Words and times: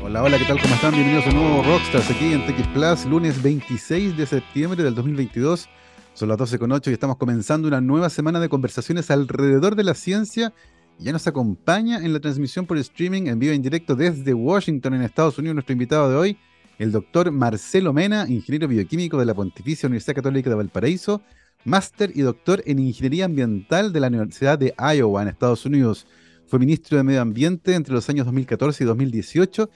Hola, 0.00 0.22
hola, 0.22 0.38
¿qué 0.38 0.44
tal? 0.44 0.60
¿Cómo 0.62 0.74
están? 0.76 0.92
Bienvenidos 0.94 1.26
a 1.26 1.30
un 1.30 1.36
nuevo 1.36 1.62
Rockstars 1.64 2.08
aquí 2.08 2.32
en 2.32 2.46
TX 2.46 2.68
Plus, 2.68 3.04
lunes 3.04 3.42
26 3.42 4.16
de 4.16 4.26
septiembre 4.26 4.84
del 4.84 4.94
2022. 4.94 5.68
Son 6.14 6.28
las 6.28 6.38
12.08 6.38 6.90
y 6.90 6.92
estamos 6.92 7.16
comenzando 7.16 7.66
una 7.66 7.80
nueva 7.80 8.08
semana 8.08 8.38
de 8.38 8.48
conversaciones 8.48 9.10
alrededor 9.10 9.74
de 9.74 9.82
la 9.82 9.94
ciencia. 9.94 10.54
Ya 11.00 11.10
nos 11.10 11.26
acompaña 11.26 11.98
en 11.98 12.12
la 12.12 12.20
transmisión 12.20 12.64
por 12.64 12.78
streaming 12.78 13.26
en 13.26 13.40
vivo 13.40 13.52
en 13.52 13.60
directo 13.60 13.96
desde 13.96 14.34
Washington, 14.34 14.94
en 14.94 15.02
Estados 15.02 15.36
Unidos, 15.36 15.56
nuestro 15.56 15.72
invitado 15.72 16.08
de 16.08 16.16
hoy, 16.16 16.38
el 16.78 16.92
doctor 16.92 17.32
Marcelo 17.32 17.92
Mena, 17.92 18.26
ingeniero 18.28 18.68
bioquímico 18.68 19.18
de 19.18 19.26
la 19.26 19.34
Pontificia 19.34 19.88
Universidad 19.88 20.14
Católica 20.14 20.48
de 20.48 20.56
Valparaíso, 20.56 21.22
máster 21.64 22.12
y 22.14 22.20
doctor 22.20 22.62
en 22.66 22.78
ingeniería 22.78 23.24
ambiental 23.24 23.92
de 23.92 23.98
la 23.98 24.06
Universidad 24.06 24.60
de 24.60 24.74
Iowa 24.78 25.22
en 25.22 25.28
Estados 25.28 25.66
Unidos. 25.66 26.06
Fue 26.48 26.58
ministro 26.58 26.96
de 26.96 27.04
Medio 27.04 27.20
Ambiente 27.20 27.74
entre 27.74 27.92
los 27.92 28.08
años 28.08 28.24
2014 28.24 28.82
y 28.82 28.86
2018, 28.86 29.68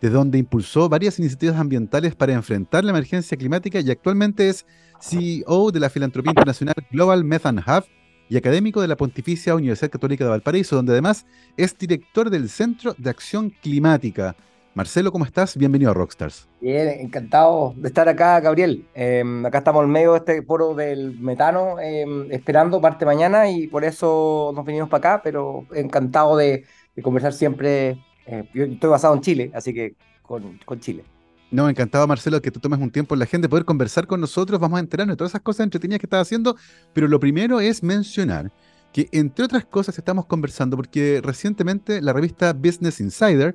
desde 0.00 0.14
donde 0.14 0.38
impulsó 0.38 0.88
varias 0.88 1.18
iniciativas 1.18 1.56
ambientales 1.56 2.14
para 2.14 2.32
enfrentar 2.32 2.84
la 2.84 2.90
emergencia 2.90 3.36
climática 3.36 3.80
y 3.80 3.90
actualmente 3.90 4.48
es 4.48 4.64
CEO 5.00 5.72
de 5.72 5.80
la 5.80 5.90
filantropía 5.90 6.30
internacional 6.30 6.76
Global 6.92 7.24
Methane 7.24 7.60
Hub 7.66 7.84
y 8.28 8.36
académico 8.36 8.80
de 8.80 8.86
la 8.86 8.96
Pontificia 8.96 9.56
Universidad 9.56 9.90
Católica 9.90 10.22
de 10.22 10.30
Valparaíso, 10.30 10.76
donde 10.76 10.92
además 10.92 11.26
es 11.56 11.76
director 11.76 12.30
del 12.30 12.48
Centro 12.48 12.94
de 12.96 13.10
Acción 13.10 13.50
Climática. 13.60 14.36
Marcelo, 14.74 15.12
¿cómo 15.12 15.26
estás? 15.26 15.54
Bienvenido 15.54 15.90
a 15.90 15.94
Rockstars. 15.94 16.48
Bien, 16.58 16.88
encantado 16.88 17.74
de 17.76 17.88
estar 17.88 18.08
acá, 18.08 18.40
Gabriel. 18.40 18.86
Em, 18.94 19.44
acá 19.44 19.58
estamos 19.58 19.84
en 19.84 19.90
medio 19.90 20.12
de 20.12 20.18
este 20.18 20.42
foro 20.42 20.74
del 20.74 21.18
metano, 21.20 21.78
em, 21.78 22.32
esperando 22.32 22.80
parte 22.80 23.04
mañana 23.04 23.50
y 23.50 23.66
por 23.66 23.84
eso 23.84 24.50
nos 24.54 24.64
venimos 24.64 24.88
para 24.88 25.14
acá, 25.16 25.22
pero 25.22 25.66
encantado 25.74 26.38
de, 26.38 26.64
conversar 27.02 27.34
siempre. 27.34 27.98
Eh, 28.26 28.48
yo 28.54 28.64
estoy 28.64 28.88
basado 28.88 29.14
en 29.14 29.20
Chile, 29.20 29.50
así 29.54 29.74
que 29.74 29.94
con, 30.22 30.58
Chile. 30.80 31.04
No, 31.50 31.68
encantado, 31.68 32.06
Marcelo, 32.06 32.40
que 32.40 32.50
tú 32.50 32.58
tomes 32.58 32.80
un 32.80 32.90
tiempo 32.90 33.14
en 33.14 33.18
la 33.18 33.26
gente, 33.26 33.50
poder 33.50 33.66
conversar 33.66 34.06
con 34.06 34.22
nosotros. 34.22 34.58
Vamos 34.58 34.78
a 34.78 34.80
enterarnos 34.80 35.14
de 35.14 35.18
todas 35.18 35.32
esas 35.32 35.42
cosas 35.42 35.64
entretenidas 35.64 36.00
que 36.00 36.06
estás 36.06 36.22
haciendo, 36.22 36.56
pero 36.94 37.08
lo 37.08 37.20
primero 37.20 37.60
es 37.60 37.82
mencionar 37.82 38.50
que, 38.90 39.08
entre 39.12 39.44
otras 39.44 39.66
cosas, 39.66 39.98
estamos 39.98 40.24
conversando 40.24 40.76
porque 40.76 41.20
recientemente 41.22 42.00
la 42.00 42.14
revista 42.14 42.54
Business 42.54 43.00
Insider 43.00 43.54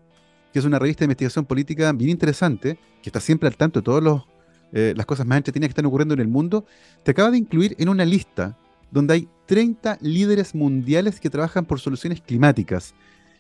que 0.58 0.62
es 0.62 0.66
una 0.66 0.80
revista 0.80 1.02
de 1.02 1.06
investigación 1.06 1.46
política 1.46 1.92
bien 1.92 2.10
interesante, 2.10 2.80
que 3.04 3.10
está 3.10 3.20
siempre 3.20 3.48
al 3.48 3.56
tanto 3.56 3.80
de 3.80 3.84
todas 3.84 4.24
eh, 4.74 4.96
las 4.98 5.06
cosas 5.06 5.28
más 5.28 5.38
entretenidas 5.38 5.68
que 5.68 5.74
están 5.74 5.86
ocurriendo 5.86 6.16
en 6.16 6.20
el 6.20 6.28
mundo, 6.28 6.66
te 7.04 7.12
acaba 7.12 7.30
de 7.30 7.38
incluir 7.38 7.76
en 7.78 7.90
una 7.90 8.06
lista 8.06 8.58
donde 8.90 9.14
hay 9.14 9.30
30 9.46 10.00
líderes 10.02 10.56
mundiales 10.56 11.20
que 11.20 11.30
trabajan 11.30 11.66
por 11.66 11.80
soluciones 11.80 12.22
climáticas. 12.22 12.96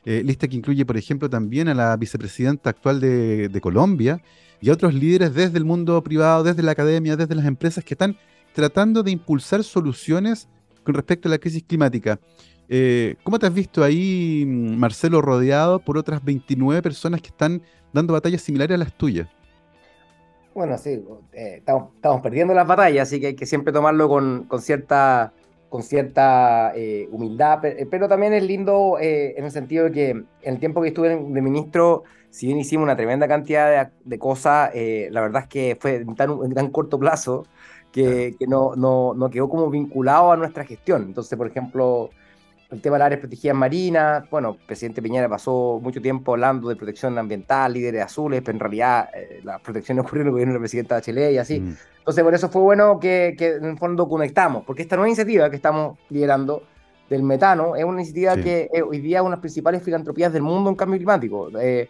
Eh, 0.05 0.21
lista 0.23 0.47
que 0.47 0.57
incluye, 0.57 0.85
por 0.85 0.95
ejemplo, 0.95 1.27
también 1.27 1.69
a 1.69 1.73
la 1.73 1.97
vicepresidenta 1.97 2.69
actual 2.69 2.99
de, 2.99 3.49
de 3.49 3.61
Colombia 3.61 4.21
y 4.61 4.69
a 4.69 4.73
otros 4.73 4.93
líderes 4.93 5.33
desde 5.33 5.57
el 5.57 5.65
mundo 5.65 6.03
privado, 6.03 6.43
desde 6.43 6.61
la 6.61 6.73
academia, 6.73 7.17
desde 7.17 7.33
las 7.33 7.47
empresas 7.47 7.83
que 7.83 7.95
están 7.95 8.15
tratando 8.53 9.01
de 9.01 9.09
impulsar 9.09 9.63
soluciones 9.63 10.47
con 10.83 10.93
respecto 10.93 11.29
a 11.29 11.31
la 11.31 11.39
crisis 11.39 11.63
climática. 11.63 12.19
Eh, 12.69 13.15
¿Cómo 13.23 13.39
te 13.39 13.45
has 13.45 13.53
visto 13.53 13.83
ahí, 13.83 14.43
Marcelo, 14.45 15.21
rodeado 15.21 15.79
por 15.79 15.97
otras 15.97 16.23
29 16.23 16.81
personas 16.81 17.21
que 17.21 17.29
están 17.29 17.61
dando 17.93 18.13
batallas 18.13 18.41
similares 18.41 18.75
a 18.75 18.77
las 18.77 18.93
tuyas? 18.93 19.27
Bueno, 20.53 20.77
sí, 20.77 21.03
eh, 21.33 21.55
estamos, 21.59 22.21
perdiendo 22.21 22.53
las 22.53 22.67
batallas, 22.67 23.07
así 23.07 23.21
que 23.21 23.27
hay 23.27 23.35
que 23.35 23.45
siempre 23.45 23.71
tomarlo 23.71 24.09
con, 24.09 24.47
cierta, 24.59 25.31
con 25.69 25.83
cierta 25.83 26.73
eh, 26.75 27.07
humildad, 27.11 27.59
pero, 27.89 28.07
también 28.07 28.33
es 28.33 28.43
lindo 28.43 28.97
en 28.99 29.45
el 29.45 29.51
sentido 29.51 29.85
de 29.85 29.91
que 29.91 30.09
en 30.09 30.25
el 30.41 30.59
tiempo 30.59 30.81
que 30.81 30.89
estuve 30.89 31.09
de 31.09 31.41
ministro, 31.41 32.03
si 32.31 32.47
bien 32.47 32.57
hicimos 32.59 32.83
una 32.83 32.97
tremenda 32.97 33.27
cantidad 33.27 33.91
de, 34.03 34.19
cosas, 34.19 34.71
la 34.73 35.21
verdad 35.21 35.43
es 35.43 35.47
que 35.47 35.77
fue 35.79 35.97
en 35.97 36.15
tan, 36.15 36.53
tan 36.53 36.71
corto 36.71 36.97
plazo 36.97 37.45
que, 37.91 38.35
que 38.37 38.47
no, 38.47 38.75
no, 38.75 39.13
no 39.13 39.29
quedó 39.29 39.47
como 39.47 39.69
vinculado 39.69 40.31
a 40.31 40.37
nuestra 40.37 40.65
gestión. 40.65 41.03
Entonces, 41.03 41.37
por 41.37 41.47
ejemplo 41.47 42.09
el 42.69 42.81
tema 42.81 42.95
de 42.95 42.99
las 42.99 43.05
áreas 43.07 43.21
protegidas 43.21 43.55
marinas, 43.55 44.29
bueno, 44.29 44.57
el 44.59 44.65
presidente 44.65 45.01
Piñera 45.01 45.29
pasó 45.29 45.79
mucho 45.81 46.01
tiempo 46.01 46.33
hablando 46.33 46.67
de 46.67 46.75
protección 46.75 47.17
ambiental, 47.17 47.73
líderes 47.73 48.03
azules, 48.03 48.41
pero 48.43 48.55
en 48.55 48.59
realidad 48.59 49.09
eh, 49.15 49.39
la 49.43 49.59
protección 49.59 49.99
ocurrió 49.99 50.21
en 50.21 50.27
el 50.27 50.31
gobierno 50.31 50.53
del 50.53 50.61
presidente 50.61 50.93
Bachelet 50.93 51.33
y 51.33 51.37
así. 51.37 51.59
Mm. 51.61 51.77
Entonces, 51.99 52.23
por 52.23 52.33
eso 52.33 52.49
fue 52.49 52.61
bueno 52.61 52.99
que, 52.99 53.35
en 53.39 53.65
el 53.65 53.77
fondo 53.77 54.07
conectamos, 54.09 54.65
porque 54.65 54.81
esta 54.81 54.95
nueva 54.97 55.07
iniciativa 55.07 55.49
que 55.49 55.55
estamos 55.55 55.97
liderando 56.09 56.63
del 57.09 57.23
metano 57.23 57.77
es 57.77 57.85
una 57.85 58.01
iniciativa 58.01 58.35
que 58.35 58.69
eh, 58.73 58.81
hoy 58.81 58.99
día 58.99 59.19
es 59.19 59.21
una 59.21 59.31
de 59.31 59.35
las 59.35 59.41
principales 59.41 59.81
filantropías 59.81 60.33
del 60.33 60.41
mundo 60.41 60.69
en 60.69 60.75
cambio 60.75 60.97
climático. 60.97 61.49
Eh, 61.57 61.89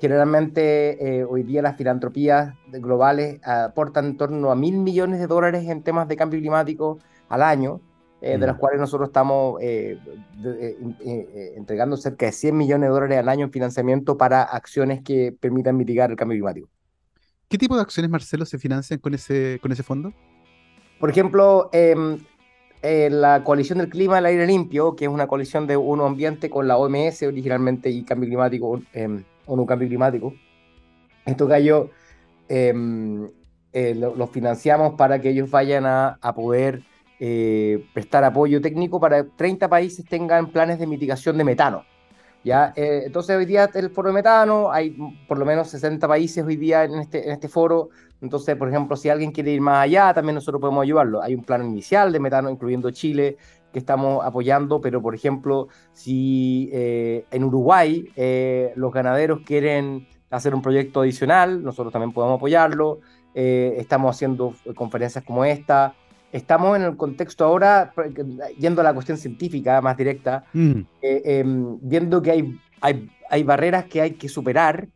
generalmente 0.00 1.24
hoy 1.28 1.44
día 1.44 1.62
las 1.62 1.76
filantropías 1.76 2.54
globales 2.72 3.40
aportan 3.46 4.06
en 4.06 4.16
torno 4.16 4.50
a 4.50 4.56
mil 4.56 4.76
millones 4.78 5.20
de 5.20 5.26
dólares 5.26 5.68
en 5.68 5.82
temas 5.82 6.08
de 6.08 6.16
cambio 6.16 6.40
climático 6.40 6.98
al 7.28 7.42
año. 7.42 7.80
Eh, 8.26 8.38
de 8.38 8.46
las 8.46 8.56
cuales 8.56 8.80
nosotros 8.80 9.10
estamos 9.10 9.60
eh, 9.60 9.98
eh, 10.42 11.52
entregando 11.56 11.94
cerca 11.98 12.24
de 12.24 12.32
100 12.32 12.56
millones 12.56 12.88
de 12.88 12.94
dólares 12.94 13.18
al 13.18 13.28
año 13.28 13.44
en 13.44 13.52
financiamiento 13.52 14.16
para 14.16 14.42
acciones 14.42 15.02
que 15.02 15.36
permitan 15.38 15.76
mitigar 15.76 16.10
el 16.10 16.16
cambio 16.16 16.36
climático. 16.36 16.70
¿Qué 17.50 17.58
tipo 17.58 17.76
de 17.76 17.82
acciones, 17.82 18.10
Marcelo, 18.10 18.46
se 18.46 18.58
financian 18.58 18.98
con 18.98 19.12
ese, 19.12 19.58
con 19.60 19.72
ese 19.72 19.82
fondo? 19.82 20.14
Por 20.98 21.10
ejemplo, 21.10 21.68
em, 21.74 22.16
la 22.82 23.44
coalición 23.44 23.80
del 23.80 23.90
clima 23.90 24.14
del 24.14 24.24
aire 24.24 24.46
limpio, 24.46 24.96
que 24.96 25.04
es 25.04 25.10
una 25.10 25.26
coalición 25.26 25.66
de 25.66 25.76
uno 25.76 26.06
ambiente 26.06 26.48
con 26.48 26.66
la 26.66 26.78
OMS 26.78 27.24
originalmente 27.24 27.90
y 27.90 28.04
cambio 28.04 28.30
climático, 28.30 28.80
ONU 29.44 29.66
Cambio 29.66 29.86
Climático. 29.86 30.32
Esto 31.26 31.46
cayó, 31.46 31.90
em, 32.48 33.28
los 33.74 34.30
financiamos 34.30 34.94
para 34.94 35.20
que 35.20 35.28
ellos 35.28 35.50
vayan 35.50 35.84
a, 35.84 36.16
a 36.22 36.34
poder 36.34 36.84
eh, 37.20 37.86
prestar 37.94 38.24
apoyo 38.24 38.60
técnico 38.60 38.98
para 38.98 39.22
que 39.22 39.30
30 39.36 39.68
países 39.68 40.04
tengan 40.04 40.50
planes 40.50 40.80
de 40.80 40.86
mitigación 40.86 41.38
de 41.38 41.44
metano. 41.44 41.84
¿ya? 42.42 42.72
Eh, 42.74 43.02
entonces 43.06 43.36
hoy 43.36 43.46
día 43.46 43.70
el 43.72 43.90
foro 43.90 44.08
de 44.08 44.14
metano, 44.14 44.72
hay 44.72 44.96
por 45.28 45.38
lo 45.38 45.44
menos 45.44 45.68
60 45.68 46.08
países 46.08 46.44
hoy 46.44 46.56
día 46.56 46.82
en 46.84 46.94
este, 46.96 47.24
en 47.24 47.30
este 47.30 47.48
foro, 47.48 47.90
entonces 48.20 48.56
por 48.56 48.68
ejemplo 48.68 48.96
si 48.96 49.10
alguien 49.10 49.30
quiere 49.30 49.52
ir 49.52 49.60
más 49.60 49.84
allá, 49.84 50.12
también 50.12 50.34
nosotros 50.34 50.60
podemos 50.60 50.82
ayudarlo. 50.82 51.22
Hay 51.22 51.36
un 51.36 51.44
plan 51.44 51.64
inicial 51.64 52.10
de 52.10 52.18
metano, 52.18 52.50
incluyendo 52.50 52.90
Chile, 52.90 53.36
que 53.72 53.78
estamos 53.78 54.24
apoyando, 54.24 54.80
pero 54.80 55.00
por 55.00 55.14
ejemplo 55.14 55.68
si 55.92 56.68
eh, 56.72 57.26
en 57.30 57.44
Uruguay 57.44 58.12
los 58.74 58.92
ganaderos 58.92 59.40
quieren 59.46 60.08
hacer 60.30 60.52
un 60.52 60.62
proyecto 60.62 61.02
adicional, 61.02 61.62
nosotros 61.62 61.92
también 61.92 62.12
podemos 62.12 62.38
apoyarlo. 62.38 62.98
estamos 63.34 64.16
haciendo 64.16 64.54
conferencias 64.74 65.24
como 65.24 65.44
esta, 65.44 65.94
estamos 66.34 66.76
en 66.76 66.82
el 66.82 66.96
contexto 66.96 67.44
ahora, 67.44 67.92
yendo 68.58 68.80
a 68.80 68.84
la 68.84 68.92
cuestión 68.92 69.16
científica 69.16 69.80
más 69.80 69.96
directa, 69.96 70.44
mm. 70.52 70.80
eh, 71.00 71.22
em, 71.24 71.78
viendo 71.80 72.20
que 72.20 72.32
hay, 72.32 72.60
hay, 72.80 73.08
hay, 73.30 73.42
barreras 73.44 73.84
que 73.84 74.00
hay 74.00 74.10
que 74.14 74.28
superar. 74.28 74.88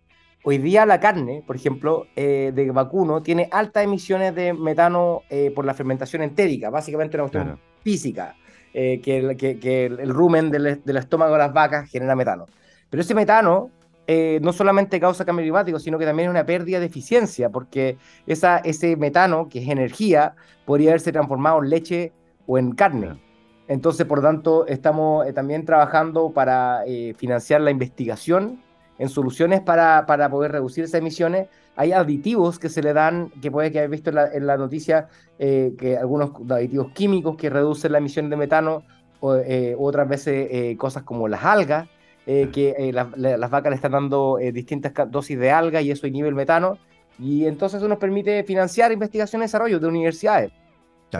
Hoy 0.42 0.58
día 0.58 0.84
la 0.84 0.98
carne, 0.98 1.44
por 1.46 1.54
ejemplo, 1.54 2.06
eh, 2.16 2.50
de 2.52 2.70
vacuno, 2.72 3.22
tiene 3.22 3.48
altas 3.52 3.84
emisiones 3.84 4.34
de 4.34 4.52
metano 4.52 5.22
eh, 5.30 5.52
por 5.54 5.64
la 5.64 5.74
fermentación 5.74 6.22
entérica, 6.22 6.70
básicamente 6.70 7.16
una 7.16 7.28
cuestión 7.28 7.60
física, 7.84 8.34
que, 8.72 9.00
que, 9.38 9.58
que, 9.58 9.86
el 9.86 10.08
rumen 10.10 10.50
del, 10.50 10.82
del 10.84 10.96
estómago 10.96 11.32
de 11.32 11.38
las 11.38 11.52
vacas 11.52 11.88
genera 11.88 12.14
metano. 12.14 12.46
Pero 12.90 13.00
ese 13.00 13.14
metano 13.14 13.70
eh, 14.10 14.40
no 14.42 14.54
solamente 14.54 14.98
causa 14.98 15.26
cambio 15.26 15.44
climático, 15.44 15.78
sino 15.78 15.98
que 15.98 16.06
también 16.06 16.28
es 16.28 16.30
una 16.30 16.46
pérdida 16.46 16.80
de 16.80 16.86
eficiencia, 16.86 17.50
porque 17.50 17.98
esa, 18.26 18.56
ese 18.56 18.96
metano, 18.96 19.50
que 19.50 19.58
es 19.58 19.68
energía, 19.68 20.34
podría 20.64 20.92
haberse 20.92 21.12
transformado 21.12 21.62
en 21.62 21.68
leche 21.68 22.12
o 22.46 22.56
en 22.56 22.72
carne. 22.72 23.20
Entonces, 23.68 24.06
por 24.06 24.18
lo 24.18 24.24
tanto, 24.24 24.66
estamos 24.66 25.26
eh, 25.26 25.34
también 25.34 25.66
trabajando 25.66 26.30
para 26.30 26.84
eh, 26.86 27.12
financiar 27.18 27.60
la 27.60 27.70
investigación 27.70 28.62
en 28.98 29.10
soluciones 29.10 29.60
para, 29.60 30.06
para, 30.06 30.30
poder 30.30 30.52
reducir 30.52 30.84
esas 30.84 31.00
emisiones. 31.00 31.48
Hay 31.76 31.92
aditivos 31.92 32.58
que 32.58 32.70
se 32.70 32.82
le 32.82 32.94
dan, 32.94 33.28
que 33.42 33.50
puede 33.50 33.70
que 33.70 33.80
hayas 33.80 33.90
visto 33.90 34.08
en 34.08 34.46
la, 34.46 34.56
noticia, 34.56 35.08
que 35.38 35.98
algunos 36.00 36.30
aditivos 36.50 36.92
químicos 36.92 37.36
que 37.36 37.50
reducen 37.50 37.92
la 37.92 37.98
emisión 37.98 38.30
de 38.30 38.36
metano, 38.36 38.84
o, 39.20 39.36
otras 39.78 40.08
veces 40.08 40.76
cosas 40.78 41.04
como 41.04 41.28
las 41.28 41.44
algas, 41.44 41.88
eh, 42.30 42.50
que 42.52 42.74
eh, 42.76 42.92
las 42.92 43.50
vacas 43.50 43.70
le 43.70 43.76
están 43.76 43.92
dando 43.92 44.38
eh, 44.38 44.52
distintas 44.52 44.92
dosis 45.10 45.38
de 45.38 45.50
alga 45.50 45.80
y 45.80 45.90
eso 45.90 46.06
inhibe 46.06 46.28
el 46.28 46.34
metano. 46.34 46.76
Y 47.18 47.46
entonces 47.46 47.78
eso 47.78 47.88
nos 47.88 47.96
permite 47.96 48.44
financiar 48.44 48.92
investigación 48.92 49.40
y 49.40 49.46
desarrollo 49.46 49.80
de 49.80 49.86
universidades. 49.86 50.52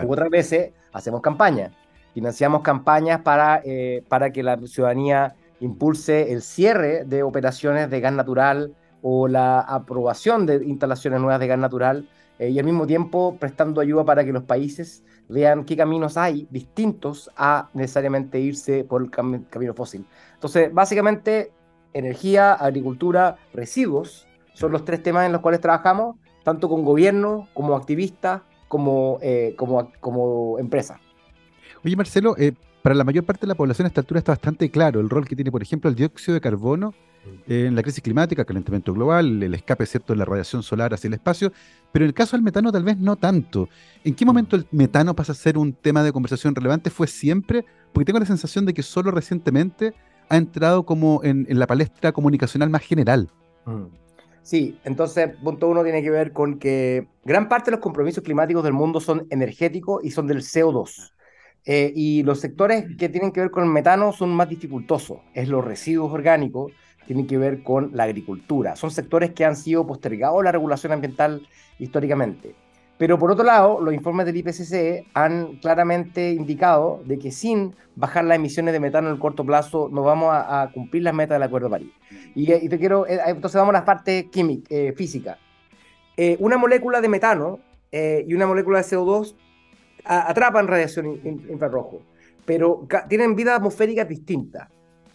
Otras 0.07 0.29
veces 0.29 0.71
hacemos 0.93 1.21
campañas. 1.21 1.71
Financiamos 2.13 2.61
campañas 2.61 3.21
para, 3.21 3.63
para 4.07 4.31
que 4.31 4.43
la 4.43 4.55
ciudadanía 4.67 5.33
impulse 5.61 6.31
el 6.31 6.43
cierre 6.43 7.05
de 7.05 7.23
operaciones 7.23 7.89
de 7.89 8.01
gas 8.01 8.13
natural 8.13 8.75
o 9.01 9.27
la 9.27 9.61
aprobación 9.61 10.45
de 10.45 10.63
instalaciones 10.63 11.19
nuevas 11.21 11.39
de 11.39 11.47
gas 11.47 11.57
natural 11.57 12.07
y 12.39 12.57
al 12.57 12.65
mismo 12.65 12.87
tiempo 12.87 13.35
prestando 13.39 13.81
ayuda 13.81 14.05
para 14.05 14.23
que 14.23 14.31
los 14.31 14.43
países 14.43 15.03
vean 15.27 15.63
qué 15.63 15.77
caminos 15.77 16.17
hay 16.17 16.47
distintos 16.49 17.29
a 17.35 17.69
necesariamente 17.73 18.39
irse 18.39 18.83
por 18.83 19.03
el 19.03 19.11
camino 19.11 19.73
fósil. 19.73 20.05
Entonces, 20.33 20.73
básicamente, 20.73 21.51
energía, 21.93 22.53
agricultura, 22.53 23.37
residuos, 23.53 24.27
son 24.53 24.71
los 24.71 24.83
tres 24.83 25.01
temas 25.03 25.25
en 25.25 25.31
los 25.31 25.41
cuales 25.41 25.61
trabajamos, 25.61 26.17
tanto 26.43 26.67
con 26.67 26.83
gobierno 26.83 27.47
como 27.53 27.75
activistas, 27.75 28.41
como, 28.67 29.19
eh, 29.21 29.53
como, 29.57 29.91
como 29.99 30.59
empresa. 30.59 30.99
Oye, 31.83 31.95
Marcelo, 31.95 32.35
eh, 32.37 32.53
para 32.81 32.95
la 32.95 33.03
mayor 33.03 33.23
parte 33.23 33.41
de 33.41 33.47
la 33.47 33.55
población 33.55 33.85
a 33.85 33.89
esta 33.89 34.01
altura 34.01 34.19
está 34.19 34.31
bastante 34.31 34.69
claro 34.69 34.99
el 34.99 35.09
rol 35.09 35.27
que 35.27 35.35
tiene, 35.35 35.51
por 35.51 35.61
ejemplo, 35.61 35.89
el 35.89 35.95
dióxido 35.95 36.33
de 36.33 36.41
carbono 36.41 36.93
en 37.47 37.75
la 37.75 37.81
crisis 37.81 38.03
climática, 38.03 38.45
calentamiento 38.45 38.93
global, 38.93 39.41
el 39.41 39.53
escape 39.53 39.83
excepto 39.83 40.13
de 40.13 40.17
la 40.19 40.25
radiación 40.25 40.63
solar 40.63 40.93
hacia 40.93 41.07
el 41.07 41.15
espacio, 41.15 41.51
pero 41.91 42.05
en 42.05 42.09
el 42.09 42.13
caso 42.13 42.35
del 42.35 42.43
metano 42.43 42.71
tal 42.71 42.83
vez 42.83 42.97
no 42.97 43.15
tanto. 43.15 43.69
¿En 44.03 44.15
qué 44.15 44.25
momento 44.25 44.55
el 44.55 44.67
metano 44.71 45.15
pasa 45.15 45.31
a 45.31 45.35
ser 45.35 45.57
un 45.57 45.73
tema 45.73 46.03
de 46.03 46.11
conversación 46.11 46.55
relevante? 46.55 46.89
¿Fue 46.89 47.07
siempre? 47.07 47.65
Porque 47.93 48.05
tengo 48.05 48.19
la 48.19 48.25
sensación 48.25 48.65
de 48.65 48.73
que 48.73 48.83
solo 48.83 49.11
recientemente 49.11 49.93
ha 50.29 50.37
entrado 50.37 50.85
como 50.85 51.21
en, 51.23 51.47
la 51.49 51.67
palestra 51.67 52.11
comunicacional 52.11 52.69
más 52.69 52.83
general. 52.83 53.29
Mm. 53.65 53.85
Sí, 54.41 54.79
entonces, 54.83 55.29
punto 55.43 55.67
uno 55.67 55.83
tiene 55.83 56.01
que 56.01 56.09
ver 56.09 56.33
con 56.33 56.57
que 56.57 57.07
gran 57.23 57.49
parte 57.49 57.69
de 57.69 57.77
los 57.77 57.83
compromisos 57.83 58.23
climáticos 58.23 58.63
del 58.63 58.73
mundo 58.73 58.99
son 58.99 59.27
energéticos 59.29 60.03
y 60.03 60.11
son 60.11 60.27
del 60.27 60.39
CO2. 60.39 61.11
Eh, 61.65 61.91
y 61.95 62.23
los 62.23 62.39
sectores 62.39 62.85
que 62.97 63.09
tienen 63.09 63.31
que 63.31 63.41
ver 63.41 63.51
con 63.51 63.63
el 63.63 63.69
metano 63.69 64.11
son 64.11 64.29
más 64.29 64.49
dificultosos. 64.49 65.19
Es 65.33 65.49
los 65.49 65.63
residuos 65.63 66.11
orgánicos, 66.11 66.71
tienen 67.05 67.27
que 67.27 67.37
ver 67.37 67.63
con 67.63 67.91
la 67.93 68.03
agricultura. 68.03 68.75
Son 68.75 68.91
sectores 68.91 69.31
que 69.31 69.45
han 69.45 69.55
sido 69.55 69.87
postergados 69.87 70.43
la 70.43 70.51
regulación 70.51 70.91
ambiental 70.91 71.47
históricamente. 71.79 72.55
Pero 72.99 73.17
por 73.17 73.31
otro 73.31 73.45
lado, 73.45 73.79
los 73.79 73.93
informes 73.93 74.25
del 74.25 74.35
IPCC 74.35 75.07
han 75.13 75.55
claramente 75.61 76.31
indicado 76.31 77.01
de 77.05 77.17
que 77.17 77.31
sin 77.31 77.73
bajar 77.95 78.25
las 78.25 78.35
emisiones 78.35 78.73
de 78.73 78.81
metano 78.81 79.07
en 79.07 79.13
el 79.13 79.19
corto 79.21 79.45
plazo 79.45 79.87
no 79.89 80.03
vamos 80.03 80.31
a, 80.33 80.69
cumplir 80.73 81.03
las 81.03 81.13
metas 81.13 81.35
del 81.35 81.43
Acuerdo 81.43 81.69
de 81.69 81.71
París. 81.71 81.91
Y, 82.35 82.67
te 82.67 82.77
quiero, 82.77 83.07
eh, 83.07 83.21
entonces 83.27 83.57
vamos 83.57 83.73
a 83.73 83.79
la 83.79 83.85
parte 83.85 84.29
química, 84.29 84.67
eh, 84.69 84.91
física. 84.91 85.37
Eh, 86.17 86.35
una 86.41 86.57
molécula 86.57 86.99
de 86.99 87.07
metano 87.07 87.59
y 87.91 88.33
una 88.33 88.45
molécula 88.45 88.79
de 88.79 88.83
CO2 88.83 89.33
atrapan 90.03 90.67
radiación 90.67 91.19
infrarrojo, 91.49 92.01
pero 92.45 92.85
tienen 93.07 93.33
vida 93.35 93.55
atmosférica 93.55 94.03
distinta. 94.03 94.69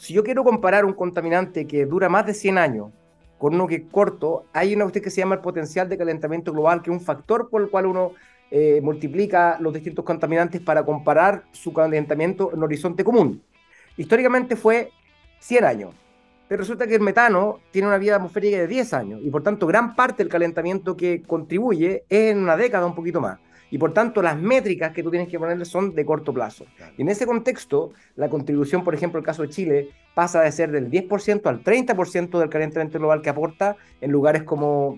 Si 0.05 0.13
yo 0.13 0.23
quiero 0.23 0.45
comparar 0.45 0.85
un 0.85 0.93
contaminante 0.93 1.67
que 1.67 1.87
dura 1.87 2.11
más 2.11 2.27
de 2.27 2.35
100 2.35 2.59
años 2.59 2.91
con 3.39 3.55
uno 3.55 3.67
que 3.67 3.77
es 3.77 3.83
corto, 3.91 4.45
hay 4.53 4.75
una 4.75 4.85
cuestión 4.85 5.03
que 5.03 5.09
se 5.09 5.23
llama 5.23 5.37
el 5.37 5.41
potencial 5.41 5.89
de 5.89 5.97
calentamiento 5.97 6.53
global, 6.53 6.83
que 6.83 6.91
es 6.91 6.95
un 6.95 7.03
factor 7.03 7.49
por 7.49 7.63
el 7.63 7.71
cual 7.71 7.87
uno 7.87 8.13
eh, 8.51 8.83
multiplica 8.83 9.57
los 9.61 9.73
distintos 9.73 10.05
contaminantes 10.05 10.61
para 10.61 10.85
comparar 10.85 11.45
su 11.53 11.73
calentamiento 11.73 12.53
en 12.53 12.63
horizonte 12.63 13.03
común. 13.03 13.43
Históricamente 13.97 14.57
fue 14.57 14.91
100 15.39 15.65
años, 15.65 15.95
pero 16.49 16.61
resulta 16.61 16.87
que 16.87 16.97
el 16.97 17.01
metano 17.01 17.61
tiene 17.71 17.89
una 17.89 17.97
vida 17.97 18.17
atmosférica 18.17 18.59
de 18.59 18.67
10 18.67 18.93
años 18.93 19.21
y 19.23 19.31
por 19.31 19.43
tanto 19.43 19.67
gran 19.67 19.97
parte 19.97 20.23
del 20.23 20.31
calentamiento 20.31 20.99
que 20.99 21.23
contribuye 21.23 22.05
es 22.11 22.33
en 22.33 22.41
una 22.41 22.59
década 22.59 22.85
un 22.85 22.95
poquito 22.95 23.23
más 23.23 23.39
y 23.75 23.79
por 23.79 23.93
tanto 23.93 24.23
las 24.23 24.41
métricas 24.41 24.93
que 24.93 25.03
tú 25.03 25.11
tienes 25.11 25.29
que 25.29 25.37
ponerle 25.37 25.65
son 25.65 25.97
de 25.97 26.07
corto 26.07 26.33
plazo. 26.33 26.65
Y 26.97 27.03
en 27.03 27.09
ese 27.09 27.27
contexto, 27.27 27.91
la 28.15 28.29
contribución, 28.29 28.85
por 28.85 28.95
ejemplo, 28.95 29.19
el 29.19 29.27
caso 29.27 29.43
de 29.43 29.49
Chile, 29.49 29.89
pasa 30.15 30.43
de 30.43 30.53
ser 30.53 30.71
del 30.71 30.89
10% 30.89 31.45
al 31.47 31.65
30% 31.65 32.39
del 32.39 32.49
calentamiento 32.49 33.01
global 33.01 33.21
que 33.21 33.31
aporta 33.31 33.77
en 34.01 34.13
lugares 34.13 34.45
como 34.45 34.97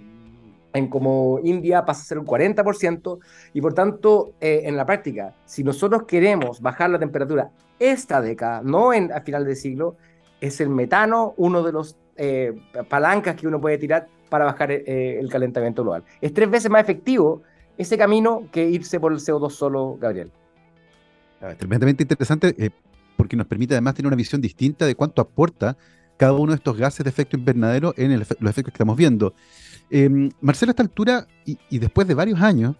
en 0.75 0.89
como 0.89 1.41
India 1.43 1.87
pasa 1.87 2.03
a 2.03 2.05
ser 2.05 2.19
un 2.19 2.27
40%, 2.27 3.19
y 3.55 3.63
por 3.63 3.73
tanto, 3.73 4.35
eh, 4.43 4.65
en 4.65 4.77
la 4.77 4.85
práctica, 4.85 5.35
si 5.47 5.65
nosotros 5.65 6.03
queremos 6.03 6.61
bajar 6.61 6.91
la 6.91 6.99
temperatura 6.99 7.49
esta 7.79 8.21
década, 8.21 8.61
no 8.63 8.93
en, 8.93 9.11
a 9.11 9.23
final 9.23 9.47
de 9.47 9.57
siglo, 9.57 9.97
es 10.39 10.61
el 10.61 10.69
metano 10.69 11.33
uno 11.39 11.63
de 11.63 11.73
los 11.73 11.97
eh, 12.17 12.53
palancas 12.91 13.37
que 13.37 13.47
uno 13.47 13.59
puede 13.59 13.79
tirar 13.79 14.07
para 14.29 14.45
bajar 14.45 14.71
eh, 14.71 15.19
el 15.19 15.31
calentamiento 15.31 15.83
global. 15.83 16.05
Es 16.21 16.35
tres 16.35 16.51
veces 16.51 16.71
más 16.71 16.83
efectivo 16.83 17.43
ese 17.79 17.99
camino 17.99 18.49
que 18.53 18.69
irse 18.71 18.99
por 19.01 19.13
el 19.13 19.19
CO2 19.19 19.51
solo, 19.51 19.97
Gabriel. 20.01 20.31
Ah, 21.41 21.55
tremendamente 21.55 22.03
interesante 22.03 22.55
eh, 22.59 22.71
porque 23.17 23.37
nos 23.37 23.47
permite 23.47 23.75
además 23.75 23.95
tener 23.95 24.07
una 24.07 24.17
visión 24.17 24.41
distinta 24.41 24.87
de 24.87 24.95
cuánto 24.95 25.21
aporta 25.21 25.77
cada 26.17 26.33
uno 26.33 26.53
de 26.53 26.57
estos 26.57 26.77
gases 26.77 27.05
de 27.05 27.11
efecto 27.11 27.37
invernadero 27.37 27.93
en 27.97 28.19
los 28.19 28.31
efectos 28.31 28.65
que 28.65 28.71
estamos 28.71 28.97
viendo. 28.97 29.35
Em, 29.91 30.31
Marcelo, 30.41 30.71
a 30.71 30.73
esta 30.73 30.83
altura 30.83 31.27
y, 31.45 31.79
después 31.79 32.09
de 32.09 32.15
varios 32.15 32.41
años, 32.41 32.75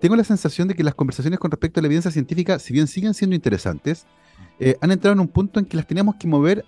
tengo 0.00 0.16
la 0.16 0.24
sensación 0.24 0.68
de 0.68 0.74
que 0.74 0.82
las 0.82 0.94
conversaciones 0.94 1.38
con 1.38 1.50
respecto 1.50 1.78
a 1.78 1.82
la 1.82 1.86
evidencia 1.86 2.10
científica, 2.10 2.58
si 2.58 2.72
bien 2.72 2.86
siguen 2.86 3.14
siendo 3.14 3.36
interesantes, 3.36 4.06
eh, 4.58 4.76
han 4.80 4.90
entrado 4.90 5.12
en 5.14 5.20
un 5.20 5.28
punto 5.28 5.60
en 5.60 5.66
que 5.66 5.76
las 5.76 5.86
tenemos 5.86 6.16
que 6.16 6.26
mover 6.26 6.64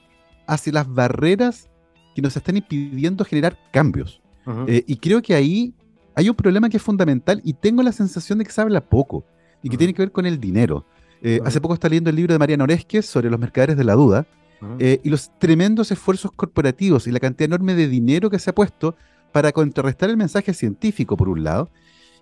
hacia 0.47 0.73
las 0.73 0.93
barreras 0.93 1.69
que 2.15 2.23
nos 2.23 2.37
están 2.37 2.57
impidiendo 2.57 3.25
generar 3.25 3.59
cambios. 3.73 4.21
Eh, 4.67 4.83
y 4.87 4.97
creo 4.97 5.23
que 5.23 5.35
ahí 5.35 5.73
hay 6.15 6.29
un 6.29 6.35
problema 6.35 6.69
que 6.69 6.77
es 6.77 6.83
fundamental 6.83 7.41
y 7.45 7.55
tengo 7.55 7.83
la 7.83 7.93
sensación 7.93 8.39
de 8.39 8.45
que 8.45 8.53
se 8.53 8.61
habla 8.61 8.81
poco 8.81 9.25
y 9.63 9.69
que 9.69 9.77
tiene 9.77 9.95
que 9.95 10.03
ver 10.03 10.13
con 10.13 10.27
el 10.27 10.41
dinero. 10.41 10.85
Eh, 11.23 11.41
hace 11.45 11.61
poco 11.61 11.75
está 11.75 11.89
leyendo 11.89 12.11
el 12.11 12.17
libro 12.17 12.33
de 12.33 12.39
Mariano 12.39 12.65
Oresques 12.65 13.07
sobre 13.07 13.31
los 13.31 13.39
mercaderes 13.39 13.77
de 13.77 13.85
la 13.85 13.95
duda 13.95 14.27
eh, 14.79 15.01
y 15.03 15.11
los 15.11 15.31
tremendos 15.39 15.91
esfuerzos 15.91 16.33
corporativos 16.33 17.07
y 17.07 17.13
la 17.13 17.21
cantidad 17.21 17.47
enorme 17.47 17.75
de 17.75 17.89
dinero 17.89 18.31
que 18.31 18.39
se 18.39 18.51
ha 18.51 18.55
puesto 18.55 18.97
para 19.33 19.53
contrarrestar 19.53 20.11
el 20.11 20.17
mensaje 20.17 20.53
científico, 20.53 21.17
por 21.17 21.29
un 21.29 21.43
lado. 21.43 21.71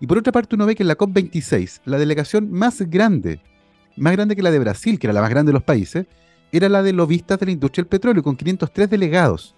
Y 0.00 0.06
por 0.06 0.16
otra 0.16 0.32
parte, 0.32 0.54
uno 0.54 0.64
ve 0.64 0.74
que 0.74 0.82
en 0.82 0.88
la 0.88 0.96
COP26, 0.96 1.80
la 1.84 1.98
delegación 1.98 2.50
más 2.50 2.80
grande, 2.82 3.40
más 3.96 4.12
grande 4.14 4.36
que 4.36 4.42
la 4.42 4.50
de 4.50 4.58
Brasil, 4.58 4.98
que 4.98 5.06
era 5.06 5.12
la 5.12 5.20
más 5.20 5.30
grande 5.30 5.50
de 5.50 5.54
los 5.54 5.62
países, 5.62 6.06
era 6.52 6.68
la 6.68 6.82
de 6.82 6.92
lobistas 6.92 7.38
de 7.38 7.46
la 7.46 7.52
industria 7.52 7.82
del 7.82 7.88
petróleo, 7.88 8.22
con 8.22 8.36
503 8.36 8.88
delegados. 8.88 9.54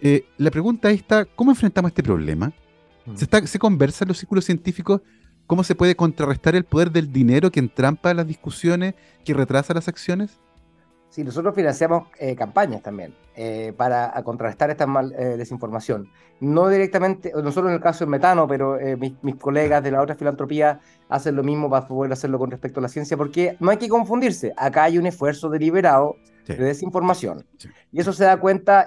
Eh, 0.00 0.24
la 0.38 0.50
pregunta 0.50 0.90
está, 0.90 1.24
¿cómo 1.24 1.50
enfrentamos 1.50 1.90
este 1.90 2.02
problema? 2.02 2.52
¿Se, 3.14 3.58
conversa 3.58 4.04
en 4.04 4.08
los 4.08 4.18
círculos 4.18 4.44
científicos 4.44 5.00
cómo 5.46 5.64
se 5.64 5.74
puede 5.74 5.96
contrarrestar 5.96 6.54
el 6.54 6.64
poder 6.64 6.90
del 6.90 7.12
dinero 7.12 7.50
que 7.50 7.60
entrampa 7.60 8.14
las 8.14 8.26
discusiones, 8.26 8.94
que 9.24 9.34
retrasa 9.34 9.74
las 9.74 9.88
acciones? 9.88 10.38
Sí, 11.08 11.24
nosotros 11.24 11.54
financiamos 11.56 12.06
eh, 12.20 12.36
campañas 12.36 12.82
también 12.82 13.12
eh, 13.34 13.72
para 13.76 14.12
contrarrestar 14.22 14.70
esta 14.70 14.86
mal, 14.86 15.12
eh, 15.18 15.36
desinformación. 15.36 16.08
No 16.38 16.68
directamente, 16.68 17.32
no 17.42 17.50
solo 17.50 17.68
en 17.68 17.74
el 17.74 17.80
caso 17.80 18.04
del 18.04 18.10
metano, 18.10 18.46
pero 18.46 18.78
mis, 18.96 19.12
mis, 19.22 19.34
colegas 19.34 19.82
de 19.82 19.90
la 19.90 20.00
otra 20.00 20.14
filantropía 20.14 20.80
hacen 21.08 21.34
lo 21.34 21.42
mismo 21.42 21.68
para 21.68 21.86
poder 21.86 22.12
hacerlo 22.12 22.38
con 22.38 22.50
respecto 22.50 22.78
a 22.78 22.82
la 22.82 22.88
ciencia, 22.88 23.16
porque 23.16 23.56
no 23.58 23.70
hay 23.70 23.76
que 23.76 23.88
confundirse. 23.88 24.54
Acá 24.56 24.84
hay 24.84 24.98
un 24.98 25.06
esfuerzo 25.06 25.50
deliberado 25.50 26.16
de 26.56 26.64
desinformación. 26.64 27.44
Y 27.92 28.00
eso 28.00 28.12
se 28.12 28.24
da 28.24 28.38
cuenta 28.38 28.86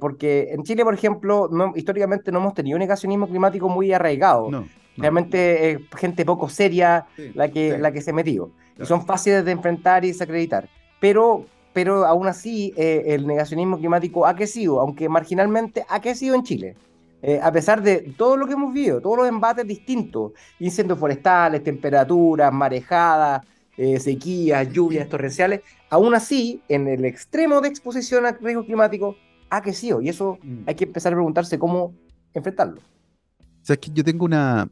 porque 0.00 0.48
en 0.52 0.62
Chile, 0.62 0.84
por 0.84 0.94
ejemplo, 0.94 1.48
no, 1.50 1.72
históricamente 1.76 2.32
no 2.32 2.38
hemos 2.38 2.54
tenido 2.54 2.76
un 2.76 2.80
negacionismo 2.80 3.28
climático 3.28 3.68
muy 3.68 3.92
arraigado. 3.92 4.50
Realmente 4.96 5.70
es 5.70 5.78
gente 5.96 6.24
poco 6.24 6.48
seria 6.48 7.06
la, 7.34 7.48
que, 7.48 7.78
la 7.78 7.92
que 7.92 8.00
se 8.00 8.12
metió. 8.12 8.52
Y 8.80 8.86
son 8.86 9.04
fáciles 9.06 9.44
de 9.44 9.52
enfrentar 9.52 10.04
y 10.04 10.08
desacreditar 10.08 10.68
pero, 11.02 11.46
pero 11.72 12.06
aún 12.06 12.28
así 12.28 12.72
eh, 12.76 13.02
el 13.06 13.26
negacionismo 13.26 13.76
climático 13.76 14.24
ha 14.24 14.36
crecido, 14.36 14.78
aunque 14.78 15.08
marginalmente 15.08 15.84
ha 15.88 16.00
crecido 16.00 16.36
en 16.36 16.44
Chile. 16.44 16.76
Eh, 17.20 17.40
a 17.42 17.50
pesar 17.50 17.82
de 17.82 18.14
todo 18.16 18.36
lo 18.36 18.46
que 18.46 18.52
hemos 18.52 18.72
vivido, 18.72 19.00
todos 19.00 19.16
los 19.16 19.28
embates 19.28 19.66
distintos, 19.66 20.30
incendios 20.60 21.00
forestales, 21.00 21.64
temperaturas, 21.64 22.52
marejadas, 22.52 23.44
eh, 23.76 23.98
sequías, 23.98 24.72
lluvias 24.72 25.08
torrenciales, 25.08 25.62
aún 25.92 26.14
así, 26.14 26.62
en 26.68 26.88
el 26.88 27.04
extremo 27.04 27.60
de 27.60 27.68
exposición 27.68 28.24
al 28.24 28.38
riesgo 28.38 28.64
climático, 28.64 29.14
ha 29.50 29.60
crecido. 29.60 30.00
Y 30.00 30.08
eso 30.08 30.38
mm. 30.42 30.62
hay 30.66 30.74
que 30.74 30.84
empezar 30.84 31.12
a 31.12 31.16
preguntarse 31.16 31.58
cómo 31.58 31.92
enfrentarlo. 32.32 32.80
O 32.80 33.64
sea, 33.64 33.74
es 33.74 33.78
que 33.78 33.90
yo 33.92 34.02
tengo 34.02 34.24
una, 34.24 34.70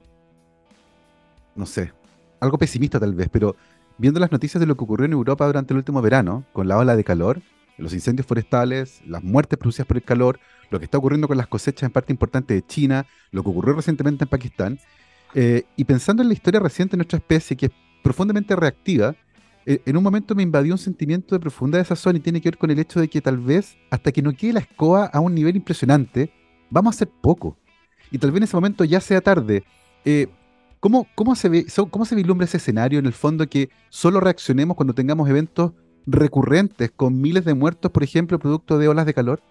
no 1.54 1.66
sé, 1.66 1.92
algo 2.40 2.56
pesimista 2.56 2.98
tal 2.98 3.14
vez, 3.14 3.28
pero 3.30 3.54
viendo 3.98 4.18
las 4.18 4.32
noticias 4.32 4.60
de 4.60 4.66
lo 4.66 4.78
que 4.78 4.84
ocurrió 4.84 5.04
en 5.04 5.12
Europa 5.12 5.46
durante 5.46 5.74
el 5.74 5.76
último 5.76 6.00
verano, 6.00 6.46
con 6.54 6.66
la 6.66 6.78
ola 6.78 6.96
de 6.96 7.04
calor, 7.04 7.42
los 7.76 7.92
incendios 7.92 8.26
forestales, 8.26 9.02
las 9.06 9.22
muertes 9.22 9.58
producidas 9.58 9.86
por 9.86 9.98
el 9.98 10.02
calor, 10.02 10.40
lo 10.70 10.78
que 10.78 10.86
está 10.86 10.96
ocurriendo 10.96 11.28
con 11.28 11.36
las 11.36 11.48
cosechas 11.48 11.82
en 11.82 11.92
parte 11.92 12.14
importante 12.14 12.54
de 12.54 12.62
China, 12.66 13.04
lo 13.30 13.42
que 13.42 13.50
ocurrió 13.50 13.74
recientemente 13.74 14.24
en 14.24 14.30
Pakistán, 14.30 14.78
eh, 15.34 15.64
y 15.76 15.84
pensando 15.84 16.22
en 16.22 16.28
la 16.28 16.34
historia 16.34 16.60
reciente 16.60 16.92
de 16.92 16.96
nuestra 16.96 17.18
especie, 17.18 17.58
que 17.58 17.66
es 17.66 17.72
profundamente 18.02 18.56
reactiva, 18.56 19.14
en 19.66 19.96
un 19.96 20.02
momento 20.02 20.34
me 20.34 20.42
invadió 20.42 20.74
un 20.74 20.78
sentimiento 20.78 21.34
de 21.34 21.40
profunda 21.40 21.78
desazón 21.78 22.16
y 22.16 22.20
tiene 22.20 22.40
que 22.40 22.48
ver 22.48 22.58
con 22.58 22.70
el 22.70 22.78
hecho 22.78 23.00
de 23.00 23.08
que 23.08 23.20
tal 23.20 23.38
vez, 23.38 23.76
hasta 23.90 24.10
que 24.10 24.22
no 24.22 24.32
quede 24.32 24.54
la 24.54 24.60
escoba 24.60 25.06
a 25.06 25.20
un 25.20 25.34
nivel 25.34 25.56
impresionante, 25.56 26.32
vamos 26.70 26.94
a 26.94 26.96
hacer 26.96 27.08
poco. 27.08 27.56
Y 28.10 28.18
tal 28.18 28.30
vez 28.30 28.38
en 28.38 28.44
ese 28.44 28.56
momento 28.56 28.84
ya 28.84 29.00
sea 29.00 29.20
tarde. 29.20 29.64
Eh, 30.04 30.28
¿Cómo, 30.80 31.06
cómo, 31.14 31.34
se 31.34 31.66
¿Cómo 31.90 32.06
se 32.06 32.14
vislumbra 32.14 32.46
ese 32.46 32.56
escenario 32.56 32.98
en 32.98 33.06
el 33.06 33.12
fondo 33.12 33.46
que 33.46 33.68
solo 33.90 34.18
reaccionemos 34.18 34.76
cuando 34.76 34.94
tengamos 34.94 35.28
eventos 35.28 35.72
recurrentes 36.06 36.90
con 36.90 37.20
miles 37.20 37.44
de 37.44 37.52
muertos, 37.52 37.90
por 37.90 38.02
ejemplo, 38.02 38.38
producto 38.38 38.78
de 38.78 38.88
olas 38.88 39.04
de 39.04 39.12
calor? 39.12 39.42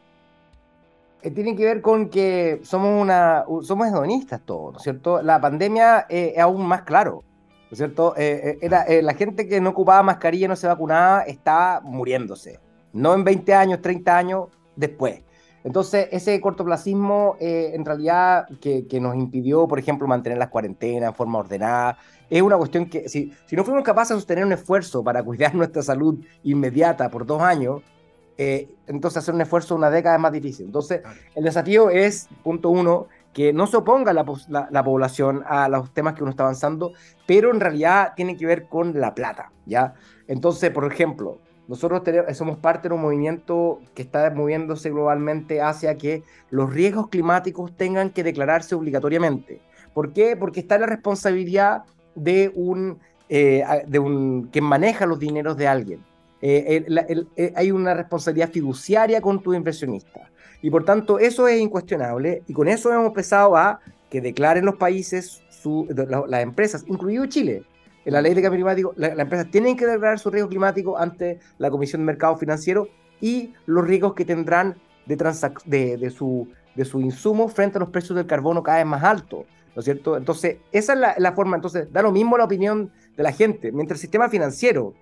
Eh, 1.21 1.29
tiene 1.31 1.55
que 1.55 1.65
ver 1.65 1.81
con 1.81 2.09
que 2.09 2.61
somos 2.63 2.99
una 2.99 3.43
somos 3.61 3.87
hedonistas 3.87 4.41
todos, 4.43 4.73
¿no 4.73 4.77
es 4.77 4.83
cierto? 4.83 5.21
La 5.21 5.39
pandemia 5.39 6.05
eh, 6.09 6.33
es 6.35 6.41
aún 6.41 6.65
más 6.65 6.81
claro, 6.81 7.23
¿no 7.69 7.73
es 7.73 7.77
cierto? 7.77 8.13
Eh, 8.17 8.57
era, 8.61 8.85
la 9.01 9.13
gente 9.13 9.47
que 9.47 9.61
no 9.61 9.69
ocupaba 9.69 10.01
mascarilla, 10.03 10.47
no 10.47 10.55
se 10.55 10.67
vacunaba, 10.67 11.21
estaba 11.21 11.81
muriéndose. 11.81 12.59
No 12.93 13.13
en 13.13 13.23
20 13.23 13.53
años, 13.53 13.81
30 13.81 14.17
años 14.17 14.47
después. 14.75 15.21
Entonces, 15.63 16.07
ese 16.11 16.39
cortoplacismo, 16.39 17.35
eh, 17.39 17.71
en 17.73 17.83
realidad, 17.83 18.47
que, 18.61 18.99
nos 18.99 19.15
impidió, 19.15 19.67
por 19.67 19.77
ejemplo, 19.77 20.07
mantener 20.07 20.37
las 20.37 20.49
cuarentenas 20.49 21.09
en 21.09 21.15
forma 21.15 21.39
ordenada, 21.39 21.97
es 22.29 22.41
una 22.41 22.57
cuestión 22.57 22.89
que, 22.89 23.09
si, 23.09 23.33
si 23.45 23.55
no 23.55 23.63
fuimos 23.63 23.83
capaces 23.83 24.15
de 24.15 24.21
sostener 24.21 24.45
un 24.45 24.53
esfuerzo 24.53 25.03
para 25.03 25.21
cuidar 25.21 25.53
nuestra 25.55 25.83
salud 25.83 26.19
inmediata 26.43 27.09
por 27.09 27.25
dos 27.25 27.41
años, 27.41 27.81
eh, 28.37 28.69
entonces 28.87 29.17
hacer 29.17 29.35
un 29.35 29.41
esfuerzo 29.41 29.75
una 29.75 29.89
década 29.89 30.15
es 30.15 30.21
más 30.21 30.31
difícil. 30.31 30.67
Entonces, 30.67 31.01
el 31.35 31.43
desafío 31.43 31.89
es, 31.89 32.29
punto 32.41 32.69
uno, 32.69 33.07
que 33.33 33.53
no 33.53 33.67
se 33.67 33.77
oponga 33.77 34.13
la, 34.13 34.25
la, 34.71 34.83
población 34.83 35.43
a 35.47 35.69
los 35.69 35.93
temas 35.93 36.15
que 36.15 36.23
uno 36.23 36.31
está 36.31 36.43
avanzando, 36.43 36.93
pero 37.27 37.51
en 37.51 37.59
realidad 37.59 38.13
tiene 38.15 38.35
que 38.35 38.45
ver 38.45 38.67
con 38.67 38.99
la 38.99 39.13
plata, 39.13 39.51
¿ya? 39.65 39.93
Entonces, 40.27 40.71
por 40.71 40.91
ejemplo, 40.91 41.39
nosotros 41.69 42.01
somos 42.33 42.57
parte 42.57 42.89
de 42.89 42.95
un 42.95 43.01
movimiento 43.01 43.79
que 43.93 44.01
está 44.01 44.31
moviéndose 44.31 44.89
globalmente 44.89 45.61
hacia 45.61 45.97
que 45.99 46.23
los 46.49 46.73
riesgos 46.73 47.09
climáticos 47.09 47.77
tengan 47.77 48.09
que 48.09 48.23
declararse 48.23 48.73
obligatoriamente. 48.73 49.61
¿Por 49.93 50.11
qué? 50.11 50.35
Porque 50.35 50.61
está 50.61 50.79
la 50.79 50.87
responsabilidad 50.87 51.83
de 52.15 52.51
un, 52.55 52.97
eh, 53.29 53.63
de 53.85 53.99
un 53.99 54.49
quien 54.51 54.65
maneja 54.65 55.05
los 55.05 55.19
dineros 55.19 55.57
de 55.57 55.67
alguien. 55.67 56.03
Eh, 56.41 56.85
eh, 57.35 57.53
hay 57.55 57.71
una 57.71 57.93
responsabilidad 57.93 58.49
fiduciaria 58.49 59.21
con 59.21 59.41
tu 59.43 59.53
inversionista. 59.53 60.29
Y 60.61 60.69
por 60.69 60.83
tanto, 60.83 61.19
eso 61.19 61.47
es 61.47 61.59
incuestionable. 61.59 62.43
Y 62.47 62.53
con 62.53 62.67
eso 62.67 62.91
hemos 62.91 63.07
empezado 63.07 63.55
a 63.55 63.79
que 64.09 64.21
declaren 64.21 64.65
los 64.65 64.75
países, 64.75 65.43
su, 65.49 65.87
las 66.27 66.43
empresas, 66.43 66.83
incluido 66.87 67.25
Chile, 67.27 67.63
en 68.05 68.13
la 68.13 68.21
ley 68.21 68.33
de 68.33 68.41
cambio 68.41 68.57
climático, 68.57 68.93
las 68.95 69.17
empresas 69.19 69.51
tienen 69.51 69.77
que 69.77 69.85
declarar 69.85 70.19
su 70.19 70.31
riesgo 70.31 70.49
climático 70.49 70.97
ante 70.97 71.39
la 71.57 71.69
Comisión 71.69 72.01
de 72.01 72.05
Mercado 72.05 72.37
Financiero 72.37 72.87
y 73.21 73.53
los 73.65 73.85
riesgos 73.85 74.13
que 74.13 74.25
tendrán 74.25 74.77
de, 75.05 75.15
de, 75.65 75.97
de, 75.97 76.09
su, 76.09 76.47
de 76.75 76.85
su 76.85 77.01
insumo 77.01 77.47
frente 77.49 77.77
a 77.77 77.81
los 77.81 77.89
precios 77.89 78.15
del 78.15 78.25
carbono 78.25 78.63
cada 78.63 78.79
vez 78.79 78.87
más 78.87 79.03
altos. 79.03 79.45
¿No 79.75 79.81
es 79.81 79.85
cierto? 79.85 80.17
Entonces, 80.17 80.57
esa 80.71 80.93
es 80.93 80.99
la, 80.99 81.15
la, 81.17 81.33
forma. 81.33 81.55
Entonces, 81.55 81.91
da 81.93 82.01
lo 82.01 82.11
mismo 82.11 82.37
la 82.37 82.45
opinión 82.45 82.91
de 83.15 83.23
la 83.23 83.31
gente. 83.31 83.71
Mientras 83.71 83.99
el 83.99 84.01
sistema 84.01 84.27
financiero 84.27 84.95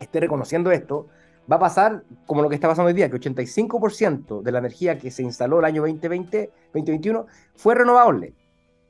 esté 0.00 0.18
reconociendo 0.18 0.72
esto, 0.72 1.06
va 1.50 1.56
a 1.56 1.58
pasar 1.58 2.04
como 2.26 2.42
lo 2.42 2.48
que 2.48 2.54
está 2.54 2.68
pasando 2.68 2.88
hoy 2.88 2.94
día, 2.94 3.10
que 3.10 3.16
85% 3.16 4.42
de 4.42 4.52
la 4.52 4.58
energía 4.58 4.98
que 4.98 5.10
se 5.10 5.22
instaló 5.22 5.58
el 5.58 5.64
año 5.64 5.82
2020, 5.82 6.50
2021 6.72 7.26
fue 7.54 7.74
renovable. 7.74 8.34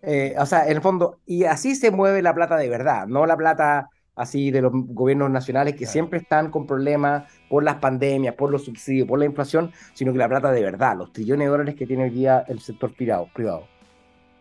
Eh, 0.02 0.34
o 0.38 0.46
sea, 0.46 0.66
en 0.66 0.76
el 0.76 0.80
fondo, 0.80 1.18
y 1.26 1.44
así 1.44 1.74
se 1.74 1.90
mueve 1.90 2.22
la 2.22 2.34
plata 2.34 2.56
de 2.56 2.68
verdad, 2.68 3.06
no 3.06 3.26
la 3.26 3.36
plata 3.36 3.88
así 4.16 4.50
de 4.50 4.60
los 4.60 4.72
gobiernos 4.72 5.30
nacionales 5.30 5.74
que 5.76 5.86
siempre 5.86 6.18
están 6.18 6.50
con 6.50 6.66
problemas 6.66 7.24
por 7.48 7.64
las 7.64 7.76
pandemias, 7.76 8.34
por 8.34 8.50
los 8.50 8.64
subsidios, 8.64 9.08
por 9.08 9.18
la 9.18 9.24
inflación, 9.24 9.72
sino 9.94 10.12
que 10.12 10.18
la 10.18 10.28
plata 10.28 10.50
de 10.50 10.62
verdad, 10.62 10.96
los 10.96 11.12
trillones 11.12 11.46
de 11.46 11.50
dólares 11.50 11.74
que 11.74 11.86
tiene 11.86 12.04
hoy 12.04 12.10
día 12.10 12.44
el 12.48 12.60
sector 12.60 12.94
privado. 12.94 13.28
privado. 13.34 13.66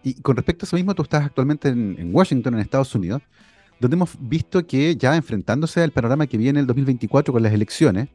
Y 0.03 0.21
con 0.21 0.35
respecto 0.35 0.65
a 0.65 0.65
eso 0.65 0.75
mismo, 0.75 0.95
tú 0.95 1.03
estás 1.03 1.25
actualmente 1.25 1.69
en, 1.69 2.13
Washington, 2.13 2.55
en 2.55 2.59
Estados 2.61 2.93
Unidos, 2.95 3.21
donde 3.79 3.95
hemos 3.95 4.11
visto 4.19 4.65
que 4.65 4.95
ya 4.95 5.15
enfrentándose 5.15 5.81
al 5.81 5.91
panorama 5.91 6.27
que 6.27 6.37
viene 6.37 6.59
el 6.59 6.67
2024 6.67 7.33
con 7.33 7.41
las 7.41 7.53
elecciones, 7.53 8.09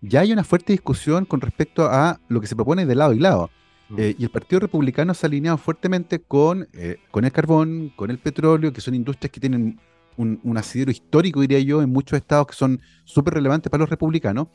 ya 0.00 0.20
hay 0.20 0.32
una 0.32 0.44
fuerte 0.44 0.72
discusión 0.72 1.24
con 1.24 1.40
respecto 1.40 1.86
a 1.86 2.20
lo 2.28 2.40
que 2.40 2.46
se 2.46 2.54
propone 2.54 2.86
de 2.86 2.94
lado 2.94 3.12
y 3.12 3.18
lado. 3.18 3.50
Eh, 3.96 4.14
y 4.18 4.24
el 4.24 4.30
Partido 4.30 4.60
Republicano 4.60 5.14
se 5.14 5.26
ha 5.26 5.28
alineado 5.28 5.56
fuertemente 5.56 6.20
con, 6.20 6.68
eh, 6.74 6.98
con 7.10 7.24
el 7.24 7.32
carbón, 7.32 7.90
con 7.96 8.10
el 8.10 8.18
petróleo, 8.18 8.72
que 8.72 8.80
son 8.80 8.94
industrias 8.94 9.32
que 9.32 9.40
tienen 9.40 9.80
un, 10.16 10.58
asidero 10.58 10.90
histórico, 10.90 11.40
diría 11.40 11.60
yo, 11.60 11.80
en 11.80 11.90
muchos 11.90 12.16
estados 12.16 12.48
que 12.48 12.54
son 12.54 12.80
súper 13.04 13.34
relevantes 13.34 13.70
para 13.70 13.80
los 13.80 13.90
republicanos. 13.90 14.48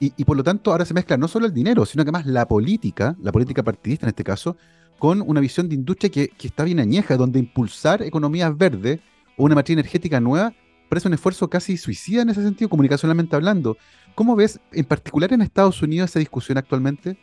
Y, 0.00 0.24
por 0.24 0.36
lo 0.36 0.44
tanto 0.44 0.70
ahora 0.70 0.84
se 0.84 0.92
mezcla 0.92 1.16
no 1.16 1.28
solo 1.28 1.46
el 1.46 1.54
dinero, 1.54 1.86
sino 1.86 2.04
que 2.04 2.12
más 2.12 2.26
la 2.26 2.46
política, 2.46 3.16
la 3.22 3.32
política 3.32 3.62
partidista 3.62 4.04
en 4.04 4.08
este 4.08 4.24
caso, 4.24 4.56
con 4.98 5.22
una 5.22 5.40
visión 5.40 5.66
de 5.66 5.76
industria 5.76 6.10
que, 6.10 6.28
que 6.28 6.48
está 6.48 6.64
bien 6.64 6.78
añeja, 6.78 7.16
donde 7.16 7.38
impulsar 7.38 8.02
economías 8.02 8.54
verdes 8.54 9.00
una 9.36 9.54
matriz 9.54 9.74
energética 9.74 10.20
nueva 10.20 10.52
parece 10.88 11.08
un 11.08 11.14
esfuerzo 11.14 11.48
casi 11.48 11.76
suicida 11.76 12.22
en 12.22 12.28
ese 12.28 12.42
sentido, 12.42 12.68
comunicacionalmente 12.68 13.34
hablando. 13.34 13.76
¿Cómo 14.14 14.36
ves 14.36 14.60
en 14.72 14.84
particular 14.84 15.32
en 15.32 15.42
Estados 15.42 15.82
Unidos 15.82 16.10
esa 16.10 16.20
discusión 16.20 16.58
actualmente? 16.58 17.18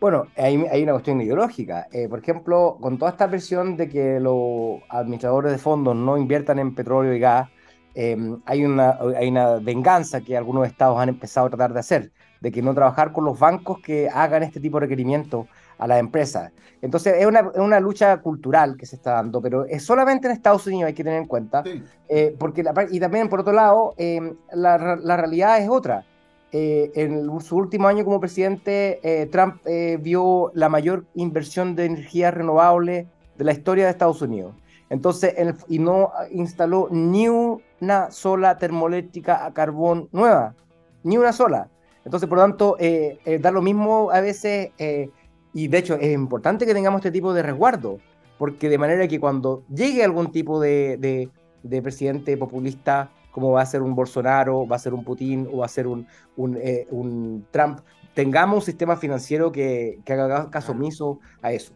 Bueno, 0.00 0.28
hay, 0.36 0.56
hay 0.70 0.82
una 0.82 0.92
cuestión 0.92 1.20
ideológica. 1.20 1.86
Eh, 1.92 2.08
por 2.08 2.20
ejemplo, 2.20 2.78
con 2.80 2.98
toda 2.98 3.10
esta 3.10 3.28
presión 3.28 3.76
de 3.76 3.90
que 3.90 4.18
los 4.18 4.80
administradores 4.88 5.52
de 5.52 5.58
fondos 5.58 5.94
no 5.94 6.16
inviertan 6.16 6.58
en 6.58 6.74
petróleo 6.74 7.12
y 7.12 7.18
gas, 7.18 7.50
em, 7.94 8.40
hay, 8.46 8.64
una, 8.64 8.98
hay 9.18 9.28
una 9.28 9.56
venganza 9.56 10.22
que 10.22 10.38
algunos 10.38 10.66
estados 10.66 10.98
han 10.98 11.10
empezado 11.10 11.48
a 11.48 11.50
tratar 11.50 11.74
de 11.74 11.80
hacer, 11.80 12.12
de 12.40 12.50
que 12.50 12.62
no 12.62 12.72
trabajar 12.74 13.12
con 13.12 13.26
los 13.26 13.38
bancos 13.38 13.80
que 13.82 14.08
hagan 14.08 14.42
este 14.42 14.60
tipo 14.60 14.78
de 14.78 14.86
requerimientos 14.86 15.46
a 15.80 15.88
las 15.88 15.98
empresas. 15.98 16.52
Entonces, 16.80 17.14
es 17.18 17.26
una, 17.26 17.40
es 17.40 17.58
una, 17.58 17.80
lucha 17.80 18.16
cultural 18.18 18.76
que 18.76 18.86
se 18.86 18.96
está 18.96 19.14
dando, 19.14 19.42
pero 19.42 19.64
es 19.64 19.82
solamente 19.84 20.28
en 20.28 20.32
Estados 20.32 20.66
Unidos, 20.66 20.86
hay 20.86 20.94
que 20.94 21.02
tener 21.02 21.20
en 21.20 21.26
cuenta, 21.26 21.64
eh, 22.08 22.36
porque 22.38 22.64
y 22.90 23.00
también, 23.00 23.28
por 23.28 23.40
otro 23.40 23.52
lado, 23.52 23.94
em, 23.96 24.36
la, 24.52 24.96
la 24.96 25.16
realidad 25.16 25.58
es 25.58 25.68
otra. 25.68 26.04
Eh, 26.52 26.90
en 26.96 27.40
su 27.40 27.56
último 27.56 27.86
año 27.86 28.04
como 28.04 28.18
presidente, 28.18 28.98
eh, 29.04 29.26
Trump 29.26 29.60
eh, 29.66 29.98
vio 30.00 30.50
la 30.54 30.68
mayor 30.68 31.04
inversión 31.14 31.76
de 31.76 31.84
energía 31.84 32.32
renovable 32.32 33.06
de 33.36 33.44
la 33.44 33.52
historia 33.52 33.84
de 33.84 33.90
Estados 33.90 34.20
Unidos. 34.20 34.54
Entonces, 34.88 35.34
y 35.68 35.78
no 35.78 36.10
instaló 36.32 36.88
ni 36.90 37.28
una 37.28 38.10
sola 38.10 38.58
termoeléctrica 38.58 39.46
a 39.46 39.54
carbón 39.54 40.08
nueva, 40.10 40.56
ni 41.04 41.16
una 41.16 41.32
sola. 41.32 41.68
Entonces, 42.04 42.28
por 42.28 42.38
lo 42.38 42.44
tanto, 42.44 42.76
da 43.40 43.50
lo 43.52 43.62
mismo 43.62 44.10
a 44.10 44.20
veces, 44.20 44.72
y 45.52 45.68
de 45.68 45.78
hecho 45.78 45.94
es 45.94 46.12
importante 46.12 46.66
que 46.66 46.74
tengamos 46.74 47.00
este 47.00 47.10
tipo 47.10 47.32
de 47.32 47.42
resguardo, 47.42 47.98
porque 48.38 48.68
de 48.68 48.78
manera 48.78 49.06
que 49.08 49.20
cuando 49.20 49.64
llegue 49.68 50.04
algún 50.04 50.32
tipo 50.32 50.60
de, 50.60 51.30
de 51.62 51.82
presidente 51.82 52.36
populista 52.36 53.10
como 53.30 53.52
va 53.52 53.62
a 53.62 53.66
ser 53.66 53.82
un 53.82 53.94
Bolsonaro, 53.94 54.66
va 54.66 54.76
a 54.76 54.78
ser 54.78 54.94
un 54.94 55.04
Putin 55.04 55.48
o 55.52 55.58
va 55.58 55.66
a 55.66 55.68
ser 55.68 55.86
un, 55.86 56.06
un, 56.36 56.56
eh, 56.56 56.86
Trump, 57.50 57.80
tengamos 58.14 58.56
un 58.56 58.62
sistema 58.62 58.96
financiero 58.96 59.52
que, 59.52 60.00
que, 60.04 60.12
haga 60.12 60.50
caso 60.50 60.72
omiso 60.72 61.20
a 61.42 61.52
eso. 61.52 61.72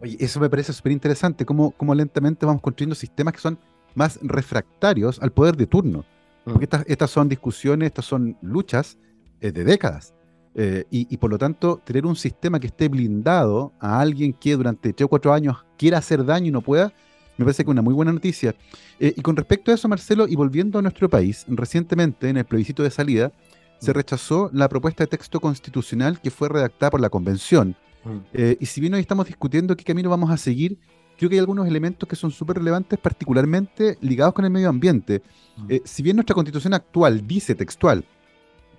Oye, 0.00 0.16
eso 0.20 0.40
me 0.40 0.50
parece 0.50 0.72
súper 0.72 0.92
interesante, 0.92 1.44
cómo, 1.44 1.70
cómo, 1.72 1.94
lentamente 1.94 2.46
vamos 2.46 2.62
construyendo 2.62 2.94
sistemas 2.94 3.34
que 3.34 3.40
son 3.40 3.58
más 3.94 4.18
refractarios 4.22 5.20
al 5.22 5.32
poder 5.32 5.56
de 5.56 5.66
turno. 5.66 6.04
Mm. 6.44 6.50
Porque 6.50 6.64
estas, 6.64 6.84
estas 6.86 7.10
son 7.10 7.28
discusiones, 7.28 7.86
estas 7.88 8.04
son 8.04 8.36
luchas 8.42 8.98
eh, 9.40 9.52
de 9.52 9.64
décadas. 9.64 10.14
Eh, 10.54 10.84
y, 10.90 11.12
y, 11.12 11.16
por 11.16 11.30
lo 11.30 11.38
tanto, 11.38 11.80
tener 11.84 12.06
un 12.06 12.14
sistema 12.14 12.60
que 12.60 12.68
esté 12.68 12.88
blindado 12.88 13.72
a 13.80 14.00
alguien 14.00 14.32
que 14.32 14.56
durante 14.56 14.92
3 14.92 15.06
o 15.06 15.08
4 15.08 15.32
años 15.32 15.64
quiera 15.76 15.98
hacer 15.98 16.24
daño 16.24 16.46
y 16.46 16.50
no 16.52 16.60
pueda, 16.60 16.92
me 17.36 17.44
parece 17.44 17.64
que 17.64 17.70
es 17.70 17.72
una 17.72 17.82
muy 17.82 17.94
buena 17.94 18.12
noticia. 18.12 18.54
Eh, 19.00 19.14
y 19.16 19.20
con 19.20 19.36
respecto 19.36 19.70
a 19.70 19.74
eso, 19.74 19.88
Marcelo, 19.88 20.28
y 20.28 20.36
volviendo 20.36 20.78
a 20.78 20.82
nuestro 20.82 21.08
país, 21.08 21.44
recientemente 21.48 22.28
en 22.28 22.36
el 22.36 22.44
plebiscito 22.44 22.82
de 22.82 22.90
salida, 22.90 23.32
se 23.80 23.90
mm. 23.90 23.94
rechazó 23.94 24.50
la 24.52 24.68
propuesta 24.68 25.04
de 25.04 25.08
texto 25.08 25.40
constitucional 25.40 26.20
que 26.20 26.30
fue 26.30 26.48
redactada 26.48 26.90
por 26.90 27.00
la 27.00 27.10
convención. 27.10 27.76
Mm. 28.04 28.18
Eh, 28.32 28.56
y 28.60 28.66
si 28.66 28.80
bien 28.80 28.94
hoy 28.94 29.00
estamos 29.00 29.26
discutiendo 29.26 29.76
qué 29.76 29.82
camino 29.82 30.10
vamos 30.10 30.30
a 30.30 30.36
seguir, 30.36 30.78
creo 31.18 31.28
que 31.28 31.36
hay 31.36 31.40
algunos 31.40 31.66
elementos 31.66 32.08
que 32.08 32.16
son 32.16 32.30
súper 32.30 32.58
relevantes, 32.58 32.98
particularmente 32.98 33.98
ligados 34.00 34.34
con 34.34 34.44
el 34.44 34.52
medio 34.52 34.68
ambiente. 34.68 35.22
Mm. 35.56 35.74
Si 35.84 36.02
bien 36.04 36.16
nuestra 36.16 36.34
constitución 36.34 36.74
actual 36.74 37.26
dice 37.26 37.56
textual 37.56 38.04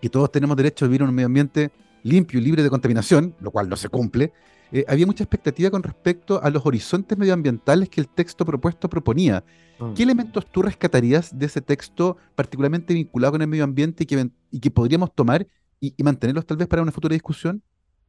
que 0.01 0.09
todos 0.09 0.31
tenemos 0.31 0.55
derecho 0.57 0.85
a 0.85 0.87
vivir 0.87 1.01
en 1.01 1.09
un 1.09 1.15
medio 1.15 1.27
ambiente 1.27 1.71
limpio 2.03 2.39
y 2.39 2.43
libre 2.43 2.63
de 2.63 2.69
contaminación, 2.69 3.35
lo 3.39 3.51
cual 3.51 3.67
no 3.67 3.75
se 3.75 3.89
cumple, 3.89 4.31
eh, 4.71 4.85
había 4.87 5.05
mucha 5.05 5.23
expectativa 5.23 5.69
con 5.69 5.83
respecto 5.83 6.41
a 6.41 6.49
los 6.49 6.65
horizontes 6.65 7.17
medioambientales 7.17 7.89
que 7.89 8.01
el 8.01 8.07
texto 8.07 8.45
propuesto 8.45 8.89
proponía. 8.89 9.43
Mm. 9.79 9.93
¿Qué 9.93 10.03
elementos 10.03 10.45
tú 10.47 10.61
rescatarías 10.61 11.37
de 11.37 11.45
ese 11.45 11.61
texto 11.61 12.17
particularmente 12.35 12.93
vinculado 12.93 13.33
con 13.33 13.41
el 13.41 13.47
medio 13.47 13.63
ambiente 13.63 14.03
y 14.03 14.07
que, 14.07 14.29
y 14.51 14.59
que 14.59 14.71
podríamos 14.71 15.13
tomar 15.13 15.47
y, 15.79 15.93
mantenerlos 16.03 16.45
tal 16.45 16.57
vez 16.57 16.67
para 16.67 16.81
una 16.81 16.91
futura 16.91 17.13
discusión? 17.13 17.61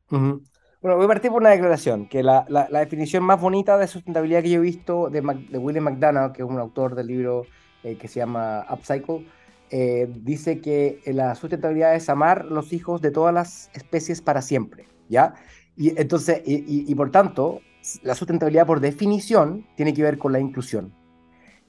Bueno, 0.09 0.41
voy 0.83 1.05
a 1.05 1.09
partir 1.09 1.31
por 1.31 1.41
una 1.41 1.51
declaración, 1.51 2.09
que 2.09 2.23
la, 2.23 2.47
la, 2.49 2.79
definición 2.81 3.25
más 3.25 3.41
bonita 3.41 3.77
de 3.77 3.87
sustentabilidad 3.89 4.43
que 4.43 4.51
yo 4.51 4.59
he 4.59 4.63
visto 4.63 5.11
de, 5.11 5.21
de 5.21 5.59
William 5.59 5.85
McDonough, 5.85 6.33
que 6.33 6.43
es 6.43 6.49
un 6.49 6.59
autor 6.59 6.95
del 6.95 7.09
libro 7.09 7.45
eh, 7.83 7.97
que 7.97 8.09
se 8.09 8.21
llama 8.21 8.65
Upcycle, 8.71 9.27
eh, 9.71 10.09
dice 10.23 10.61
que 10.61 11.01
la 11.07 11.35
sustentabilidad 11.35 11.95
es 11.95 12.09
amar 12.09 12.45
los 12.45 12.73
hijos 12.73 13.01
de 13.01 13.11
todas 13.11 13.35
las 13.35 13.71
especies 13.75 14.21
para 14.21 14.43
siempre, 14.43 14.87
¿ya? 15.09 15.35
Y 15.77 15.99
entonces, 16.01 16.43
y, 16.45 16.95
por 16.95 17.11
tanto, 17.11 17.61
la 18.03 18.15
sustentabilidad 18.15 18.67
por 18.67 18.81
definición 18.81 19.67
tiene 19.77 19.93
que 19.93 20.03
ver 20.03 20.19
con 20.19 20.33
la 20.33 20.41
inclusión. 20.41 20.95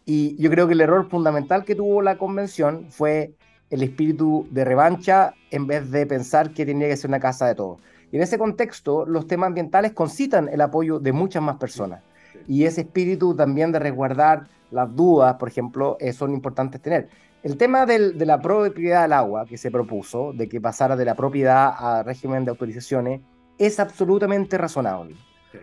Y 0.06 0.42
yo 0.42 0.50
creo 0.50 0.68
que 0.68 0.74
el 0.74 0.82
error 0.82 1.10
fundamental 1.10 1.66
que 1.66 1.76
tuvo 1.76 2.02
la 2.02 2.18
convención 2.18 2.86
fue 2.90 3.34
el 3.70 3.84
espíritu 3.84 4.48
de 4.52 4.64
revancha 4.64 5.34
en 5.52 5.68
vez 5.68 5.92
de 5.92 6.06
pensar 6.06 6.52
que 6.52 6.66
tenía 6.66 6.88
que 6.88 6.96
ser 6.96 7.10
una 7.10 7.20
casa 7.20 7.48
de 7.48 7.56
todos. 7.56 7.82
Y 8.12 8.16
en 8.16 8.22
ese 8.22 8.38
contexto, 8.38 9.06
los 9.06 9.28
temas 9.28 9.48
ambientales 9.48 9.92
concitan 9.92 10.48
el 10.48 10.62
apoyo 10.62 11.00
de 11.00 11.12
muchas 11.12 11.44
más 11.44 11.58
personas. 11.58 12.02
Y 12.48 12.64
ese 12.64 12.82
espíritu 12.82 13.36
también 13.36 13.74
de 13.74 13.80
resguardar 13.80 14.48
las 14.72 14.94
dudas, 14.96 15.36
por 15.36 15.50
ejemplo, 15.50 15.98
eh, 16.00 16.14
son 16.14 16.34
importantes 16.34 16.82
tener. 16.82 17.10
El 17.48 17.56
tema 17.56 17.86
del, 17.86 18.18
de 18.18 18.26
la 18.26 18.42
propiedad 18.42 19.04
del 19.04 19.14
agua 19.14 19.46
que 19.46 19.58
se 19.58 19.72
propuso, 19.72 20.34
de 20.34 20.50
que 20.50 20.60
pasara 20.60 20.98
de 20.98 21.06
la 21.06 21.16
propiedad 21.16 21.74
a 21.78 22.04
régimen 22.04 22.44
de 22.44 22.52
autorizaciones, 22.52 23.22
es 23.58 23.80
absolutamente 23.80 24.58
razonable. 24.58 25.16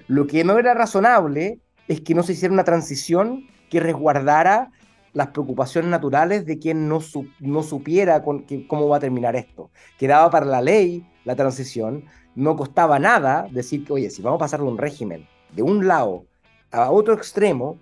Lo 0.09 0.27
que 0.27 0.45
no 0.45 0.59
era 0.59 0.73
razonable 0.73 1.61
es 1.87 2.01
que 2.01 2.15
no 2.15 2.23
se 2.23 2.33
hiciera 2.33 2.55
una 2.55 2.65
transición 2.65 3.49
que 3.69 3.81
resguardara 3.81 4.71
las 5.13 5.27
preocupaciones 5.27 5.91
naturales 5.91 6.47
de 6.47 6.59
quien 6.59 6.89
no, 6.89 7.01
no 7.41 7.63
supiera 7.63 8.23
con, 8.23 8.47
cómo 8.67 8.89
va 8.89 8.97
a 8.97 9.01
terminar 9.01 9.37
esto. 9.37 9.71
Quedaba 9.99 10.31
para 10.31 10.47
la 10.47 10.63
ley 10.63 11.07
la 11.27 11.37
transición, 11.37 12.07
no 12.35 12.57
costaba 12.57 12.99
nada 12.99 13.47
decir 13.51 13.85
que, 13.85 13.93
oye, 13.93 14.09
si 14.09 14.23
vamos 14.23 14.39
a 14.39 14.45
pasar 14.47 14.61
de 14.61 14.67
un 14.69 14.79
régimen 14.79 15.29
de 15.53 15.61
un 15.61 15.87
lado 15.87 16.25
a 16.71 16.91
otro 16.91 17.13
extremo, 17.13 17.79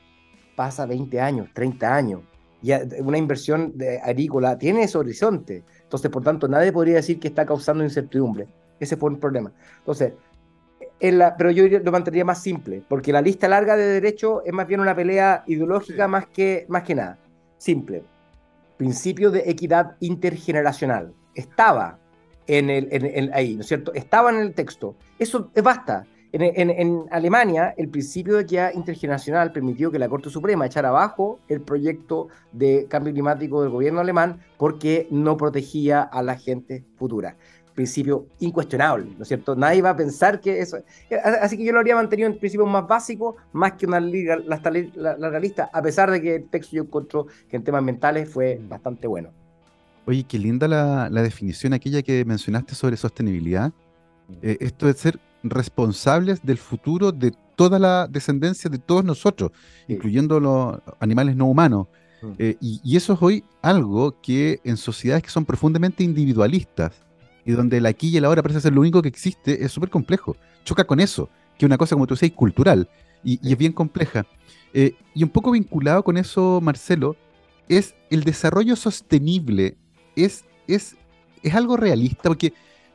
pasa 0.56 0.86
20 0.86 1.20
años, 1.20 1.50
30 1.54 1.94
años. 1.94 2.22
Y 2.62 2.72
una 3.00 3.18
inversión 3.18 3.76
de 3.76 3.98
agrícola 3.98 4.56
tiene 4.56 4.84
ese 4.84 4.96
horizonte. 4.96 5.64
Entonces, 5.82 6.10
por 6.10 6.22
tanto, 6.22 6.46
nadie 6.46 6.72
podría 6.72 6.96
decir 6.96 7.18
que 7.18 7.28
está 7.28 7.44
causando 7.44 7.82
incertidumbre. 7.82 8.46
Ese 8.78 8.96
fue 8.96 9.10
un 9.10 9.18
problema. 9.18 9.52
Entonces, 9.78 10.12
pero 11.36 11.50
yo 11.50 11.66
lo 11.80 11.90
mantendría 11.90 12.24
más 12.24 12.40
simple, 12.40 12.82
porque 12.88 13.12
la 13.12 13.20
lista 13.20 13.48
larga 13.48 13.76
de 13.76 13.86
derechos 13.86 14.42
es 14.44 14.52
más 14.52 14.66
bien 14.68 14.80
una 14.80 14.94
pelea 14.94 15.42
ideológica 15.46 16.06
más, 16.06 16.26
que, 16.28 16.64
más 16.68 16.84
que 16.84 16.94
nada. 16.94 17.18
Simple. 17.58 18.04
Principio 18.76 19.30
de 19.30 19.42
equidad 19.50 19.96
intergeneracional. 20.00 21.12
Estaba 21.34 21.98
en 22.46 22.70
el, 22.70 23.30
ahí, 23.34 23.54
¿no 23.56 23.62
es 23.62 23.66
cierto? 23.66 23.92
Estaba 23.94 24.30
en 24.30 24.36
el 24.36 24.54
texto. 24.54 24.94
Eso 25.18 25.50
basta. 25.62 26.06
En, 26.34 27.04
Alemania, 27.10 27.74
el 27.76 27.90
principio 27.90 28.36
de 28.36 28.42
equidad 28.42 28.72
intergeneracional 28.72 29.52
permitió 29.52 29.90
que 29.90 29.98
la 29.98 30.08
Corte 30.08 30.30
Suprema 30.30 30.64
echara 30.64 30.88
abajo 30.88 31.40
el 31.48 31.60
proyecto 31.60 32.28
de 32.52 32.86
cambio 32.88 33.12
climático 33.12 33.60
del 33.62 33.70
gobierno 33.70 34.00
alemán 34.00 34.40
porque 34.56 35.06
no 35.10 35.36
protegía 35.36 36.00
a 36.00 36.22
la 36.22 36.36
gente 36.36 36.84
futura 36.96 37.36
principio 37.74 38.26
incuestionable, 38.40 39.06
¿no 39.16 39.22
es 39.22 39.28
cierto? 39.28 39.56
Nadie 39.56 39.80
va 39.80 39.90
a 39.90 39.96
pensar 39.96 40.40
que 40.40 40.60
eso... 40.60 40.76
Así 41.40 41.56
que 41.56 41.64
yo 41.64 41.72
lo 41.72 41.78
habría 41.78 41.94
mantenido 41.94 42.28
en 42.28 42.38
principios 42.38 42.68
más 42.68 42.86
básicos, 42.86 43.36
más 43.52 43.72
que 43.72 43.86
una 43.86 43.98
liga, 43.98 44.36
la, 44.36 44.60
la, 45.16 45.40
lista, 45.40 45.70
a 45.72 45.80
pesar 45.80 46.10
de 46.10 46.20
que 46.20 46.34
el 46.34 46.48
texto 46.50 46.76
yo 46.76 46.82
encuentro 46.82 47.28
que 47.48 47.56
en 47.56 47.64
temas 47.64 47.78
ambientales 47.78 48.28
fue 48.28 48.60
bastante 48.68 49.06
bueno. 49.06 49.30
Oye, 50.06 50.24
qué 50.24 50.38
linda 50.38 50.68
la, 50.68 51.08
definición 51.22 51.72
aquella 51.72 52.02
que 52.02 52.24
mencionaste 52.24 52.74
sobre 52.74 52.96
sostenibilidad. 52.96 53.72
Eh, 54.42 54.56
esto 54.60 54.86
de 54.86 54.94
ser 54.94 55.18
responsables 55.42 56.42
del 56.42 56.58
futuro 56.58 57.12
de 57.12 57.32
toda 57.56 57.78
la 57.78 58.06
descendencia 58.08 58.70
de 58.70 58.78
todos 58.78 59.04
nosotros, 59.04 59.52
incluyendo 59.88 60.40
los 60.40 60.78
animales 61.00 61.36
no 61.36 61.46
humanos. 61.46 61.88
Eh, 62.38 62.56
y, 62.60 62.80
y, 62.84 62.96
eso 62.96 63.14
es 63.14 63.18
hoy 63.20 63.44
algo 63.62 64.20
que 64.20 64.60
en 64.62 64.76
sociedades 64.76 65.24
que 65.24 65.30
son 65.30 65.44
profundamente 65.44 66.04
individualistas, 66.04 66.92
y 67.44 67.50
donde 67.50 67.78
el 67.78 67.86
aquí 67.86 68.10
y 68.10 68.16
el 68.16 68.24
ahora 68.24 68.42
parece 68.42 68.60
ser 68.60 68.72
lo 68.72 68.80
único 68.80 69.02
que 69.02 69.08
existe, 69.08 69.64
es 69.64 69.72
súper 69.72 69.90
complejo. 69.90 70.36
Choca 70.64 70.84
con 70.84 71.00
eso, 71.00 71.28
que 71.58 71.64
es 71.64 71.66
una 71.66 71.78
cosa, 71.78 71.96
como 71.96 72.06
tú 72.06 72.14
decías, 72.14 72.30
cultural 72.32 72.88
y, 73.24 73.50
es 73.50 73.58
bien 73.58 73.72
compleja. 73.72 74.26
Eh, 74.72 74.94
y 75.14 75.22
un 75.22 75.30
poco 75.30 75.50
vinculado 75.50 76.02
con 76.02 76.16
eso, 76.16 76.60
Marcelo, 76.62 77.16
es 77.68 77.94
el 78.10 78.24
desarrollo 78.24 78.76
sostenible. 78.76 79.76
Es, 80.16 80.44
es, 80.66 80.96
es 81.42 81.54
algo 81.54 81.76
realista, 81.76 82.24
porque 82.24 82.52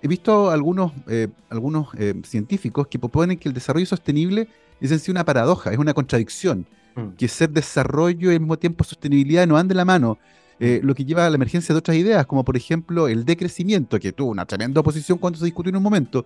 he 0.08 0.10
visto 0.10 0.50
algunos, 0.50 0.92
eh, 1.08 1.28
algunos 1.50 1.90
eh, 1.98 2.14
científicos 2.24 2.88
que 2.88 2.98
proponen 2.98 3.38
que 3.38 3.50
el 3.50 3.54
desarrollo 3.54 3.86
sostenible 3.86 4.48
es 4.82 4.92
en 4.92 5.00
sí 5.00 5.12
una 5.12 5.26
paradoja, 5.26 5.72
es 5.72 5.78
una 5.78 5.94
contradicción, 5.94 6.66
mm. 6.96 7.10
que 7.18 7.28
ser 7.28 7.50
desarrollo 7.50 8.32
y 8.32 8.36
al 8.36 8.40
mismo 8.40 8.58
tiempo 8.58 8.84
sostenibilidad 8.84 9.46
no 9.48 9.56
van 9.56 9.68
de 9.68 9.76
la 9.76 9.86
mano. 9.86 10.18
Eh, 10.60 10.80
lo 10.84 10.96
que 10.96 11.06
lleva 11.06 11.28
a 11.28 11.30
la 11.30 11.36
emergencia 11.36 11.74
de 11.74 11.80
otras 11.80 11.98
ideas, 11.98 12.26
como 12.26 12.44
por 12.44 12.58
ejemplo 12.58 13.08
el 13.08 13.26
decrecimiento, 13.26 14.00
que 14.00 14.12
tuvo 14.12 14.32
una 14.32 14.46
tremenda 14.46 14.82
oposición 14.82 15.20
cuando 15.20 15.38
se 15.38 15.46
discutió 15.46 15.70
en 15.70 15.76
un 15.76 15.84
momento. 15.84 16.26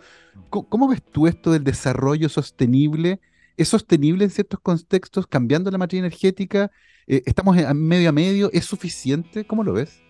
¿Cómo, 0.50 0.88
ves 0.88 1.02
tú 1.04 1.28
esto 1.28 1.52
del 1.52 1.64
desarrollo 1.66 2.30
sostenible? 2.30 3.20
¿Es 3.58 3.68
sostenible 3.68 4.24
en 4.24 4.30
ciertos 4.30 4.60
contextos, 4.62 5.28
cambiando 5.28 5.70
la 5.70 5.78
materia 5.78 6.00
energética? 6.00 6.72
Eh, 7.08 7.24
¿Estamos 7.26 7.58
a 7.58 7.74
medio 7.74 8.10
a 8.10 8.12
medio? 8.14 8.50
¿Es 8.54 8.66
suficiente? 8.66 9.46
¿Cómo 9.46 9.64
lo 9.66 9.74
ves? 9.74 10.02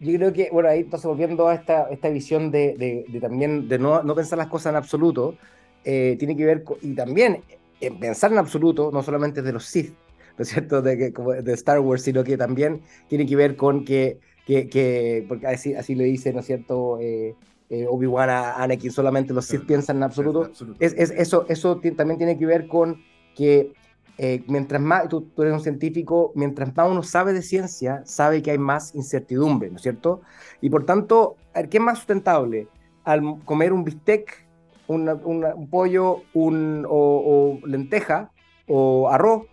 Yo 0.00 0.16
creo 0.16 0.32
que, 0.32 0.48
bueno, 0.50 0.70
ahí 0.70 0.80
entonces 0.80 1.06
volviendo 1.06 1.46
a 1.46 1.54
esta, 1.54 1.88
esta 1.90 2.08
visión 2.08 2.50
de, 2.50 3.04
también 3.20 3.68
de 3.68 3.78
no, 3.78 4.02
no, 4.02 4.14
pensar 4.14 4.38
las 4.38 4.48
cosas 4.48 4.70
en 4.70 4.76
absoluto, 4.76 5.36
eh, 5.84 6.16
tiene 6.18 6.34
que 6.34 6.46
ver, 6.46 6.64
con, 6.64 6.78
y 6.80 6.94
también 6.94 7.42
en 7.82 8.00
pensar 8.00 8.32
en 8.32 8.38
absoluto, 8.38 8.90
no 8.90 9.02
solamente 9.02 9.42
de 9.42 9.52
los 9.52 9.66
Sith, 9.66 9.92
¿no 10.38 10.42
es 10.42 10.48
cierto?, 10.48 10.80
de, 10.80 10.96
que, 10.96 11.12
como 11.12 11.32
de 11.32 11.52
Star 11.52 11.80
Wars, 11.80 12.02
sino 12.02 12.24
que 12.24 12.38
también 12.38 12.80
tiene 13.08 13.26
que 13.26 13.36
ver 13.36 13.56
con 13.56 13.84
que, 13.84 14.18
que, 14.46 15.24
porque 15.28 15.46
así, 15.46 15.74
así 15.74 15.94
le 15.94 16.04
dice, 16.04 16.32
¿no 16.32 16.40
es 16.40 16.46
cierto?, 16.46 16.98
eh, 16.98 17.34
eh, 17.68 17.86
Obi-Wan 17.86 18.30
a 18.30 18.54
Anakin, 18.54 18.90
solamente 18.90 19.34
los 19.34 19.44
Sith 19.44 19.66
piensan 19.66 19.98
en 19.98 20.04
absoluto. 20.04 20.50
Es, 20.80 20.94
es, 20.94 21.10
eso 21.10 21.44
eso 21.48 21.80
también 21.94 22.18
tiene 22.18 22.38
que 22.38 22.46
ver 22.46 22.66
con 22.66 23.02
que 23.36 23.72
eh, 24.22 24.44
mientras 24.48 24.82
más, 24.82 25.08
tú, 25.08 25.22
tú, 25.34 25.40
eres 25.40 25.54
un 25.54 25.62
científico, 25.62 26.30
mientras 26.34 26.76
más 26.76 26.90
uno 26.90 27.02
sabe 27.02 27.32
de 27.32 27.40
ciencia, 27.40 28.02
sabe 28.04 28.42
que 28.42 28.50
hay 28.50 28.58
más 28.58 28.94
incertidumbre, 28.94 29.70
¿no 29.70 29.76
es 29.76 29.82
cierto? 29.82 30.20
Y 30.60 30.68
por 30.68 30.84
tanto, 30.84 31.36
¿qué 31.54 31.78
es 31.78 31.82
más 31.82 31.96
sustentable? 31.96 32.68
Al 33.04 33.42
comer 33.46 33.72
un 33.72 33.82
bistec, 33.82 34.46
un 34.88 35.68
pollo 35.70 36.24
un, 36.34 36.84
o, 36.86 37.58
o 37.62 37.66
lenteja 37.66 38.30
o 38.68 39.08
arroz, 39.08 39.44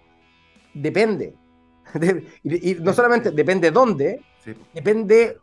depende. 0.74 1.34
y, 2.44 2.76
no 2.76 2.92
solamente 2.92 3.32
depende 3.32 3.72
dónde, 3.72 4.20
depende 4.74 5.38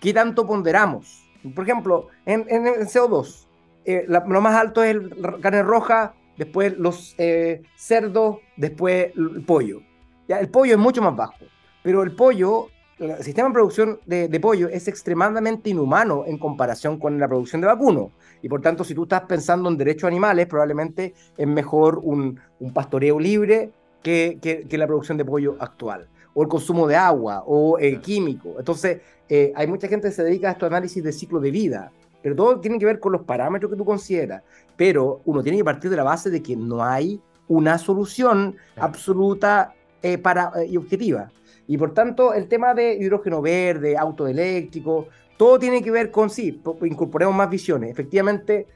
qué 0.00 0.14
tanto 0.14 0.46
ponderamos. 0.46 1.28
Por 1.54 1.64
ejemplo, 1.64 2.06
en, 2.24 2.46
en, 2.48 2.64
CO2, 2.64 3.46
eh, 3.84 4.06
lo 4.08 4.40
más 4.40 4.54
alto 4.54 4.82
es 4.82 4.96
la 5.18 5.36
carne 5.38 5.62
roja, 5.62 6.14
después 6.40 6.78
los 6.78 7.14
eh, 7.18 7.60
cerdos, 7.76 8.38
después 8.56 9.12
el 9.14 9.44
pollo. 9.44 9.82
Ya, 10.26 10.40
el 10.40 10.48
pollo 10.48 10.72
es 10.72 10.78
mucho 10.78 11.02
más 11.02 11.14
bajo, 11.14 11.44
pero 11.82 12.02
el 12.02 12.12
pollo, 12.12 12.68
el 12.98 13.22
sistema 13.22 13.48
de 13.48 13.52
producción 13.52 14.00
de, 14.06 14.40
pollo 14.40 14.66
es 14.68 14.88
extremadamente 14.88 15.68
inhumano 15.68 16.24
en 16.26 16.38
comparación 16.38 16.98
con 16.98 17.18
la 17.18 17.28
producción 17.28 17.60
de 17.60 17.66
vacuno. 17.66 18.12
Y 18.40 18.48
por 18.48 18.62
tanto, 18.62 18.84
si 18.84 18.94
tú 18.94 19.02
estás 19.02 19.24
pensando 19.24 19.68
en 19.68 19.76
derechos 19.76 20.08
animales, 20.08 20.46
probablemente 20.46 21.12
es 21.36 21.46
mejor 21.46 22.00
un, 22.02 22.40
un 22.58 22.72
pastoreo 22.72 23.20
libre 23.20 23.70
que, 24.02 24.66
la 24.70 24.86
producción 24.86 25.18
de 25.18 25.26
pollo 25.26 25.56
actual, 25.60 26.08
o 26.32 26.42
el 26.42 26.48
consumo 26.48 26.88
de 26.88 26.96
agua, 26.96 27.44
o 27.46 27.76
el 27.76 28.00
químico. 28.00 28.54
Entonces, 28.58 29.02
eh, 29.28 29.52
hay 29.54 29.66
mucha 29.66 29.88
gente 29.88 30.08
que 30.08 30.14
se 30.14 30.24
dedica 30.24 30.48
a 30.48 30.52
este 30.52 30.64
análisis 30.64 31.04
de 31.04 31.12
ciclo 31.12 31.38
de 31.38 31.50
vida, 31.50 31.92
pero 32.22 32.36
todo 32.36 32.60
tiene 32.60 32.78
que 32.78 32.86
ver 32.86 33.00
con 33.00 33.12
los 33.12 33.22
parámetros 33.22 33.70
que 33.70 33.76
tú 33.76 33.84
consideras. 33.84 34.42
Pero 34.76 35.20
uno 35.24 35.42
tiene 35.42 35.58
que 35.58 35.64
partir 35.64 35.90
de 35.90 35.96
la 35.96 36.02
base 36.02 36.30
de 36.30 36.42
que 36.42 36.56
no 36.56 36.84
hay 36.84 37.20
una 37.48 37.78
solución 37.78 38.56
absoluta 38.76 39.74
eh, 40.02 40.18
para, 40.18 40.52
eh, 40.56 40.66
y 40.66 40.76
objetiva. 40.76 41.30
Y 41.66 41.78
por 41.78 41.94
tanto, 41.94 42.34
el 42.34 42.48
tema 42.48 42.74
de 42.74 42.94
hidrógeno 42.94 43.40
verde, 43.42 43.96
auto 43.96 44.26
eléctrico, 44.26 45.08
todo 45.36 45.58
tiene 45.58 45.82
que 45.82 45.90
ver 45.90 46.10
con, 46.10 46.30
sí, 46.30 46.60
incorporemos 46.82 47.34
más 47.34 47.48
visiones. 47.48 47.90
Efectivamente, 47.90 48.66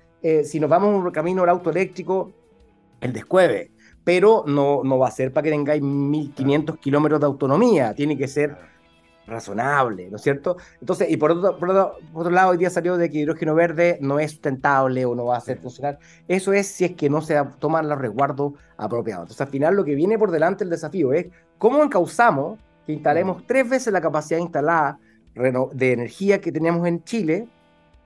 si 0.45 0.59
nos 0.59 0.71
vamos 0.71 1.05
un 1.05 1.11
camino 1.11 1.43
al 1.43 1.51
auto 1.51 1.69
eléctrico, 1.69 2.33
el 3.03 3.13
descueve, 3.13 3.71
pero 4.05 4.45
no, 4.47 4.83
no 4.85 4.99
va 4.99 5.09
a 5.09 5.11
ser 5.11 5.33
para 5.33 5.45
que 5.45 5.51
tengáis 5.51 5.83
1500 5.83 6.79
kilómetros 6.79 7.21
de 7.21 7.27
autonomía, 7.27 7.95
tiene 7.95 8.17
que 8.17 8.29
ser 8.29 8.57
razonable, 9.27 10.09
¿no 10.11 10.17
es 10.17 10.23
cierto? 10.23 10.57
Entonces, 10.81 11.11
y 11.11 11.17
por 11.17 11.33
otro, 11.33 11.59
por 11.59 11.71
otro, 11.71 12.31
lado, 12.31 12.51
hoy 12.51 12.59
día 12.59 12.71
salió 12.71 12.97
de 12.97 13.11
que 13.11 13.19
hidrógeno 13.19 13.55
verde 13.55 13.99
no 14.01 14.19
es 14.19 14.33
sustentable 14.33 15.05
o 15.05 15.15
no 15.15 15.27
va 15.27 15.37
a 15.37 15.41
ser 15.41 15.59
funcional. 15.59 15.99
Eso 16.29 16.53
es 16.53 16.67
si 16.67 16.85
es 16.85 16.93
que 16.93 17.09
no 17.09 17.23
se 17.23 17.41
toman 17.59 17.89
los 17.89 17.99
resguardos 17.99 18.53
apropiados. 18.77 19.25
Entonces, 19.25 19.41
al 19.41 19.49
final, 19.49 19.75
lo 19.77 19.85
que 19.85 19.95
viene 19.95 20.19
por 20.19 20.31
delante 20.31 20.65
el 20.65 20.71
desafío 20.71 21.13
es 21.13 21.27
cómo 21.59 21.83
encauzamos 21.83 22.59
que 22.87 22.93
instalemos 22.93 23.47
tres 23.47 23.69
veces 23.69 23.93
la 23.93 24.01
capacidad 24.01 24.39
instalada 24.39 24.99
de 25.35 25.93
energía 25.93 26.41
que 26.41 26.53
tenemos 26.53 26.87
en 26.87 27.03
Chile 27.03 27.49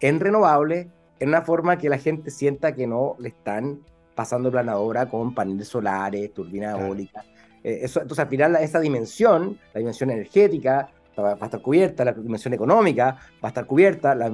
en 0.01 0.21
renovable, 0.21 0.89
en 1.19 1.29
una 1.29 1.43
forma 1.43 1.79
que 1.79 1.89
la 1.89 1.99
gente 1.99 2.31
sienta 2.31 2.73
que 2.73 2.87
no 2.87 3.17
le 3.19 3.31
están 3.31 3.81
pasando 4.15 4.51
planadora 4.51 5.07
con 5.07 5.35
paneles 5.35 5.69
solares, 5.69 6.33
turbinas 6.33 6.79
eólicas. 6.81 7.25
Eh, 7.65 7.81
eso, 7.83 8.01
entonces, 8.01 8.25
al 8.25 8.29
final, 8.29 8.57
esa 8.57 8.81
dimensión, 8.81 9.59
la 9.75 9.79
dimensión 9.79 10.11
energética, 10.11 10.89
va 11.23 11.33
a 11.41 11.45
estar 11.45 11.61
cubierta, 11.61 12.05
la 12.05 12.13
dimensión 12.13 12.55
económica 12.55 13.17
va 13.43 13.49
a 13.49 13.49
estar 13.49 13.67
cubierta, 13.67 14.15
la, 14.15 14.31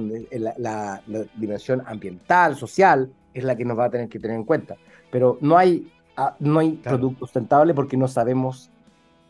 la, 0.57 1.01
dimensión 1.35 1.83
ambiental, 1.85 2.55
social, 2.55 3.11
es 3.33 3.43
la 3.43 3.55
que 3.55 3.65
nos 3.65 3.77
va 3.77 3.85
a 3.85 3.89
tener 3.89 4.09
que 4.09 4.19
tener 4.19 4.37
en 4.37 4.43
cuenta. 4.43 4.75
Pero 5.11 5.37
no 5.41 5.57
hay, 5.57 5.91
ah, 6.17 6.35
no 6.39 6.59
hay 6.59 6.73
producto 6.73 7.25
sustentable 7.25 7.73
porque 7.73 7.97
no 7.97 8.07
sabemos 8.07 8.69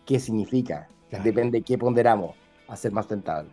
qué 0.06 0.20
significa. 0.20 0.88
Depende 1.24 1.60
de 1.60 1.64
qué 1.64 1.78
ponderamos 1.78 2.36
a 2.68 2.76
ser 2.76 2.92
más 2.92 3.06
sustentable. 3.06 3.50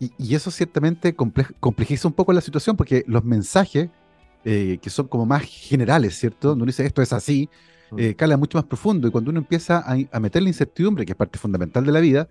Y, 0.00 0.10
y 0.18 0.34
eso 0.34 0.50
ciertamente 0.50 1.14
complejiza 1.14 2.08
un 2.08 2.14
poco 2.14 2.32
la 2.32 2.40
situación 2.40 2.76
porque 2.76 3.04
los 3.06 3.22
mensajes 3.24 3.88
eh, 4.46 4.78
que 4.82 4.90
son 4.90 5.08
como 5.08 5.24
más 5.24 5.42
generales, 5.42 6.18
¿cierto? 6.18 6.48
Donde 6.48 6.64
uno 6.64 6.68
dice 6.68 6.84
esto 6.84 7.00
es 7.00 7.14
así, 7.14 7.48
eh, 7.96 8.14
cala 8.14 8.36
mucho 8.36 8.58
más 8.58 8.66
profundo. 8.66 9.08
Y 9.08 9.10
cuando 9.10 9.30
uno 9.30 9.40
empieza 9.40 9.82
a, 9.86 10.20
meter 10.20 10.42
la 10.42 10.50
incertidumbre, 10.50 11.06
que 11.06 11.12
es 11.12 11.16
parte 11.16 11.38
fundamental 11.38 11.86
de 11.86 11.92
la 11.92 12.00
vida, 12.00 12.28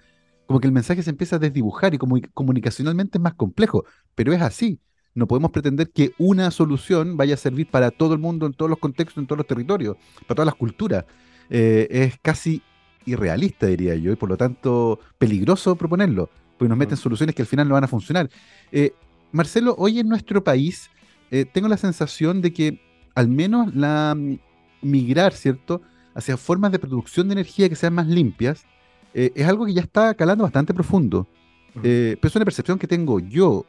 como 0.48 0.60
que 0.60 0.68
el 0.68 0.74
mensaje 0.74 1.04
se 1.04 1.10
empieza 1.10 1.38
a 1.38 1.40
desdibujar 1.40 1.94
y 1.94 1.98
como 1.98 2.18
comunicacionalmente 2.34 3.18
es 3.18 3.22
más 3.22 3.34
complejo, 3.34 3.86
pero 4.16 4.34
es 4.34 4.42
así. 4.42 4.80
no 5.16 5.28
podemos 5.28 5.52
pretender 5.52 5.92
que 5.92 6.14
una 6.18 6.50
solución 6.50 7.18
vaya 7.18 7.36
a 7.36 7.38
servir 7.38 7.70
para 7.70 7.92
todo 7.92 8.14
el 8.14 8.20
mundo, 8.20 8.48
en 8.48 8.54
todos 8.54 8.70
los 8.70 8.80
contextos, 8.80 9.20
en 9.20 9.28
todos 9.28 9.38
los 9.38 9.48
territorios, 9.48 9.96
para 10.28 10.36
todas 10.36 10.48
las 10.48 10.56
culturas. 10.56 11.06
Eh, 11.50 11.88
es 11.90 12.18
casi 12.22 12.64
irrealista, 13.06 13.68
diría 13.68 13.96
yo, 13.96 14.12
y 14.12 14.16
por 14.16 14.30
lo 14.30 14.38
tanto 14.38 15.00
peligroso 15.18 15.76
proponerlo, 15.76 16.30
porque 16.58 16.70
nos 16.70 16.78
meten 16.78 16.96
mm. 16.96 16.98
soluciones 17.02 17.36
que 17.36 17.44
al 17.44 17.48
final 17.48 17.68
no 17.68 17.76
van 17.76 17.84
a 17.84 17.88
funcionar. 17.88 18.30
Eh, 18.72 18.94
Marcelo, 19.32 19.76
hoy 19.78 20.00
en 20.00 20.08
nuestro 20.08 20.44
país 20.44 20.90
eh, 21.32 21.46
tengo 21.46 21.68
la 21.68 21.78
sensación 21.78 22.42
de 22.42 22.54
que 22.54 22.82
al 23.16 23.28
menos 23.28 23.74
la 23.76 24.16
mm, 24.16 24.40
migrar, 24.82 25.34
¿cierto?, 25.34 25.82
hacia 26.16 26.38
formas 26.38 26.72
de 26.72 26.80
producción 26.80 27.28
de 27.28 27.34
energía 27.34 27.70
que 27.70 27.76
sean 27.76 27.94
más 27.94 28.08
limpias, 28.08 28.66
es 29.14 29.48
algo 29.48 29.66
que 29.66 29.74
ya 29.74 29.82
está 29.82 30.14
calando 30.14 30.44
bastante 30.44 30.74
profundo. 30.74 31.28
Mm. 31.76 31.82
pero 31.82 32.28
es 32.28 32.36
una 32.36 32.46
percepción 32.46 32.78
que 32.78 32.88
tengo 32.88 33.20
yo. 33.20 33.66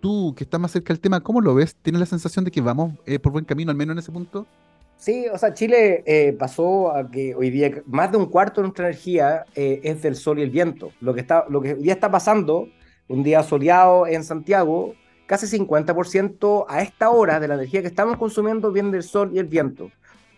Tú, 0.00 0.34
que 0.36 0.42
estás 0.42 0.60
más 0.60 0.72
cerca 0.72 0.92
del 0.92 1.00
tema, 1.00 1.20
¿cómo 1.20 1.40
lo 1.40 1.54
ves? 1.54 1.76
¿Tienes 1.76 2.00
la 2.00 2.06
sensación 2.06 2.44
de 2.44 2.50
que 2.50 2.60
vamos 2.60 2.94
por 3.22 3.30
buen 3.32 3.44
camino, 3.44 3.70
al 3.70 3.76
menos 3.76 3.94
en 3.94 3.98
ese 4.00 4.10
punto? 4.10 4.46
Sí, 5.02 5.26
o 5.32 5.36
sea, 5.36 5.52
Chile 5.52 6.04
eh, 6.06 6.32
pasó 6.38 6.94
a 6.94 7.10
que 7.10 7.34
hoy 7.34 7.50
día 7.50 7.82
más 7.86 8.12
de 8.12 8.18
un 8.18 8.26
cuarto 8.26 8.60
de 8.60 8.68
nuestra 8.68 8.86
energía 8.86 9.44
eh, 9.56 9.80
es 9.82 10.00
del 10.00 10.14
sol 10.14 10.38
y 10.38 10.42
el 10.42 10.50
viento. 10.50 10.92
Lo 11.00 11.12
que, 11.12 11.22
está, 11.22 11.44
lo 11.48 11.60
que 11.60 11.74
hoy 11.74 11.82
día 11.82 11.94
está 11.94 12.08
pasando, 12.08 12.68
un 13.08 13.24
día 13.24 13.42
soleado 13.42 14.06
en 14.06 14.22
Santiago, 14.22 14.94
casi 15.26 15.58
50% 15.58 16.66
a 16.68 16.82
esta 16.82 17.10
hora 17.10 17.40
de 17.40 17.48
la 17.48 17.54
energía 17.54 17.80
que 17.80 17.88
estamos 17.88 18.16
consumiendo 18.16 18.70
viene 18.70 18.92
del 18.92 19.02
sol 19.02 19.32
y 19.34 19.40
el 19.40 19.46
viento. 19.46 19.90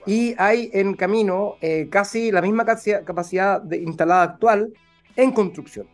Y 0.07 0.35
hay 0.39 0.71
en 0.73 0.95
camino 0.95 1.57
eh, 1.61 1.89
casi 1.91 2.31
la 2.31 2.43
misma 2.43 2.65
capacidad 2.65 3.61
de, 3.61 3.79
instalada 3.79 4.23
actual 4.23 4.73
en 5.17 5.33
construcción. 5.33 5.87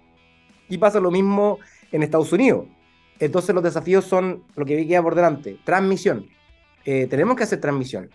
Y 0.69 0.79
pasa 0.79 1.01
lo 1.01 1.11
mismo 1.11 1.59
en 1.93 2.03
Estados 2.03 2.33
Unidos. 2.33 2.67
Entonces 3.19 3.55
los 3.55 3.63
desafíos 3.63 4.05
son 4.05 4.45
lo 4.57 4.65
que 4.65 4.87
queda 4.87 5.03
por 5.03 5.15
delante, 5.15 5.59
transmisión. 5.65 6.27
tenemos 6.85 7.37
que 7.37 7.43
hacer 7.43 7.61
transmisión 7.61 8.09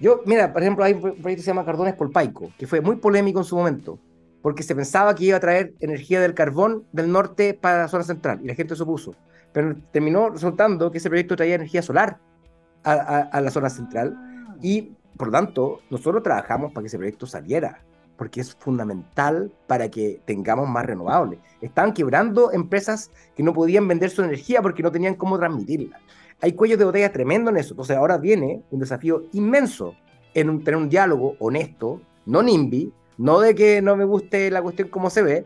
yo, 0.00 0.22
mira, 0.24 0.50
por 0.52 0.62
ejemplo, 0.62 0.82
hay 0.82 0.94
un 0.94 1.00
proyecto 1.00 1.26
que 1.26 1.36
se 1.36 1.46
llama 1.48 1.64
Cardones 1.64 1.94
Polpaico, 1.94 2.50
que 2.56 2.66
fue 2.66 2.80
muy 2.80 2.96
polémico 2.96 3.38
en 3.40 3.44
su 3.44 3.54
momento, 3.54 3.98
porque 4.40 4.62
se 4.62 4.74
pensaba 4.74 5.14
que 5.14 5.26
iba 5.26 5.36
a 5.36 5.40
traer 5.40 5.74
energía 5.78 6.22
del 6.22 6.32
carbón 6.32 6.86
del 6.92 7.12
norte 7.12 7.52
para 7.52 7.82
la 7.82 7.88
zona 7.88 8.04
central, 8.04 8.40
y 8.42 8.46
la 8.46 8.54
gente 8.54 8.74
se 8.74 8.82
opuso. 8.82 9.14
Pero 9.52 9.76
terminó 9.92 10.30
resultando 10.30 10.90
que 10.90 10.98
ese 10.98 11.10
proyecto 11.10 11.36
traía 11.36 11.56
energía 11.56 11.82
solar 11.82 12.18
a, 12.82 13.40
la 13.42 13.50
zona 13.50 13.68
central, 13.68 14.16
y 14.62 14.92
por 15.16 15.28
lo 15.28 15.32
tanto, 15.32 15.80
nosotros 15.90 16.22
trabajamos 16.22 16.72
para 16.72 16.82
que 16.82 16.88
ese 16.88 16.98
proyecto 16.98 17.26
saliera, 17.26 17.82
porque 18.16 18.40
es 18.40 18.54
fundamental 18.54 19.52
para 19.66 19.90
que 19.90 20.20
tengamos 20.24 20.68
más 20.68 20.86
renovables. 20.86 21.38
Estaban 21.60 21.92
quebrando 21.92 22.52
empresas 22.52 23.10
que 23.34 23.42
no 23.42 23.52
podían 23.52 23.88
vender 23.88 24.10
su 24.10 24.22
energía 24.22 24.62
porque 24.62 24.82
no 24.82 24.92
tenían 24.92 25.14
cómo 25.14 25.38
transmitirla 25.38 25.98
hay 26.40 26.52
cuellos 26.52 26.78
de 26.78 26.84
botella 26.84 27.12
tremendo 27.12 27.50
en 27.50 27.58
eso. 27.58 27.72
Entonces 27.74 27.96
ahora 27.96 28.18
viene 28.18 28.62
un 28.70 28.80
desafío 28.80 29.24
inmenso 29.32 29.94
en 30.34 30.62
tener 30.64 30.76
un 30.76 30.88
diálogo 30.88 31.36
honesto, 31.38 32.00
no 32.26 32.42
NIMBY, 32.42 32.92
no 33.18 33.40
de 33.40 33.54
que 33.54 33.82
no 33.82 33.96
me 33.96 34.04
guste 34.04 34.50
la 34.50 34.62
cuestión 34.62 34.88
como 34.88 35.10
se 35.10 35.22
ve, 35.22 35.44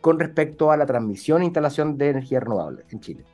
con 0.00 0.20
respecto 0.20 0.70
a 0.70 0.76
la 0.76 0.86
transmisión 0.86 1.42
e 1.42 1.46
instalación 1.46 1.98
de 1.98 2.10
energía 2.10 2.40
renovable 2.40 2.84
en 2.90 3.00
Chile. 3.00 3.24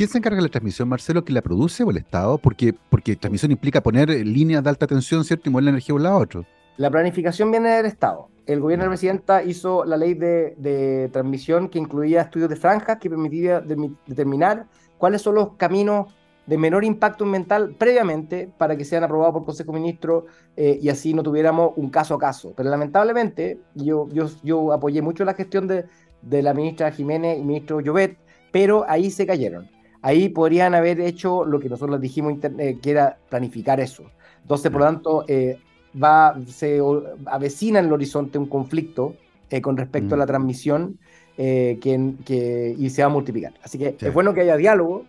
¿Quién 0.00 0.08
se 0.08 0.16
encarga 0.16 0.36
de 0.36 0.44
la 0.44 0.48
transmisión, 0.48 0.88
Marcelo? 0.88 1.26
¿Que 1.26 1.34
la 1.34 1.42
produce 1.42 1.84
o 1.84 1.90
el 1.90 1.98
Estado? 1.98 2.38
Porque, 2.38 2.72
porque 2.88 3.16
transmisión 3.16 3.52
implica 3.52 3.82
poner 3.82 4.08
líneas 4.08 4.64
de 4.64 4.70
alta 4.70 4.86
tensión, 4.86 5.24
¿cierto? 5.24 5.50
Y 5.50 5.52
mover 5.52 5.64
la 5.64 5.70
energía 5.72 5.88
de 5.88 5.96
un 5.96 6.02
lado 6.04 6.16
a 6.16 6.20
otro. 6.20 6.46
La 6.78 6.90
planificación 6.90 7.50
viene 7.50 7.68
del 7.68 7.84
Estado. 7.84 8.30
El 8.46 8.60
gobierno 8.60 8.84
de 8.84 8.86
la 8.86 8.92
presidenta 8.92 9.42
hizo 9.42 9.84
la 9.84 9.98
ley 9.98 10.14
de, 10.14 11.10
transmisión 11.12 11.68
que 11.68 11.78
incluía 11.78 12.22
estudios 12.22 12.48
de 12.48 12.56
franjas 12.56 12.96
que 12.96 13.10
permitía 13.10 13.60
determinar 13.60 14.64
cuáles 14.96 15.20
son 15.20 15.34
los 15.34 15.52
caminos 15.58 16.06
de 16.46 16.56
menor 16.56 16.82
impacto 16.82 17.24
ambiental 17.24 17.74
previamente 17.76 18.50
para 18.56 18.78
que 18.78 18.86
sean 18.86 19.04
aprobados 19.04 19.34
por 19.34 19.44
Consejo 19.44 19.70
Ministro 19.74 20.24
eh, 20.56 20.78
y 20.80 20.88
así 20.88 21.12
no 21.12 21.22
tuviéramos 21.22 21.72
un 21.76 21.90
caso 21.90 22.14
a 22.14 22.18
caso. 22.18 22.54
Pero 22.56 22.70
lamentablemente 22.70 23.60
yo, 23.74 24.08
apoyé 24.72 25.02
mucho 25.02 25.26
la 25.26 25.34
gestión 25.34 25.66
de, 25.66 25.84
de 26.22 26.42
la 26.42 26.54
ministra 26.54 26.90
Jiménez 26.90 27.38
y 27.38 27.42
ministro 27.42 27.82
Llobet, 27.82 28.16
pero 28.50 28.86
ahí 28.88 29.10
se 29.10 29.26
cayeron. 29.26 29.68
Ahí 30.02 30.28
podrían 30.28 30.74
haber 30.74 31.00
hecho 31.00 31.44
lo 31.44 31.60
que 31.60 31.68
nosotros 31.68 32.00
dijimos 32.00 32.34
eh, 32.58 32.78
que 32.80 32.90
era 32.90 33.18
planificar 33.28 33.80
eso. 33.80 34.04
Entonces, 34.42 34.70
por 34.70 34.80
lo 34.80 34.86
tanto, 34.86 35.24
eh, 35.28 35.58
va, 36.02 36.36
se 36.46 36.80
avecina 37.26 37.78
en 37.78 37.86
el 37.86 37.92
horizonte 37.92 38.38
un 38.38 38.46
conflicto 38.46 39.14
con 39.62 39.76
respecto 39.76 40.14
a 40.14 40.18
la 40.18 40.24
mm. 40.24 40.28
transmisión 40.28 40.98
que, 41.36 42.14
que, 42.24 42.74
y 42.78 42.90
se 42.90 43.02
va 43.02 43.06
a 43.06 43.10
multiplicar. 43.10 43.52
Así 43.64 43.78
que 43.78 43.96
es 43.98 44.14
bueno 44.14 44.32
que 44.32 44.42
haya 44.42 44.56
diálogo, 44.56 45.06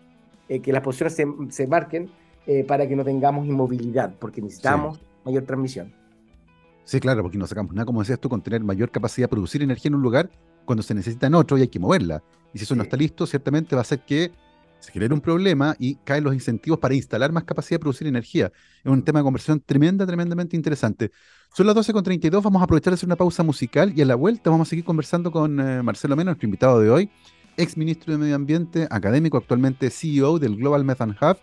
eh, 0.52 0.60
que 0.60 0.74
las 0.74 0.82
posiciones 0.82 1.16
se, 1.56 1.66
marquen 1.66 2.10
eh, 2.46 2.66
para 2.66 2.86
que 2.86 2.94
no 2.94 3.06
tengamos 3.06 3.48
inmovilidad, 3.48 4.14
porque 4.20 4.42
necesitamos 4.42 5.00
mayor 5.24 5.44
transmisión. 5.44 5.94
Sí, 6.84 7.00
claro, 7.00 7.22
porque 7.22 7.38
no 7.38 7.48
sacamos 7.48 7.74
nada, 7.74 7.86
como 7.86 8.02
decías 8.02 8.20
tú, 8.20 8.28
con 8.28 8.42
tener 8.42 8.62
mayor 8.62 8.92
capacidad 8.92 9.28
de 9.28 9.30
producir 9.30 9.64
energía 9.64 9.88
en 9.88 9.96
un 9.96 10.02
lugar 10.02 10.30
cuando 10.66 10.84
se 10.84 10.94
necesita 10.94 11.28
en 11.28 11.36
otro 11.36 11.58
y 11.58 11.62
hay 11.62 11.70
que 11.70 11.80
moverla. 11.80 12.22
Y 12.54 12.58
si 12.58 12.66
eso 12.66 12.76
no 12.76 12.84
está 12.84 12.98
listo, 12.98 13.26
ciertamente 13.26 13.78
va 13.78 13.80
a 13.80 13.84
hacer 13.84 14.02
que 14.02 14.34
se 14.82 14.92
genere 14.92 15.14
un 15.14 15.22
problema 15.22 15.76
y 15.80 15.96
caen 16.04 16.24
los 16.24 16.34
incentivos 16.34 16.80
para 16.80 16.96
instalar 16.96 17.32
más 17.32 17.44
capacidad 17.44 17.76
de 17.76 17.82
producir 17.82 18.08
energía. 18.08 18.52
Es 18.84 18.92
un 18.92 19.04
tema 19.04 19.20
de 19.20 19.24
conversación 19.24 19.62
tremenda, 19.62 20.06
tremendamente 20.06 20.56
interesante. 20.56 21.12
Son 21.54 21.68
las 21.68 21.76
12.32, 21.76 22.42
vamos 22.42 22.62
a 22.62 22.66
aprovechar 22.66 22.92
de 22.92 22.96
hacer 22.96 23.08
una 23.08 23.16
pausa 23.16 23.44
musical 23.44 23.94
y 23.96 24.02
a 24.02 24.06
la 24.06 24.16
vuelta 24.16 24.50
vamos 24.50 24.68
a 24.68 24.70
seguir 24.70 24.84
conversando 24.84 25.32
con 25.32 25.60
eh, 25.60 25.84
Marcelo 25.84 26.16
Mena, 26.16 26.32
nuestro 26.32 26.48
invitado 26.48 26.80
de 26.80 26.90
hoy, 26.90 27.10
ex 27.58 27.78
ministro 27.78 28.12
de 28.12 28.18
Medio 28.18 28.36
Ambiente, 28.36 28.88
académico, 28.90 29.38
actualmente 29.38 29.92
CEO 29.92 30.40
del 30.40 30.56
Global 30.56 30.84
Methane 30.84 31.16
Hub, 31.22 31.38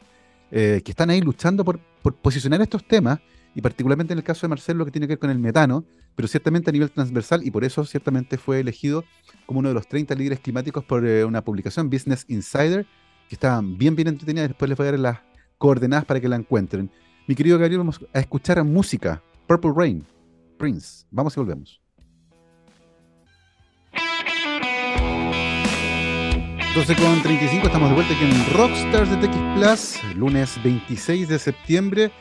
eh, 0.51 0.83
que 0.85 0.91
están 0.91 1.11
ahí 1.11 1.21
luchando 1.21 1.65
por, 1.65 1.79
posicionar 2.23 2.61
estos 2.61 2.87
temas, 2.87 3.21
y 3.55 3.61
particularmente 3.61 4.13
en 4.13 4.19
el 4.19 4.25
caso 4.25 4.47
de 4.47 4.49
Marcelo, 4.49 4.79
lo 4.79 4.85
que 4.85 4.91
tiene 4.91 5.07
que 5.07 5.13
ver 5.13 5.19
con 5.19 5.31
el 5.31 5.39
metano, 5.39 5.85
pero 6.17 6.27
ciertamente 6.27 6.71
a 6.71 6.73
nivel 6.73 6.91
transversal, 6.91 7.47
y 7.47 7.51
por 7.51 7.65
eso 7.65 7.85
ciertamente 7.85 8.37
fue 8.37 8.61
elegido 8.61 9.05
como 9.47 9.61
uno 9.61 9.69
de 9.69 9.75
los 9.75 9.87
30 9.87 10.15
líderes 10.17 10.41
climáticos 10.41 10.85
por 10.85 11.07
eh, 11.07 11.25
una 11.25 11.45
publicación, 11.45 11.91
Business 11.91 12.25
Insider, 12.29 12.87
que 13.29 13.35
está 13.35 13.61
bien, 13.63 13.95
bien 13.95 14.09
entretenida, 14.09 14.45
y 14.45 14.49
después 14.49 14.69
les 14.69 14.79
voy 14.79 14.87
a 14.89 14.91
dar 14.93 15.01
las 15.01 15.19
coordenadas 15.59 16.05
para 16.05 16.21
que 16.21 16.29
la 16.29 16.37
encuentren. 16.37 16.91
Mi 17.27 17.35
querido 17.35 17.59
Gabriel, 17.59 17.79
vamos 17.79 18.01
a 18.13 18.19
escuchar 18.19 18.63
música, 18.65 19.23
Purple 19.47 19.73
Rain, 19.77 20.05
Prince. 20.57 21.05
Vamos 21.11 21.37
y 21.37 21.41
volvemos. 21.41 21.81
12 26.75 26.97
con 26.97 27.23
35, 27.23 27.67
estamos 27.67 27.89
de 27.89 27.95
vuelta 27.97 28.15
aquí 28.15 28.25
en 28.25 28.55
Rockstars 28.55 29.11
de 29.11 29.17
TX 29.17 29.37
Plus, 29.57 30.15
lunes 30.15 30.63
26 30.63 31.29
de 31.29 31.39
septiembre. 31.39 32.13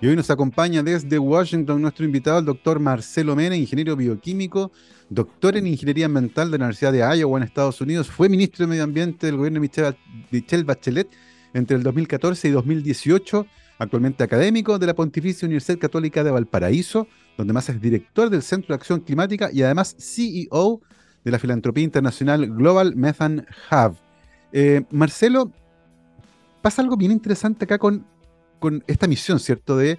Y 0.00 0.06
hoy 0.06 0.16
nos 0.16 0.30
acompaña 0.30 0.82
desde 0.82 1.18
Washington 1.18 1.80
nuestro 1.80 2.04
invitado, 2.04 2.38
el 2.38 2.44
doctor 2.44 2.78
Marcelo 2.78 3.34
Mena, 3.34 3.56
ingeniero 3.56 3.96
bioquímico, 3.96 4.72
doctor 5.10 5.56
en 5.56 5.66
ingeniería 5.66 6.06
ambiental 6.06 6.50
de 6.50 6.58
la 6.58 6.64
Universidad 6.64 6.92
de 6.92 7.18
Iowa 7.18 7.38
en 7.38 7.44
Estados 7.44 7.80
Unidos, 7.80 8.08
fue 8.08 8.28
ministro 8.28 8.64
de 8.64 8.70
Medio 8.70 8.84
Ambiente 8.84 9.26
del 9.26 9.36
gobierno 9.36 9.60
de 9.60 9.94
Michelle 10.30 10.64
Bachelet 10.64 11.08
entre 11.52 11.76
el 11.76 11.82
2014 11.82 12.48
y 12.48 12.50
2018, 12.50 13.46
actualmente 13.78 14.24
académico 14.24 14.78
de 14.78 14.86
la 14.86 14.94
Pontificia 14.94 15.46
Universidad 15.46 15.78
Católica 15.78 16.24
de 16.24 16.30
Valparaíso, 16.30 17.06
donde 17.36 17.52
más 17.52 17.68
es 17.68 17.80
director 17.80 18.30
del 18.30 18.42
Centro 18.42 18.68
de 18.68 18.74
Acción 18.74 19.00
Climática 19.00 19.50
y 19.52 19.62
además 19.62 19.96
CEO 19.98 20.80
de 21.24 21.30
la 21.30 21.38
filantropía 21.38 21.84
internacional 21.84 22.46
Global 22.46 22.96
Methane 22.96 23.44
Hub. 23.70 23.96
Eh, 24.52 24.82
Marcelo, 24.90 25.50
pasa 26.62 26.82
algo 26.82 26.96
bien 26.96 27.12
interesante 27.12 27.64
acá 27.64 27.78
con, 27.78 28.06
con 28.58 28.82
esta 28.86 29.06
misión, 29.06 29.38
¿cierto? 29.38 29.76
De 29.76 29.98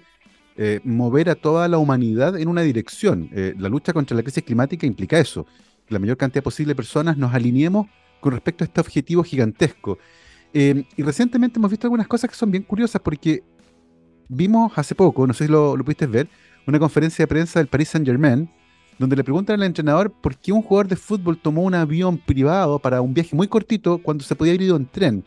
eh, 0.56 0.80
mover 0.84 1.30
a 1.30 1.34
toda 1.34 1.68
la 1.68 1.78
humanidad 1.78 2.38
en 2.38 2.48
una 2.48 2.62
dirección. 2.62 3.28
Eh, 3.32 3.54
la 3.58 3.68
lucha 3.68 3.92
contra 3.92 4.16
la 4.16 4.22
crisis 4.22 4.44
climática 4.44 4.86
implica 4.86 5.18
eso, 5.18 5.46
que 5.86 5.94
la 5.94 5.98
mayor 5.98 6.16
cantidad 6.16 6.42
posible 6.42 6.70
de 6.70 6.76
personas 6.76 7.16
nos 7.16 7.34
alineemos 7.34 7.86
con 8.20 8.32
respecto 8.32 8.64
a 8.64 8.66
este 8.66 8.80
objetivo 8.80 9.22
gigantesco. 9.22 9.98
y 10.52 11.02
recientemente 11.02 11.58
hemos 11.58 11.70
visto 11.70 11.86
algunas 11.86 12.08
cosas 12.08 12.30
que 12.30 12.36
son 12.36 12.50
bien 12.50 12.62
curiosas 12.62 13.02
porque 13.02 13.42
vimos 14.28 14.72
hace 14.76 14.94
poco, 14.94 15.26
no 15.26 15.34
sé 15.34 15.46
si 15.46 15.52
lo, 15.52 15.76
lo 15.76 15.84
pudiste 15.84 16.06
ver, 16.06 16.28
una 16.66 16.78
conferencia 16.78 17.22
de 17.22 17.26
prensa 17.26 17.60
del 17.60 17.68
Paris 17.68 17.90
Saint 17.90 18.06
Germain, 18.06 18.48
donde 18.98 19.16
le 19.16 19.24
preguntan 19.24 19.60
al 19.60 19.66
entrenador 19.66 20.10
por 20.10 20.36
qué 20.36 20.52
un 20.52 20.62
jugador 20.62 20.88
de 20.88 20.96
fútbol 20.96 21.38
tomó 21.38 21.62
un 21.62 21.74
avión 21.74 22.18
privado 22.18 22.78
para 22.78 23.00
un 23.00 23.12
viaje 23.12 23.36
muy 23.36 23.48
cortito 23.48 23.98
cuando 23.98 24.24
se 24.24 24.34
podía 24.34 24.52
haber 24.52 24.62
ido 24.62 24.76
en 24.76 24.86
tren. 24.86 25.24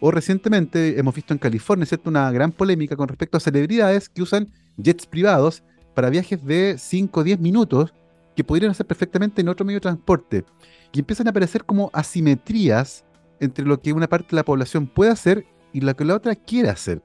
O 0.00 0.10
recientemente 0.10 0.98
hemos 0.98 1.14
visto 1.14 1.32
en 1.32 1.38
California 1.38 1.86
¿cierto? 1.86 2.10
una 2.10 2.30
gran 2.30 2.52
polémica 2.52 2.96
con 2.96 3.08
respecto 3.08 3.36
a 3.36 3.40
celebridades 3.40 4.08
que 4.08 4.22
usan 4.22 4.52
jets 4.76 5.06
privados 5.06 5.62
para 5.94 6.10
viajes 6.10 6.44
de 6.44 6.76
5 6.78 7.20
o 7.20 7.24
10 7.24 7.40
minutos 7.40 7.92
que 8.36 8.44
podrían 8.44 8.70
hacer 8.70 8.86
perfectamente 8.86 9.40
en 9.40 9.48
otro 9.48 9.66
medio 9.66 9.78
de 9.78 9.82
transporte. 9.82 10.44
Y 10.92 11.00
empiezan 11.00 11.26
a 11.26 11.30
aparecer 11.30 11.64
como 11.64 11.90
asimetrías 11.92 13.04
entre 13.40 13.64
lo 13.64 13.80
que 13.80 13.92
una 13.92 14.08
parte 14.08 14.28
de 14.30 14.36
la 14.36 14.44
población 14.44 14.86
puede 14.86 15.10
hacer 15.10 15.44
y 15.72 15.80
lo 15.80 15.94
que 15.96 16.04
la 16.04 16.14
otra 16.14 16.36
quiere 16.36 16.68
hacer. 16.68 17.02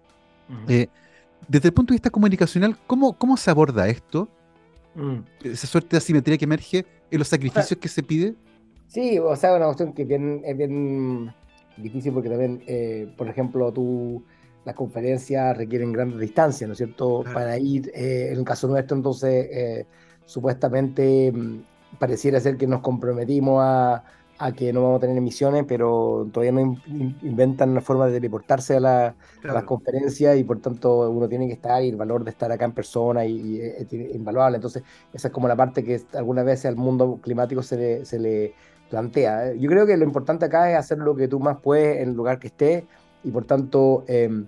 Eh, 0.67 0.87
desde 1.47 1.69
el 1.69 1.73
punto 1.73 1.91
de 1.91 1.95
vista 1.95 2.11
comunicacional, 2.11 2.77
¿cómo, 2.85 3.13
cómo 3.13 3.37
se 3.37 3.49
aborda 3.49 3.87
esto? 3.87 4.29
Mm. 4.95 5.19
Esa 5.43 5.67
suerte 5.67 5.89
de 5.91 5.97
asimetría 5.97 6.37
que 6.37 6.45
emerge 6.45 6.85
en 7.09 7.19
los 7.19 7.27
sacrificios 7.27 7.79
que 7.79 7.87
se 7.87 8.03
pide. 8.03 8.35
Sí, 8.87 9.17
o 9.17 9.35
sea, 9.35 9.55
una 9.55 9.65
cuestión 9.65 9.93
que 9.93 10.05
bien, 10.05 10.41
es 10.45 10.55
bien 10.55 11.33
difícil 11.77 12.13
porque 12.13 12.29
también, 12.29 12.63
eh, 12.67 13.11
por 13.17 13.27
ejemplo, 13.27 13.71
tú, 13.71 14.23
las 14.65 14.75
conferencias 14.75 15.57
requieren 15.57 15.91
grandes 15.91 16.19
distancias, 16.19 16.67
¿no 16.67 16.73
es 16.73 16.77
cierto? 16.77 17.23
Para 17.33 17.57
ir, 17.57 17.91
eh, 17.93 18.29
en 18.31 18.39
el 18.39 18.45
caso 18.45 18.67
nuestro, 18.67 18.95
entonces, 18.95 19.47
eh, 19.51 19.87
supuestamente 20.25 21.31
mm, 21.31 21.97
pareciera 21.99 22.39
ser 22.39 22.57
que 22.57 22.65
nos 22.65 22.81
comprometimos 22.81 23.61
a, 23.61 24.03
a, 24.37 24.51
que 24.53 24.71
no 24.71 24.83
vamos 24.83 24.97
a 24.97 25.01
tener 25.01 25.17
emisiones, 25.17 25.65
pero 25.67 26.29
todavía 26.31 26.53
no 26.53 26.77
inventan 27.21 27.71
una 27.71 27.81
forma 27.81 28.07
de 28.07 28.13
teleportarse 28.13 28.77
a, 28.77 28.79
la, 28.79 29.15
las 29.43 29.63
conferencias 29.63 30.37
y 30.37 30.43
por 30.43 30.59
tanto 30.59 31.09
uno 31.09 31.27
tiene 31.27 31.47
que 31.47 31.53
estar 31.53 31.83
y 31.83 31.89
el 31.89 31.97
valor 31.97 32.23
de 32.23 32.31
estar 32.31 32.51
acá 32.51 32.65
en 32.65 32.71
persona 32.71 33.25
y, 33.25 33.59
es 33.59 33.91
invaluable. 33.91 34.55
Entonces, 34.57 34.83
esa 35.11 35.27
es 35.27 35.33
como 35.33 35.47
la 35.47 35.55
parte 35.55 35.83
que 35.83 36.01
algunas 36.13 36.45
veces 36.45 36.67
al 36.67 36.77
mundo 36.77 37.19
climático 37.21 37.61
se 37.61 37.77
le, 37.77 38.05
se 38.05 38.19
le 38.19 38.53
plantea. 38.93 39.55
Yo 39.55 39.67
creo 39.71 39.87
que 39.87 39.97
lo 39.97 40.03
importante 40.03 40.45
acá 40.45 40.69
es 40.69 40.77
hacer 40.77 40.99
lo 40.99 41.15
que 41.15 41.27
tú 41.27 41.39
más 41.39 41.57
puedes 41.57 41.97
en 41.97 42.09
el 42.09 42.15
lugar 42.15 42.37
que 42.37 42.45
estés 42.45 42.83
y 43.23 43.31
por 43.31 43.43
tanto, 43.43 44.03
em, 44.07 44.45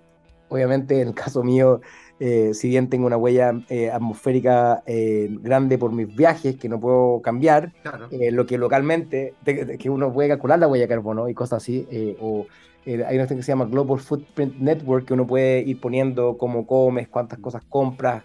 obviamente 0.49 1.01
en 1.01 1.07
el 1.07 1.13
caso 1.15 1.43
mío, 1.43 1.81
eh, 2.19 2.53
si 2.53 2.69
bien 2.69 2.87
tengo 2.87 3.07
una 3.07 3.17
huella 3.17 3.53
eh, 3.69 3.89
atmosférica 3.89 4.83
eh, 4.85 5.29
grande 5.41 5.79
por 5.79 5.91
mis 5.93 6.15
viajes 6.15 6.57
que 6.57 6.69
no 6.69 6.79
puedo 6.79 7.23
cambiar, 7.23 7.73
lo 8.11 8.45
que 8.45 8.59
localmente, 8.59 9.33
que 9.79 9.89
uno 9.89 10.13
puede 10.13 10.29
calcular 10.29 10.59
la 10.59 10.67
huella 10.67 10.83
de 10.83 10.89
carbono 10.89 11.27
y 11.27 11.33
cosas 11.33 11.63
así, 11.63 11.87
o 12.21 12.45
hay 12.85 13.15
una 13.17 13.25
que 13.25 13.41
se 13.41 13.51
llama 13.51 13.65
Global 13.65 13.99
Footprint 13.99 14.57
Network 14.59 15.07
que 15.07 15.15
uno 15.15 15.25
puede 15.25 15.61
ir 15.61 15.81
poniendo 15.81 16.37
cómo 16.37 16.67
comes, 16.67 17.07
cuántas 17.07 17.39
cosas 17.39 17.63
compras, 17.67 18.23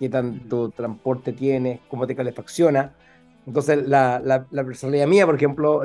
qué 0.00 0.08
tanto 0.08 0.70
transporte 0.70 1.32
tienes, 1.32 1.78
cómo 1.88 2.08
te 2.08 2.16
calefacciona. 2.16 2.92
Entonces, 3.46 3.86
la, 3.86 4.20
la, 4.24 4.64
personalidad 4.64 5.06
mía, 5.06 5.26
por 5.26 5.34
ejemplo, 5.34 5.82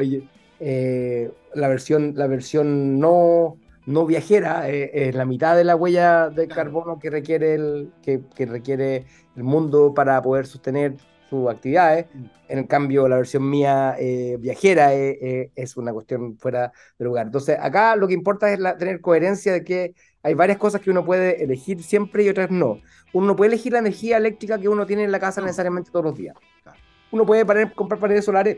eh, 0.60 1.32
la, 1.54 1.68
versión, 1.68 2.13
la 2.15 2.28
versión 2.28 3.00
no, 3.00 3.58
no 3.86 4.06
viajera 4.06 4.70
eh, 4.70 5.10
es 5.10 5.15
la 5.15 5.26
mitad 5.26 5.56
de 5.56 5.63
la 5.63 5.76
huella 5.76 6.30
de 6.30 6.48
carbono 6.48 7.00
que 7.00 7.10
requiere 7.10 7.56
el, 7.56 7.91
que, 8.02 8.22
que 8.36 8.46
requiere 8.46 9.06
el 9.36 9.44
mundo 9.44 9.94
para 9.94 10.22
poder 10.22 10.46
sostener 10.46 10.96
sus 11.30 11.50
actividades. 11.50 12.06
Mm. 12.13 12.26
En 12.48 12.63
cambio, 12.68 13.08
la 13.08 13.18
versión 13.18 13.50
mía 13.50 13.96
eh, 14.00 14.38
viajera 14.39 14.94
es 14.94 15.78
una 15.78 15.91
cuestión 15.91 16.38
fuera 16.38 16.72
de 17.00 17.06
lugar. 17.06 17.26
Entonces, 17.26 17.58
acá 17.60 17.96
lo 17.96 18.08
que 18.08 18.13
importa 18.13 18.52
es 18.54 18.60
tener 18.78 19.02
coherencia 19.02 19.52
de 19.52 19.63
que 19.63 19.96
hay 20.22 20.36
varias 20.36 20.60
cosas 20.60 20.82
que 20.82 20.91
uno 20.91 21.04
puede 21.04 21.44
elegir 21.44 21.82
siempre 21.82 22.24
y 22.24 22.30
otras 22.30 22.52
no. 22.52 22.82
Uno 23.13 23.28
no 23.28 23.36
puede 23.36 23.54
elegir 23.54 23.74
la 23.74 23.80
energía 23.80 24.18
eléctrica 24.18 24.60
que 24.60 24.70
uno 24.70 24.86
tiene 24.86 25.04
en 25.04 25.12
la 25.12 25.20
casa 25.20 25.41
necesariamente 25.41 25.89
todos 25.89 26.06
los 26.06 26.18
días. 26.18 26.36
Uno 27.12 27.26
puede 27.26 27.46
comprar 27.74 28.00
paneles 28.00 28.26
solares, 28.26 28.58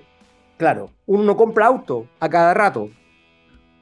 claro. 0.58 0.90
Uno 1.06 1.24
no 1.24 1.38
compra 1.38 1.68
auto 1.68 2.08
a 2.20 2.30
cada 2.30 2.54
rato 2.54 2.90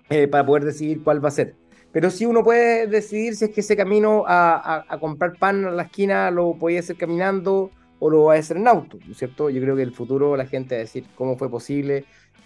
eh, 0.10 0.28
para 0.28 0.45
poder 0.45 0.65
decidir 0.65 1.04
cuál 1.04 1.23
va 1.23 1.30
a 1.30 1.32
ser. 1.32 1.56
Pero 1.91 2.10
sí 2.10 2.25
uno 2.25 2.43
puede 2.43 2.88
decidir 2.88 3.36
si 3.36 3.45
es 3.45 3.51
que 3.51 3.62
ese 3.62 3.78
camino 3.78 4.25
a, 4.28 4.86
comprar 4.99 5.38
pan 5.39 5.65
a 5.65 5.71
la 5.71 5.84
esquina 5.84 6.30
lo 6.30 6.56
podía 6.56 6.82
hacer 6.82 6.97
caminando 6.97 7.71
o 7.99 8.10
lo 8.10 8.25
va 8.25 8.36
a 8.36 8.38
hacer 8.38 8.58
en 8.58 8.67
auto, 8.67 8.97
¿no 9.06 9.13
es 9.13 9.17
cierto? 9.17 9.49
Yo 9.49 9.62
creo 9.62 9.78
que 9.78 9.82
el 9.82 9.93
futuro 9.93 10.36
la 10.36 10.45
gente 10.45 10.75
va 10.75 10.80
a 10.80 10.84
decir 10.84 11.06
cómo 11.15 11.38
fue 11.38 11.49
posible 11.49 12.04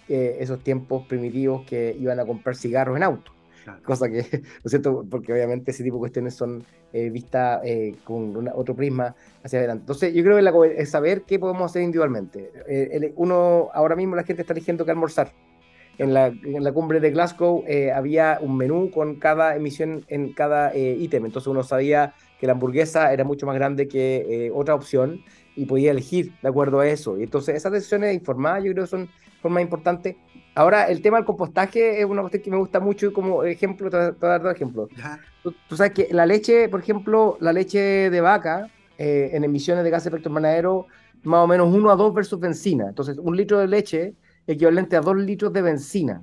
esos 0.08 0.62
tiempos 0.62 1.06
primitivos 1.06 1.64
que 1.66 1.96
iban 1.98 2.18
a 2.20 2.24
comprar 2.24 2.54
cigarros 2.56 2.96
en 2.96 3.02
auto. 3.02 3.32
Cosa 3.84 4.08
que, 4.08 4.16
¿no 4.32 4.64
es 4.64 4.70
cierto? 4.70 5.04
Porque 5.08 5.32
obviamente 5.32 5.70
ese 5.70 5.82
tipo 5.82 5.96
de 5.96 6.00
cuestiones 6.00 6.34
son 6.34 6.64
eh, 6.92 7.10
vistas 7.10 7.60
eh, 7.64 7.96
con 8.04 8.48
otro 8.54 8.74
prisma 8.74 9.14
hacia 9.42 9.58
adelante. 9.58 9.82
Entonces, 9.82 10.14
yo 10.14 10.22
creo 10.22 10.36
que 10.36 10.42
la, 10.42 10.52
es 10.76 10.90
saber 10.90 11.22
qué 11.22 11.38
podemos 11.38 11.70
hacer 11.70 11.82
individualmente. 11.82 12.52
Eh, 12.68 13.12
uno, 13.16 13.68
ahora 13.72 13.96
mismo 13.96 14.16
la 14.16 14.24
gente 14.24 14.42
está 14.42 14.52
eligiendo 14.52 14.84
qué 14.84 14.90
almorzar. 14.90 15.32
En 15.98 16.14
la, 16.14 16.28
en 16.28 16.64
la 16.64 16.72
cumbre 16.72 16.98
de 16.98 17.10
Glasgow 17.10 17.62
había 17.94 18.38
un 18.40 18.56
menú 18.56 18.90
con 18.90 19.16
cada 19.16 19.54
emisión 19.54 20.02
en 20.08 20.32
cada 20.32 20.74
ítem. 20.74 21.26
Entonces 21.26 21.46
uno 21.46 21.62
sabía 21.62 22.14
que 22.38 22.46
la 22.46 22.54
hamburguesa 22.54 23.12
era 23.12 23.22
mucho 23.22 23.44
más 23.44 23.54
grande 23.54 23.86
que 23.86 24.50
otra 24.54 24.74
opción 24.74 25.20
y 25.56 25.66
podía 25.66 25.90
elegir 25.90 26.32
de 26.40 26.48
acuerdo 26.48 26.80
a 26.80 26.88
eso. 26.88 27.18
Y 27.18 27.24
entonces 27.24 27.54
esas 27.54 27.72
decisiones 27.72 28.14
informadas 28.14 28.64
yo 28.64 28.72
creo 28.72 28.84
que 28.84 28.90
son 28.90 29.10
más 29.48 29.62
importantes 29.62 30.16
Ahora, 30.54 30.84
el 30.88 31.00
tema 31.00 31.16
del 31.16 31.24
compostaje 31.24 32.00
es 32.00 32.04
una 32.04 32.22
cuestión 32.22 32.42
que 32.42 32.50
me 32.50 32.56
gusta 32.56 32.80
mucho 32.80 33.06
y 33.06 33.12
como 33.12 33.44
ejemplo, 33.44 33.88
te 33.88 33.96
voy 33.96 34.14
a 34.22 34.26
dar 34.26 34.42
dos 34.42 34.54
ejemplos. 34.54 34.88
Tú, 35.42 35.76
sabes 35.76 35.92
que 35.92 36.08
la 36.10 36.26
leche, 36.26 36.68
por 36.68 36.80
ejemplo, 36.80 37.36
la 37.40 37.52
leche 37.52 38.10
de 38.10 38.20
vaca 38.20 38.68
eh, 38.98 39.30
en 39.32 39.44
emisiones 39.44 39.84
de 39.84 39.90
gases 39.90 40.04
de 40.04 40.10
efecto 40.10 40.28
invernadero, 40.28 40.86
más 41.22 41.44
o 41.44 41.46
menos 41.46 41.72
1 41.72 41.90
a 41.90 41.96
2 41.96 42.14
versus 42.14 42.40
benzina. 42.40 42.88
Entonces, 42.88 43.16
un 43.18 43.36
litro 43.36 43.58
de 43.58 43.68
leche 43.68 44.14
equivalente 44.46 44.96
a 44.96 45.00
2 45.00 45.16
litros 45.18 45.52
de 45.52 45.62
benzina. 45.62 46.22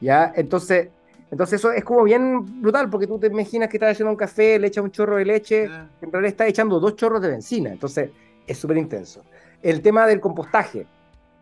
¿Ya? 0.00 0.32
Entonces, 0.34 0.88
entonces 1.30 1.60
eso 1.60 1.70
es 1.70 1.84
como 1.84 2.02
bien 2.02 2.60
brutal, 2.60 2.90
porque 2.90 3.06
tú 3.06 3.20
te 3.20 3.28
imaginas 3.28 3.68
que 3.68 3.76
estás 3.76 3.92
haciendo 3.92 4.10
un 4.10 4.16
café, 4.16 4.58
le 4.58 4.66
echas 4.66 4.82
un 4.82 4.90
chorro 4.90 5.16
de 5.16 5.24
leche, 5.24 5.64
en 5.64 6.12
realidad 6.12 6.32
estás 6.32 6.48
echando 6.48 6.80
dos 6.80 6.96
chorros 6.96 7.22
de 7.22 7.28
benzina. 7.28 7.70
Entonces, 7.70 8.10
es 8.46 8.58
súper 8.58 8.78
intenso. 8.78 9.22
El 9.62 9.80
tema 9.80 10.06
del 10.06 10.20
compostaje 10.20 10.86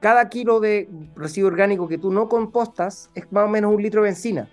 cada 0.01 0.29
kilo 0.29 0.61
de 0.61 0.89
residuo 1.17 1.49
orgánico 1.49 1.89
que 1.89 1.99
tú 1.99 2.11
no 2.11 2.29
compostas 2.29 3.11
es 3.15 3.31
más 3.33 3.45
o 3.45 3.49
menos 3.49 3.75
un 3.75 3.83
litro 3.83 4.03
de 4.03 4.09
benzina. 4.09 4.49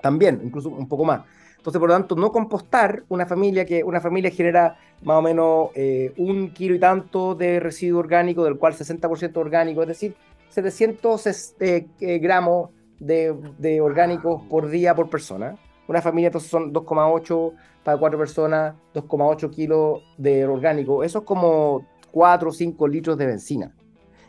También, 0.00 0.40
incluso 0.44 0.68
un 0.68 0.88
poco 0.88 1.04
más. 1.04 1.22
Entonces, 1.56 1.80
por 1.80 1.88
lo 1.88 1.94
tanto, 1.94 2.14
no 2.14 2.32
compostar 2.32 3.04
una 3.08 3.26
familia 3.26 3.64
que 3.66 3.82
una 3.82 4.00
familia 4.00 4.30
genera 4.30 4.78
más 5.02 5.18
o 5.18 5.22
menos 5.22 5.70
eh, 5.74 6.12
un 6.16 6.50
kilo 6.52 6.74
y 6.74 6.78
tanto 6.78 7.34
de 7.34 7.60
residuo 7.60 7.98
orgánico, 7.98 8.44
del 8.44 8.56
cual 8.56 8.74
60% 8.74 9.36
orgánico, 9.36 9.82
es 9.82 9.88
decir, 9.88 10.14
700 10.50 11.26
este, 11.26 11.88
eh, 12.00 12.18
gramos 12.18 12.70
de, 12.98 13.34
de, 13.58 13.80
orgánicos 13.80 14.42
por 14.48 14.68
día 14.68 14.94
por 14.94 15.10
persona. 15.10 15.56
Una 15.88 16.00
familia 16.00 16.28
entonces 16.28 16.50
son 16.50 16.72
2,8 16.72 17.52
para 17.84 17.98
cuatro 17.98 18.18
personas, 18.18 18.74
2,8 18.94 19.50
kilos 19.50 20.02
de 20.16 20.46
orgánico. 20.46 21.02
Eso 21.02 21.20
es 21.20 21.24
como 21.24 21.86
4 22.12 22.48
o 22.48 22.52
5 22.52 22.88
litros 22.88 23.18
de 23.18 23.26
benzina. 23.26 23.74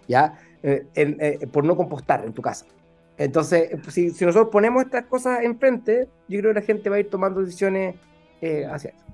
¿Ya? 0.09 0.33
Eh, 0.61 0.85
eh, 0.95 1.47
por 1.53 1.63
no 1.63 1.77
compostar 1.77 2.25
en 2.25 2.33
tu 2.33 2.41
casa. 2.41 2.65
Entonces, 3.17 3.69
si, 3.89 4.09
si, 4.09 4.25
nosotros 4.25 4.49
ponemos 4.51 4.83
estas 4.83 5.05
cosas 5.05 5.43
enfrente, 5.43 6.09
yo 6.27 6.39
creo 6.39 6.53
que 6.53 6.59
la 6.59 6.65
gente 6.65 6.89
va 6.89 6.97
a 6.97 6.99
ir 6.99 7.09
tomando 7.09 7.39
decisiones 7.39 7.95
eh, 8.41 8.65
hacia 8.69 8.89
eso. 8.89 9.05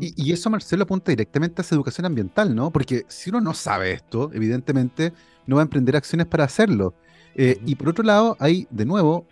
Y, 0.00 0.32
eso, 0.32 0.48
Marcelo, 0.48 0.84
apunta 0.84 1.10
directamente 1.10 1.60
a 1.60 1.62
esa 1.62 1.74
educación 1.74 2.06
ambiental, 2.06 2.54
¿no? 2.54 2.70
Porque 2.70 3.04
si 3.08 3.30
uno 3.30 3.40
no 3.40 3.52
sabe 3.52 3.90
esto, 3.90 4.30
evidentemente 4.32 5.12
no 5.46 5.56
va 5.56 5.62
a 5.62 5.64
emprender 5.64 5.96
acciones 5.96 6.26
para 6.26 6.44
hacerlo. 6.44 6.94
Y 7.34 7.74
por 7.74 7.88
otro 7.88 8.04
lado, 8.04 8.36
hay, 8.38 8.68
de 8.70 8.84
nuevo, 8.84 9.26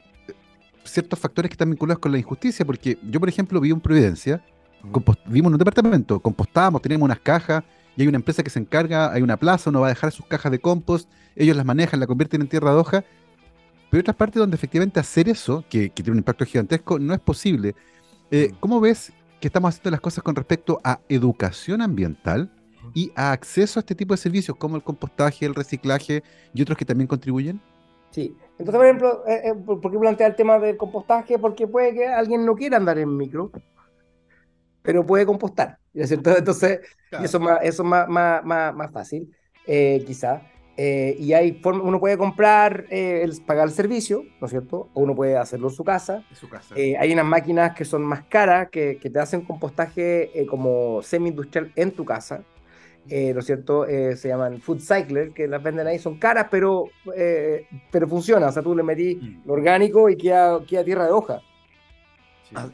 ciertos 0.83 1.21
factores 1.21 1.51
que 1.51 1.55
están 1.55 1.71
vinculados 1.71 2.01
con 2.01 2.11
la 2.11 2.19
injusticia, 2.19 2.65
porque 2.67 2.99
yo, 3.09 3.21
por 3.21 3.29
ejemplo, 3.29 3.61
vivo 3.61 3.77
en 3.77 3.81
Providencia, 3.81 4.43
vivimos 5.27 5.51
en 5.51 5.55
un 5.55 5.59
departamento, 5.59 6.19
compostamos, 6.19 6.83
tenemos 6.83 7.05
unas 7.05 7.21
cajas, 7.21 7.63
y 7.97 8.03
hay 8.03 8.09
una 8.09 8.17
empresa 8.17 8.43
que 8.43 8.51
se 8.51 8.59
encarga, 8.59 9.13
hay 9.13 9.23
una 9.23 9.37
plaza, 9.37 9.71
uno 9.71 9.81
va 9.81 9.87
a 9.87 9.91
dejar 9.91 10.13
sus 10.13 10.27
cajas 10.27 10.53
de 10.53 10.59
compost, 10.59 11.11
ellos 11.35 11.57
las 11.57 11.65
manejan, 11.65 11.99
la 11.99 12.07
convierten 12.07 12.43
en 12.43 12.49
tierra 12.49 12.73
de 12.73 12.77
hoja, 12.77 13.05
pero 13.91 13.99
hay 13.99 14.01
otras 14.01 14.17
partes 14.17 14.41
donde 14.41 14.57
efectivamente 14.57 15.01
hacer 15.01 15.29
eso, 15.29 15.65
que, 15.69 15.89
tiene 15.91 16.13
un 16.13 16.19
impacto 16.19 16.45
gigantesco, 16.45 16.99
no 16.99 17.15
es 17.15 17.21
posible. 17.21 17.75
Eh, 18.31 18.51
mm. 18.53 18.57
¿Cómo 18.61 18.81
ves 18.81 19.13
que 19.41 19.49
estamos 19.49 19.71
haciendo 19.71 19.91
las 19.91 20.01
cosas 20.01 20.23
con 20.23 20.35
respecto 20.35 20.81
a 20.85 21.01
educación 21.09 21.81
ambiental 21.81 22.51
y 22.95 23.13
a 23.15 23.33
acceso 23.33 23.79
a 23.79 23.81
este 23.81 23.95
tipo 23.95 24.15
de 24.15 24.19
servicios 24.19 24.57
como 24.57 24.77
el 24.77 24.83
compostaje, 24.83 25.47
el 25.47 25.55
reciclaje 25.55 26.23
y 26.53 26.63
otros 26.63 26.77
que 26.77 26.85
también 26.85 27.07
contribuyen? 27.07 27.61
Sí, 28.11 28.35
entonces, 28.59 28.77
por 28.77 28.85
ejemplo, 28.87 29.25
eh, 29.27 29.43
eh, 29.45 29.55
¿por 29.55 29.91
qué 29.91 29.99
plantea 29.99 30.27
el 30.29 30.37
tema 30.37 30.59
del 30.59 30.77
compostaje? 30.77 31.39
Porque 31.39 31.67
puede 31.67 31.95
que 31.95 32.07
alguien 32.07 32.45
no 32.47 32.55
quiera 32.55 32.77
andar 32.77 32.99
en 32.99 33.17
micro, 33.17 33.51
pero 34.87 35.05
puede 35.05 35.27
compostar, 35.27 35.79
¿no 35.93 36.03
es 36.05 36.09
cierto? 36.09 36.35
Entonces, 36.39 36.81
eso, 37.23 37.41
más, 37.41 37.59
eso 37.63 37.83
es 37.83 37.89
más, 37.89 38.09
más, 38.09 38.45
más, 38.45 38.75
más 38.75 38.91
fácil, 38.93 39.35
eh, 39.67 40.03
quizá. 40.07 40.43
Eh, 40.79 41.17
y 41.19 41.33
hay 41.33 41.55
forma, 41.55 41.83
uno 41.83 41.99
puede 41.99 42.17
comprar, 42.17 42.87
eh, 42.91 43.23
el, 43.25 43.33
pagar 43.45 43.67
el 43.67 43.75
servicio, 43.75 44.23
¿no 44.41 44.47
es 44.47 44.51
cierto? 44.51 44.89
O 44.95 45.01
uno 45.01 45.15
puede 45.17 45.37
hacerlo 45.37 45.69
en 45.69 45.75
su 45.75 45.83
casa. 45.83 46.25
su 46.33 46.49
casa. 46.49 46.75
hay 46.77 47.13
unas 47.13 47.25
máquinas 47.25 47.75
que 47.75 47.85
son 47.85 48.03
más 48.03 48.25
caras, 48.27 48.69
que, 48.71 48.99
que 48.99 49.11
te 49.11 49.19
hacen 49.19 49.41
compostaje 49.41 50.31
como 50.49 51.03
semi-industrial 51.03 51.73
en 51.75 51.91
tu 51.91 52.05
casa. 52.05 52.45
¿no 53.09 53.39
es 53.41 53.47
cierto? 53.47 53.87
se 53.87 54.29
llaman 54.29 54.61
food 54.61 54.81
cycler, 54.81 55.31
que 55.31 55.47
las 55.47 55.63
venden 55.63 55.87
ahí, 55.87 55.99
son 55.99 56.19
caras, 56.19 56.49
pero, 56.51 56.89
pero 57.91 58.09
funciona. 58.09 58.49
O 58.49 58.53
sea, 58.53 58.63
tú 58.63 58.75
le 58.75 58.83
metís 58.83 59.21
mm. 59.21 59.43
lo 59.47 59.55
orgánico 59.55 60.11
y 60.11 60.17
queda, 60.17 60.61
queda 60.67 60.85
tierra 60.85 61.07
de 61.07 61.13
hoja 61.13 61.41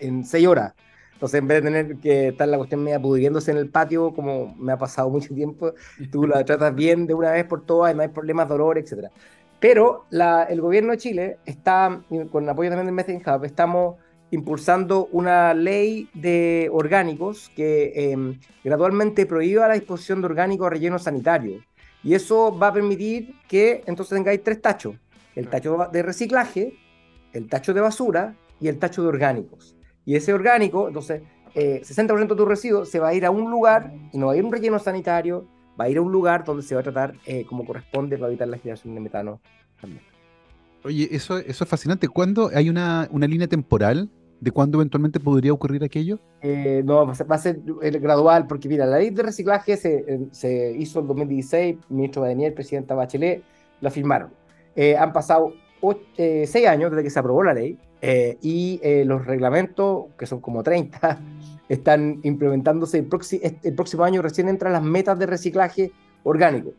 en 0.01 0.25
seis 0.25 0.47
horas. 0.47 0.75
Entonces, 1.23 1.39
en 1.39 1.47
vez 1.47 1.63
de 1.63 1.71
tener 1.71 1.97
que 1.99 2.29
estar 2.31 2.49
la 2.49 2.57
cuestión 2.57 2.83
media 2.83 2.99
pudriéndose 2.99 3.53
en 3.53 3.57
el 3.59 3.69
patio, 3.69 4.13
como 4.13 4.57
me 4.59 4.73
ha 4.73 4.77
pasado 4.77 5.09
mucho 5.09 5.33
tiempo, 5.33 5.73
tú 6.11 6.27
la 6.27 6.45
tratas 6.45 6.75
bien 6.75 7.07
de 7.07 7.15
una 7.15 7.31
vez 7.31 7.45
por 7.45 7.65
todas 7.65 7.93
y 7.93 7.97
no 7.97 8.03
hay 8.03 8.09
problemas, 8.09 8.49
dolor, 8.49 8.77
etc. 8.77 9.07
Pero 9.61 10.07
la, 10.11 10.43
el 10.43 10.61
gobierno 10.61 10.91
de 10.91 10.99
Chile 10.99 11.39
está, 11.47 12.03
con 12.33 12.43
el 12.43 12.51
apoyo 12.51 12.71
también 12.71 12.87
del 12.87 12.95
Methane 12.97 13.23
Hub, 13.25 13.45
estamos 13.45 13.99
impulsando 14.33 15.07
una 15.13 15.55
ley 15.55 16.09
de 16.13 16.69
orgánicos 16.73 17.53
que 17.55 17.93
em, 18.11 18.41
gradualmente 18.65 19.25
prohíba 19.25 19.69
la 19.69 19.75
disposición 19.75 20.23
de 20.23 20.27
orgánicos 20.27 20.67
a 20.67 20.71
relleno 20.71 20.99
sanitario. 20.99 21.61
Y 22.03 22.15
eso 22.15 22.59
va 22.59 22.67
a 22.67 22.73
permitir 22.73 23.37
que 23.47 23.85
entonces 23.87 24.17
tengáis 24.17 24.43
tres 24.43 24.61
tachos. 24.61 24.97
El 25.37 25.47
tacho 25.47 25.89
de 25.93 26.03
reciclaje, 26.03 26.75
el 27.33 27.49
tacho 27.49 27.73
de 27.73 27.81
basura 27.81 28.35
y 28.59 28.67
el 28.67 28.81
tacho 28.81 29.03
de 29.03 29.09
orgánicos. 29.09 29.77
Y 30.05 30.17
ese 30.17 30.33
orgánico, 30.33 30.89
entonces, 30.89 31.23
60% 31.55 32.29
de 32.29 32.37
tu 32.37 32.45
residuo 32.45 32.85
se 32.85 32.99
va 32.99 33.09
a 33.09 33.15
ir 33.15 33.27
a 33.27 33.31
un 33.31 33.51
lugar 33.51 33.93
y 34.13 34.19
no 34.19 34.27
va 34.27 34.33
a 34.33 34.37
ir 34.37 34.43
a 34.43 34.47
un 34.47 34.53
relleno 34.53 34.79
sanitario, 34.79 35.47
va 35.79 35.85
a 35.85 35.89
ir 35.89 35.99
a 35.99 36.03
un 36.03 36.11
lugar 36.11 36.45
donde 36.45 36.63
se 36.63 36.75
va 36.75 36.81
a 36.81 36.85
tratar 36.85 37.15
como 37.47 37.65
corresponde 37.65 38.17
para 38.17 38.29
evitar 38.29 38.49
la 38.49 38.59
generación 38.59 38.95
de 38.95 39.01
metano 39.01 39.41
también. 39.81 40.03
Oye, 40.85 41.09
eso, 41.13 41.39
eso 41.39 41.65
es 41.65 41.71
fascinante. 41.71 42.09
¿Cuándo 42.09 42.51
hay 42.53 42.69
una, 42.69 43.09
una 43.13 43.27
línea 43.27 43.47
temporal 43.47 44.11
de 44.41 44.51
cuándo 44.51 44.79
eventualmente 44.79 45.21
podría 45.21 45.53
ocurrir 45.53 45.85
aquello? 45.85 46.19
Eh, 46.41 46.83
no, 46.85 47.07
va 47.07 47.13
a, 47.13 47.39
ser, 47.39 47.61
gradual, 48.01 48.49
porque 48.49 48.69
mira, 48.69 48.85
la 48.87 48.99
ley 48.99 49.11
de 49.11 49.23
reciclaje 49.23 49.77
se, 49.77 50.05
eh, 50.09 50.27
se 50.33 50.73
hizo 50.77 50.99
en 50.99 51.07
2016, 51.07 51.77
el 51.89 51.97
ministro 51.97 52.23
Badenier, 52.23 52.53
presidenta 52.53 52.97
Bachelet, 52.97 53.45
la 53.81 53.91
firmaron. 53.91 54.31
Eh, 54.75 54.97
han 54.97 55.13
pasado 55.13 55.55
seis 56.15 56.67
años 56.67 56.91
desde 56.91 57.03
que 57.03 57.11
se 57.11 57.19
aprobó 57.19 57.43
la 57.43 57.55
ley 57.55 57.79
y 58.41 58.81
los 59.05 59.27
reglamentos, 59.27 60.07
que 60.19 60.27
son 60.27 60.41
como 60.41 60.63
30, 60.63 61.21
están 61.69 62.21
implementándose 62.23 62.99
el, 62.99 63.09
el 63.63 63.75
próximo 63.75 64.05
año, 64.05 64.23
recién 64.23 64.49
entran 64.49 64.73
las 64.73 64.83
metas 64.83 65.19
de 65.19 65.27
reciclaje 65.27 65.93
orgánico 66.23 66.73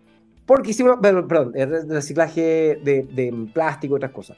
porque 0.46 0.72
hicimos, 0.72 0.98
perdón, 1.02 1.54
el 1.56 1.89
reciclaje 1.89 2.80
de, 2.84 3.48
plástico 3.54 3.96
y 3.96 3.98
otras 3.98 4.12
cosas. 4.12 4.38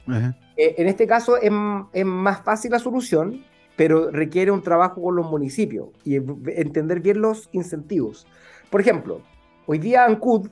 Eh, 0.56 0.74
en 0.78 0.86
este 0.86 1.06
caso 1.06 1.36
es, 1.36 1.50
más 1.50 2.42
fácil 2.42 2.70
la 2.70 2.78
solución, 2.78 3.44
pero 3.76 4.10
requiere 4.10 4.50
un 4.50 4.62
trabajo 4.62 5.02
con 5.02 5.16
los 5.16 5.28
municipios 5.28 5.88
y 6.04 6.16
entender 6.16 7.00
bien 7.00 7.20
los 7.20 7.48
incentivos. 7.52 8.26
Por 8.70 8.80
ejemplo, 8.80 9.20
hoy 9.66 9.78
día 9.78 10.04
Ancud 10.04 10.48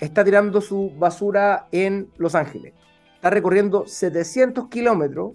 está 0.00 0.24
tirando 0.24 0.60
su 0.60 0.92
basura 0.98 1.68
en 1.70 2.08
Los 2.16 2.34
Ángeles. 2.34 2.72
Está 3.18 3.30
recorriendo 3.30 3.84
700 3.84 4.68
kilómetros, 4.68 5.32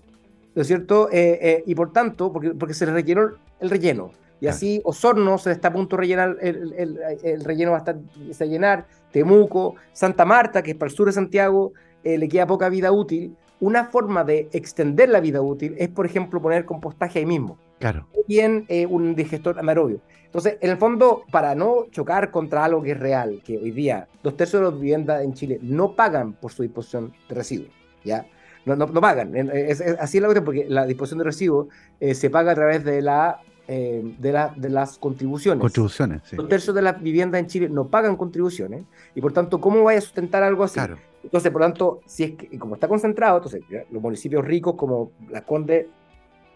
¿no 0.56 0.62
es 0.62 0.68
cierto? 0.68 1.10
Eh, 1.12 1.38
eh, 1.42 1.64
y 1.66 1.76
por 1.76 1.92
tanto, 1.92 2.32
porque, 2.32 2.52
porque 2.52 2.74
se 2.74 2.86
le 2.86 2.94
requiere 2.94 3.22
el 3.60 3.70
relleno. 3.70 4.12
Y 4.40 4.48
así 4.48 4.82
Osorno 4.86 5.38
se 5.38 5.52
está 5.52 5.68
a 5.68 5.74
punto 5.74 5.98
de 5.98 6.02
rellenar, 6.02 6.38
el, 6.42 7.44
relleno 7.44 7.72
va 7.72 7.78
a 7.78 7.80
estar 7.80 7.96
a 7.96 8.46
llenar, 8.46 8.86
Temuco, 9.12 9.76
Santa 9.92 10.24
Marta, 10.24 10.62
que 10.64 10.72
es 10.72 10.78
para 10.78 10.90
el 10.90 10.96
sur 10.96 11.08
de 11.08 11.14
Santiago, 11.14 11.74
eh, 12.06 12.18
le 12.18 12.30
queda 12.30 12.48
poca 12.48 12.70
vida 12.70 12.92
útil. 12.94 13.36
Una 13.60 13.86
forma 13.86 14.24
de 14.24 14.48
extender 14.54 15.10
la 15.10 15.20
vida 15.20 15.42
útil 15.42 15.76
es, 15.78 15.90
por 15.90 16.06
ejemplo, 16.06 16.42
poner 16.42 16.64
compostaje 16.64 17.20
ahí 17.20 17.26
mismo. 17.26 17.58
Claro. 17.84 18.08
Bien 18.30 18.64
eh, 18.70 18.86
un 18.86 19.14
digestor 19.14 19.60
anaerobio. 19.60 20.00
Entonces, 20.24 20.58
en 20.62 20.72
el 20.72 20.78
fondo, 20.78 21.24
para 21.30 21.54
no 21.54 21.88
chocar 21.92 22.32
contra 22.32 22.64
algo 22.64 22.82
que 22.82 22.92
es 22.92 22.98
real, 22.98 23.42
que 23.44 23.58
hoy 23.58 23.72
día 23.72 24.08
dos 24.24 24.38
tercios 24.38 24.62
de 24.62 24.72
las 24.72 24.80
viviendas 24.80 25.22
en 25.22 25.34
Chile 25.34 25.60
no 25.62 25.94
pagan 25.94 26.32
por 26.32 26.54
su 26.54 26.64
disposición 26.64 27.12
de 27.28 27.36
residuos, 27.36 27.72
¿ya? 28.06 28.26
No, 28.66 28.78
no, 28.78 28.88
pagan. 29.02 29.36
Es, 29.36 29.82
así 29.82 30.18
es 30.18 30.22
la 30.22 30.28
cuestión, 30.30 30.46
porque 30.46 30.66
la 30.70 30.86
disposición 30.86 31.18
de 31.18 31.26
residuos 31.26 31.68
eh, 32.00 32.16
se 32.16 32.30
paga 32.30 32.54
a 32.54 32.56
través 32.56 32.86
de 32.86 33.02
la 33.02 33.42
eh, 33.68 34.16
de, 34.18 34.32
la, 34.32 34.54
de, 34.56 34.70
las 34.70 34.98
contribuciones. 34.98 35.60
Contribuciones, 35.60 36.22
sí. 36.24 36.38
Un 36.40 36.48
tercio 36.48 36.72
de 36.72 36.84
las 36.84 37.02
viviendas 37.02 37.42
en 37.42 37.48
Chile 37.48 37.68
no 37.68 37.90
pagan 37.90 38.16
contribuciones 38.16 38.86
y 39.14 39.20
por 39.20 39.34
tanto, 39.34 39.60
¿cómo 39.60 39.84
vaya 39.84 40.00
a 40.00 40.02
sustentar 40.02 40.42
algo 40.42 40.64
así? 40.64 40.76
Claro. 40.76 40.98
Entonces, 41.22 41.52
por 41.52 41.62
tanto, 41.62 42.00
si 42.06 42.24
es 42.24 42.32
que, 42.32 42.58
como 42.58 42.76
está 42.76 42.88
concentrado, 42.88 43.38
entonces 43.38 43.62
los 43.92 44.02
municipios 44.02 44.46
ricos 44.46 44.76
como 44.76 45.12
Las 45.30 45.44
Condes 45.44 45.88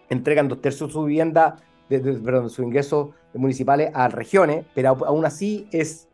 entregan 0.10 0.48
dos 0.48 0.62
tercios 0.62 0.89
de 0.89 0.93
su 0.93 1.04
vivienda, 1.04 1.58
de, 1.89 2.00
perdón, 2.00 2.46
de 2.46 2.50
sus 2.50 2.65
ingresos 2.65 3.10
municipales 3.34 3.91
a 3.93 4.08
regiones, 4.08 4.65
pero 4.74 4.89
aún 5.06 5.26
así 5.26 5.67
es 5.72 6.08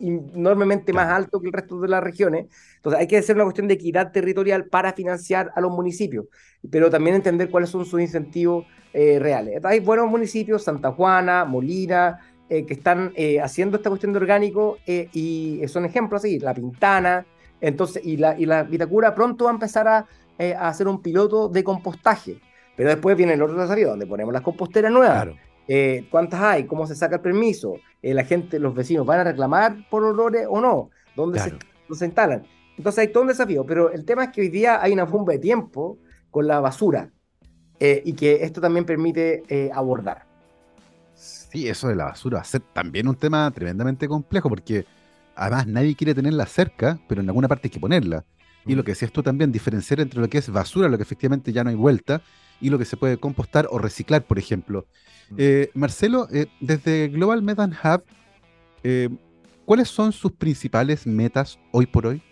enormemente 0.00 0.92
más 0.92 1.08
alto 1.08 1.40
que 1.40 1.48
el 1.48 1.52
resto 1.52 1.80
de 1.80 1.88
las 1.88 2.02
regiones. 2.02 2.46
Entonces 2.76 3.00
hay 3.00 3.06
que 3.06 3.18
hacer 3.18 3.36
una 3.36 3.44
cuestión 3.44 3.68
de 3.68 3.74
equidad 3.74 4.12
territorial 4.12 4.64
para 4.66 4.92
financiar 4.92 5.52
a 5.54 5.60
los 5.60 5.70
municipios, 5.70 6.26
pero 6.70 6.90
también 6.90 7.16
entender 7.16 7.50
cuáles 7.50 7.70
son 7.70 7.84
sus 7.84 8.00
incentivos 8.00 8.64
eh, 8.92 9.18
reales. 9.20 9.64
Hay 9.64 9.80
buenos 9.80 10.08
municipios, 10.08 10.64
Santa 10.64 10.92
Juana, 10.92 11.44
Molina, 11.44 12.18
eh, 12.48 12.66
que 12.66 12.74
están 12.74 13.12
eh, 13.14 13.40
haciendo 13.40 13.76
esta 13.76 13.90
cuestión 13.90 14.12
de 14.12 14.18
orgánico 14.18 14.78
y 14.86 15.62
son 15.68 15.84
ejemplos 15.84 16.22
así, 16.22 16.40
La 16.40 16.54
Pintana, 16.54 17.26
entonces, 17.60 18.04
y 18.04 18.16
la, 18.16 18.38
y 18.38 18.46
la 18.46 18.62
Vitacura 18.62 19.14
pronto 19.14 19.44
va 19.44 19.50
a 19.50 19.54
empezar 19.54 19.86
a, 19.86 20.06
hacer 20.58 20.88
un 20.88 21.02
piloto 21.02 21.50
de 21.50 21.62
compostaje. 21.62 22.40
Pero 22.80 22.92
después 22.92 23.14
viene 23.14 23.34
el 23.34 23.42
otro 23.42 23.60
desafío, 23.60 23.90
donde 23.90 24.06
ponemos 24.06 24.32
las 24.32 24.40
composteras 24.40 24.90
nuevas. 24.90 25.28
¿Cuántas 26.10 26.40
hay? 26.40 26.64
¿Cómo 26.64 26.86
se 26.86 26.94
saca 26.94 27.16
el 27.16 27.20
permiso? 27.20 27.74
¿La 28.00 28.24
gente, 28.24 28.58
los 28.58 28.74
vecinos 28.74 29.04
van 29.04 29.20
a 29.20 29.24
reclamar 29.24 29.86
por 29.90 30.02
olores 30.02 30.46
o 30.48 30.62
no? 30.62 30.88
¿Dónde 31.14 31.40
se, 31.40 31.52
se, 31.94 32.06
instalan? 32.06 32.42
Entonces 32.78 33.00
hay 33.00 33.08
todo 33.08 33.24
un 33.24 33.28
desafío, 33.28 33.66
pero 33.66 33.90
el 33.90 34.06
tema 34.06 34.24
es 34.24 34.30
que 34.30 34.40
hoy 34.40 34.48
día 34.48 34.82
hay 34.82 34.94
una 34.94 35.04
bomba 35.04 35.34
de 35.34 35.40
tiempo 35.40 35.98
con 36.30 36.46
la 36.46 36.58
basura. 36.60 37.10
Eh, 37.80 38.00
y 38.02 38.14
que 38.14 38.44
esto 38.44 38.62
también 38.62 38.86
permite 38.86 39.42
eh, 39.50 39.70
abordar. 39.74 40.24
Sí, 41.14 41.68
eso 41.68 41.88
de 41.88 41.96
la 41.96 42.04
basura 42.04 42.36
va 42.36 42.40
a 42.40 42.44
ser 42.44 42.62
también 42.72 43.06
un 43.06 43.14
tema 43.14 43.50
tremendamente 43.50 44.08
complejo 44.08 44.48
porque 44.48 44.86
además 45.36 45.66
nadie 45.66 45.94
quiere 45.94 46.14
tenerla 46.14 46.46
cerca, 46.46 46.98
pero 47.06 47.20
en 47.20 47.28
alguna 47.28 47.46
parte 47.46 47.66
hay 47.66 47.72
que 47.72 47.80
ponerla. 47.80 48.24
Y 48.64 48.74
lo 48.74 48.80
mm. 48.80 48.84
que 48.86 48.92
decías 48.92 49.12
tú 49.12 49.22
también, 49.22 49.52
diferenciar 49.52 50.00
entre 50.00 50.18
lo 50.18 50.30
que 50.30 50.38
es 50.38 50.48
basura, 50.50 50.88
lo 50.88 50.96
que 50.96 51.02
efectivamente 51.02 51.52
ya 51.52 51.62
no 51.62 51.68
hay 51.68 51.76
vuelta, 51.76 52.22
y 52.60 52.70
lo 52.70 52.78
que 52.78 52.84
se 52.84 52.96
puede 52.96 53.16
compostar 53.16 53.68
o 53.70 53.78
reciclar, 53.78 54.22
por 54.22 54.38
ejemplo. 54.38 54.86
Mm. 55.30 55.34
Eh, 55.38 55.70
Marcelo, 55.74 56.28
desde 56.60 57.08
Global 57.08 57.42
Methane 57.42 57.76
Hub, 57.82 58.02
¿cuáles 59.64 59.88
son 59.88 60.12
sus 60.12 60.32
principales 60.32 61.06
metas 61.06 61.58
hoy 61.72 61.86
por 61.86 62.06
hoy? 62.06 62.22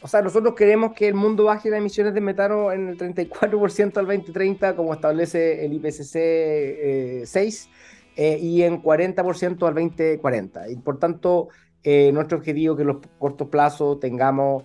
o 0.00 0.06
sea, 0.06 0.22
nosotros 0.22 0.54
queremos 0.54 0.92
que 0.92 1.08
el 1.08 1.14
mundo 1.14 1.44
baje 1.44 1.70
las 1.70 1.78
emisiones 1.78 2.14
de 2.14 2.20
metano 2.20 2.70
en 2.70 2.88
el 2.88 2.96
34% 2.96 3.96
al 3.96 4.06
2030, 4.06 4.76
como 4.76 4.94
establece 4.94 5.64
el 5.64 5.72
IPCC 5.74 7.26
6, 7.26 7.34
eh, 7.34 7.68
eh, 8.16 8.38
y 8.40 8.62
en 8.62 8.80
40% 8.82 9.66
al 9.66 9.74
2040. 9.74 10.70
Y 10.70 10.76
por 10.76 10.98
tanto, 10.98 11.48
eh, 11.82 12.12
nuestro 12.12 12.38
objetivo 12.38 12.74
es 12.74 12.76
que 12.76 12.82
en 12.82 12.88
los 12.88 12.98
cortos 13.18 13.48
plazos 13.48 13.98
tengamos 13.98 14.64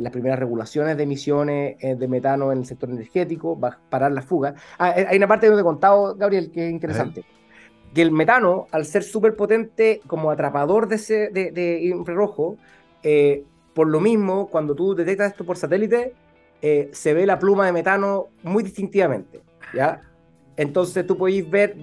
las 0.00 0.12
primeras 0.12 0.38
regulaciones 0.38 0.96
de 0.96 1.02
emisiones 1.02 1.76
de 1.80 2.08
metano 2.08 2.52
en 2.52 2.58
el 2.58 2.66
sector 2.66 2.90
energético, 2.90 3.58
va 3.58 3.68
a 3.68 3.78
parar 3.90 4.12
la 4.12 4.22
fuga. 4.22 4.54
Ah, 4.78 4.94
hay 5.08 5.16
una 5.16 5.26
parte 5.26 5.46
donde 5.46 5.62
he 5.62 5.64
contado, 5.64 6.14
Gabriel, 6.14 6.50
que 6.52 6.66
es 6.66 6.72
interesante. 6.72 7.24
Que 7.92 8.02
el 8.02 8.12
metano, 8.12 8.66
al 8.70 8.84
ser 8.84 9.02
súper 9.02 9.34
potente 9.34 10.00
como 10.06 10.30
atrapador 10.30 10.86
de, 10.86 10.96
ese, 10.96 11.28
de, 11.30 11.50
de 11.50 11.82
infrarrojo, 11.84 12.56
por 13.74 13.88
lo 13.88 14.00
mismo, 14.00 14.48
cuando 14.48 14.74
tú 14.74 14.94
detectas 14.94 15.32
esto 15.32 15.44
por 15.44 15.56
satélite, 15.56 16.14
eh, 16.66 16.88
se 16.92 17.12
ve 17.12 17.26
la 17.26 17.38
pluma 17.38 17.66
de 17.66 17.72
metano 17.72 18.28
muy 18.42 18.62
distintivamente, 18.62 19.42
¿ya? 19.74 20.00
Entonces 20.56 21.06
tú 21.06 21.18
podéis 21.18 21.50
ver, 21.50 21.76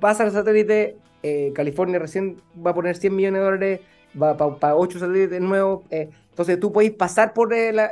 vas 0.00 0.20
al 0.20 0.32
satélite, 0.32 0.96
eh, 1.22 1.52
California 1.54 2.00
recién 2.00 2.42
va 2.66 2.72
a 2.72 2.74
poner 2.74 2.96
100 2.96 3.14
millones 3.14 3.40
de 3.40 3.44
dólares, 3.44 3.80
va 4.20 4.36
para 4.36 4.76
8 4.76 4.98
satélites 4.98 5.40
nuevos, 5.40 5.82
eh, 5.90 6.10
entonces 6.30 6.58
tú 6.58 6.72
podéis 6.72 6.92
pasar 6.92 7.32
por, 7.32 7.54
el 7.54 7.90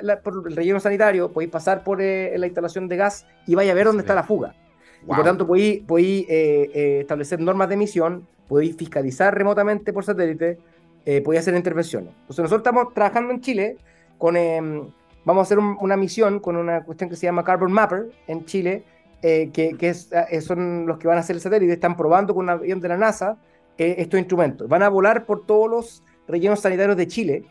relleno 0.56 0.80
sanitario, 0.80 1.30
podéis 1.32 1.52
pasar 1.52 1.84
por 1.84 2.00
la 2.00 2.46
instalación 2.46 2.88
de 2.88 2.96
gas 2.96 3.26
y 3.46 3.54
vaya 3.54 3.72
a 3.72 3.74
ver 3.74 3.86
dónde 3.86 4.02
está 4.02 4.14
la 4.14 4.24
fuga. 4.24 4.54
Y 5.02 5.06
por 5.06 5.22
tanto 5.22 5.46
podéis, 5.46 5.82
podéis 5.84 6.26
establecer 6.28 7.40
normas 7.40 7.68
de 7.68 7.74
emisión, 7.74 8.26
podéis 8.48 8.76
fiscalizar 8.76 9.34
remotamente 9.34 9.92
por 9.92 10.04
satélite, 10.04 10.58
eh, 11.04 11.20
podía 11.20 11.40
hacer 11.40 11.54
intervenciones. 11.54 12.10
Entonces 12.20 12.44
nosotros 12.44 12.60
estamos 12.60 12.94
trabajando 12.94 13.32
en 13.32 13.40
Chile 13.40 13.76
con, 14.18 14.36
em, 14.36 14.88
vamos 15.24 15.40
a 15.40 15.42
hacer 15.42 15.58
una 15.58 15.96
misión 15.96 16.38
con 16.38 16.56
una 16.56 16.84
cuestión 16.84 17.10
que 17.10 17.16
se 17.16 17.26
llama 17.26 17.42
Carbon 17.42 17.72
Mapper 17.72 18.10
en 18.28 18.44
Chile, 18.44 18.84
eh, 19.20 19.50
que, 19.52 19.76
que 19.76 19.88
es, 19.88 20.10
eh, 20.12 20.40
son 20.40 20.86
los 20.86 20.98
que 20.98 21.08
van 21.08 21.16
a 21.16 21.20
hacer 21.20 21.34
el 21.34 21.42
satélite, 21.42 21.72
están 21.72 21.96
probando 21.96 22.34
con 22.34 22.44
un 22.44 22.50
avión 22.50 22.80
de 22.80 22.88
la 22.88 22.96
NASA 22.96 23.36
estos 23.78 24.20
instrumentos. 24.20 24.68
Van 24.68 24.84
a 24.84 24.88
volar 24.88 25.26
por 25.26 25.44
todos 25.44 25.68
los 25.68 26.04
rellenos 26.32 26.60
sanitarios 26.60 26.96
de 26.96 27.06
Chile, 27.06 27.44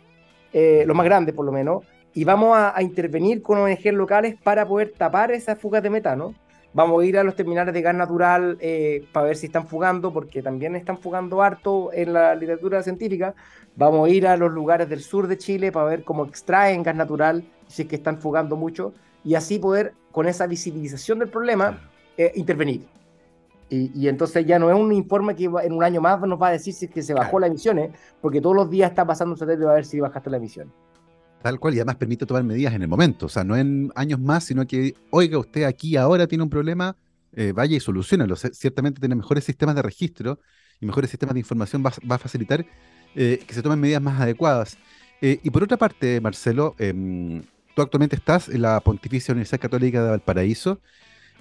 los 0.54 0.96
más 0.96 1.06
grandes 1.06 1.34
por 1.34 1.46
lo 1.46 1.52
menos, 1.54 1.84
y 2.14 2.26
vamos 2.26 2.58
a, 2.58 2.76
a 2.78 2.82
intervenir 2.82 3.42
con 3.42 3.58
ONG 3.58 3.94
locales 3.94 4.36
para 4.44 4.68
poder 4.68 4.92
tapar 4.98 5.32
esas 5.32 5.58
fugas 5.58 5.82
de 5.82 5.90
metano 5.90 6.36
Vamos 6.74 7.02
a 7.02 7.06
ir 7.06 7.18
a 7.18 7.24
los 7.24 7.36
terminales 7.36 7.74
de 7.74 7.82
gas 7.82 7.96
natural 7.96 8.58
eh, 8.62 9.06
para 9.12 9.26
ver 9.26 9.36
si 9.36 9.48
están 9.48 9.68
fugando, 9.68 10.14
porque 10.14 10.42
también 10.42 10.76
están 10.78 10.98
fugando 10.98 11.42
harto 11.42 11.92
en 11.92 12.14
la 12.14 12.34
literatura 12.34 12.82
científica. 12.82 13.36
Vamos 13.76 14.08
a 14.08 14.10
ir 14.10 14.26
a 14.26 14.38
los 14.38 14.52
lugares 14.52 14.88
del 14.88 15.02
sur 15.02 15.28
de 15.28 15.38
Chile 15.38 15.74
para 15.74 15.88
ver 15.88 16.06
cómo 16.06 16.26
extraen 16.26 16.82
gas 16.82 16.96
natural, 16.96 17.44
si 17.68 17.82
es 17.82 17.88
que 17.90 17.98
están 17.98 18.20
fugando 18.20 18.56
mucho, 18.56 18.94
y 19.26 19.36
así 19.36 19.60
poder, 19.60 19.94
con 20.12 20.28
esa 20.28 20.48
visibilización 20.48 21.20
del 21.20 21.28
problema, 21.28 21.78
eh, 22.18 22.32
intervenir. 22.36 22.86
Y, 23.74 24.10
entonces 24.10 24.46
ya 24.46 24.60
no 24.60 24.70
es 24.70 24.76
un 24.76 24.92
informe 24.92 25.34
que 25.34 25.46
en 25.46 25.72
un 25.72 25.82
año 25.82 26.02
más 26.02 26.20
nos 26.20 26.42
va 26.42 26.50
a 26.50 26.52
decir 26.52 26.74
si 26.74 26.86
es 26.86 26.92
que 26.92 27.02
se 27.02 27.14
bajó 27.14 27.40
las 27.40 27.50
emisiones, 27.50 27.92
porque 28.20 28.42
todos 28.42 28.54
los 28.54 28.70
días 28.70 28.90
está 28.90 29.08
pasando 29.08 29.32
un 29.32 29.38
satélite 29.38 29.66
a 29.66 29.72
ver 29.72 29.86
si 29.86 29.98
bajaste 30.02 30.30
las 30.30 30.40
emisiones. 30.40 30.74
Tal 31.42 31.58
cual, 31.58 31.76
y 31.76 31.78
además 31.78 31.96
permite 31.96 32.26
tomar 32.26 32.44
medidas 32.44 32.74
en 32.74 32.82
el 32.82 32.90
momento, 32.90 33.28
o 33.28 33.30
sea, 33.30 33.46
no 33.46 33.56
en 33.56 33.90
años 33.96 34.20
más, 34.20 34.44
sino 34.44 34.68
que, 34.68 34.94
oiga, 35.10 35.40
usted 35.40 35.64
aquí 35.64 35.96
ahora 35.96 36.28
tiene 36.28 36.44
un 36.44 36.50
problema, 36.50 36.98
eh, 37.34 37.54
vaya 37.54 37.78
y 37.78 37.80
solucionalo. 37.80 38.36
ciertamente 38.36 39.00
tiene 39.00 39.16
mejores 39.16 39.46
sistemas 39.46 39.74
de 39.76 39.82
registro 39.84 40.40
y 40.82 40.86
mejores 40.86 41.10
sistemas 41.10 41.34
de 41.34 41.40
información 41.40 41.82
va, 41.82 42.16
a 42.16 42.18
facilitar 42.18 42.66
eh, 43.16 43.42
que 43.48 43.54
se 43.54 43.62
tomen 43.62 43.80
medidas 43.80 44.02
más 44.02 44.20
adecuadas. 44.20 44.78
Eh, 45.22 45.40
y 45.44 45.50
por 45.50 45.64
otra 45.64 45.78
parte, 45.78 46.20
Marcelo, 46.20 46.76
em, 46.78 47.42
tú 47.74 47.82
actualmente 47.82 48.18
estás 48.18 48.50
en 48.50 48.64
la 48.64 48.82
Pontificia 48.82 49.32
Universidad 49.32 49.62
Católica 49.62 50.04
de 50.04 50.10
Valparaíso 50.10 50.82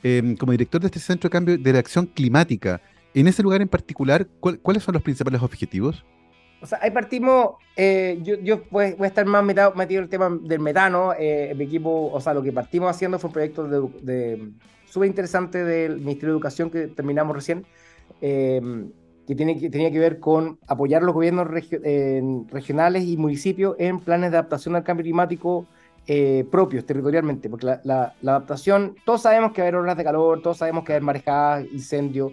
em, 0.03 0.37
como 0.37 0.53
director 0.53 0.81
de 0.81 0.87
este 0.87 1.01
Centro 1.01 1.29
de 1.29 1.33
Cambio 1.33 1.59
de 1.59 1.73
Reacción 1.73 2.07
Climática. 2.07 2.81
En 3.15 3.27
ese 3.27 3.43
lugar 3.43 3.61
en 3.61 3.69
particular, 3.69 4.27
¿cuáles 4.41 4.83
son 4.83 4.95
los 4.95 5.03
principales 5.03 5.43
objetivos? 5.43 6.05
O 6.63 6.67
sea, 6.67 6.79
ahí 6.83 6.91
partimos, 6.91 7.55
eh, 7.75 8.19
yo, 8.23 8.37
yo 8.41 8.65
voy, 8.71 8.95
a 8.99 9.07
estar 9.07 9.25
más 9.25 9.43
metido, 9.43 9.73
en 9.75 10.03
el 10.05 10.09
tema 10.09 10.29
del 10.43 10.61
metano, 10.61 11.15
eh, 11.19 11.55
mi 11.57 11.65
equipo, 11.65 12.11
o 12.13 12.21
sea, 12.21 12.35
lo 12.35 12.43
que 12.43 12.53
partimos 12.53 12.91
haciendo 12.91 13.19
fue 13.19 13.29
un 13.29 13.33
proyecto 13.33 13.67
de, 13.67 14.53
súper 14.85 15.09
interesante 15.09 15.65
del 15.65 15.97
Ministerio 15.97 16.29
de 16.29 16.37
Educación 16.37 16.71
que 16.71 16.89
terminamos 16.89 17.35
recién, 17.35 17.65
eh, 18.21 18.61
que, 19.27 19.35
tiene, 19.35 19.59
que 19.59 19.71
tenía 19.71 19.91
que 19.91 19.99
ver 19.99 20.21
con 20.21 20.59
apoyar 20.67 21.03
a 21.03 21.07
los 21.07 21.15
gobiernos 21.15 21.49
regionales 21.49 23.05
y 23.05 23.17
municipios 23.17 23.77
en 23.79 23.99
planes 23.99 24.31
de 24.31 24.37
adaptación 24.37 24.77
al 24.77 24.85
cambio 24.85 25.05
climático 25.05 25.67
propios, 26.51 26.85
territorialmente, 26.85 27.49
porque 27.49 27.67
la, 27.67 27.81
la, 27.85 28.15
adaptación, 28.23 28.97
todos 29.05 29.23
sabemos 29.23 29.53
que 29.53 29.61
va 29.61 29.67
a 29.67 29.69
haber 29.69 29.81
olas 29.81 29.97
de 29.97 30.05
calor, 30.05 30.43
todos 30.43 30.59
sabemos 30.59 30.83
que 30.85 30.93
va 30.93 30.95
a 30.95 30.97
haber 30.97 31.05
marejadas, 31.05 31.67
incendios, 31.73 32.33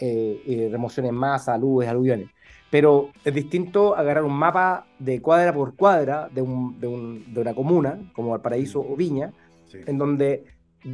remociones 0.00 1.10
en 1.10 1.14
masa, 1.14 1.54
aludes, 1.54 1.88
aluviones 1.88 2.28
pero 2.70 3.10
es 3.24 3.34
distinto 3.34 3.96
agarrar 3.96 4.24
un 4.24 4.34
mapa 4.34 4.86
de 4.98 5.22
cuadra 5.22 5.52
por 5.52 5.74
cuadra 5.74 6.28
de, 6.30 6.42
un, 6.42 6.78
de, 6.78 6.86
un, 6.86 7.32
de 7.32 7.40
una 7.40 7.54
comuna, 7.54 7.98
como 8.12 8.30
Valparaíso 8.30 8.80
o 8.80 8.94
Viña, 8.96 9.32
en 9.72 9.98
donde 9.98 10.44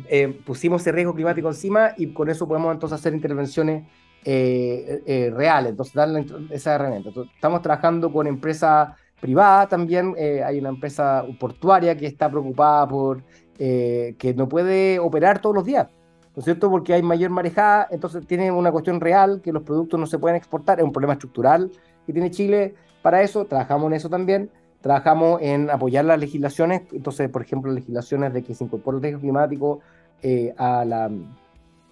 eh, 0.08 0.40
pusimos 0.44 0.82
ese 0.82 0.92
riesgo 0.92 1.14
climático 1.14 1.48
encima 1.48 1.92
y 1.96 2.12
con 2.12 2.28
eso 2.28 2.46
podemos 2.46 2.72
entonces 2.72 2.98
hacer 2.98 3.14
intervenciones 3.14 3.86
eh, 4.24 5.02
eh, 5.06 5.32
reales, 5.34 5.70
entonces 5.70 5.94
darle 5.94 6.24
esa 6.50 6.74
herramienta. 6.76 7.10
estamos 7.34 7.60
trabajando 7.60 8.12
con 8.12 8.26
empresas 8.26 8.90
privadas 9.24 9.68
también, 9.70 10.14
hay 10.44 10.58
una 10.58 10.68
empresa 10.68 11.24
portuaria 11.40 11.96
que 11.96 12.06
está 12.06 12.30
preocupada 12.30 12.86
por 12.86 13.22
que 13.56 14.34
no 14.36 14.48
puede 14.48 14.98
operar 14.98 15.40
todos 15.40 15.56
los 15.56 15.64
días. 15.64 15.88
¿no 16.34 16.40
es 16.40 16.44
cierto? 16.44 16.68
Porque 16.68 16.92
hay 16.92 17.02
mayor 17.02 17.30
marejada, 17.30 17.86
entonces 17.90 18.26
tiene 18.26 18.50
una 18.50 18.72
cuestión 18.72 19.00
real 19.00 19.40
que 19.40 19.52
los 19.52 19.62
productos 19.62 20.00
no 20.00 20.06
se 20.06 20.18
pueden 20.18 20.36
exportar, 20.36 20.80
es 20.80 20.84
un 20.84 20.92
problema 20.92 21.12
estructural 21.12 21.70
que 22.06 22.12
tiene 22.12 22.30
Chile. 22.30 22.74
Para 23.02 23.22
eso, 23.22 23.44
trabajamos 23.44 23.86
en 23.86 23.92
eso 23.94 24.08
también, 24.08 24.50
trabajamos 24.80 25.40
en 25.42 25.70
apoyar 25.70 26.04
las 26.04 26.18
legislaciones, 26.18 26.82
entonces, 26.92 27.28
por 27.28 27.42
ejemplo, 27.42 27.70
legislaciones 27.72 28.32
de 28.32 28.42
que 28.42 28.54
se 28.54 28.64
incorpore 28.64 28.96
el 28.96 29.02
riesgo 29.02 29.20
climático 29.20 29.80
eh, 30.22 30.54
a, 30.56 30.84
la, 30.84 31.10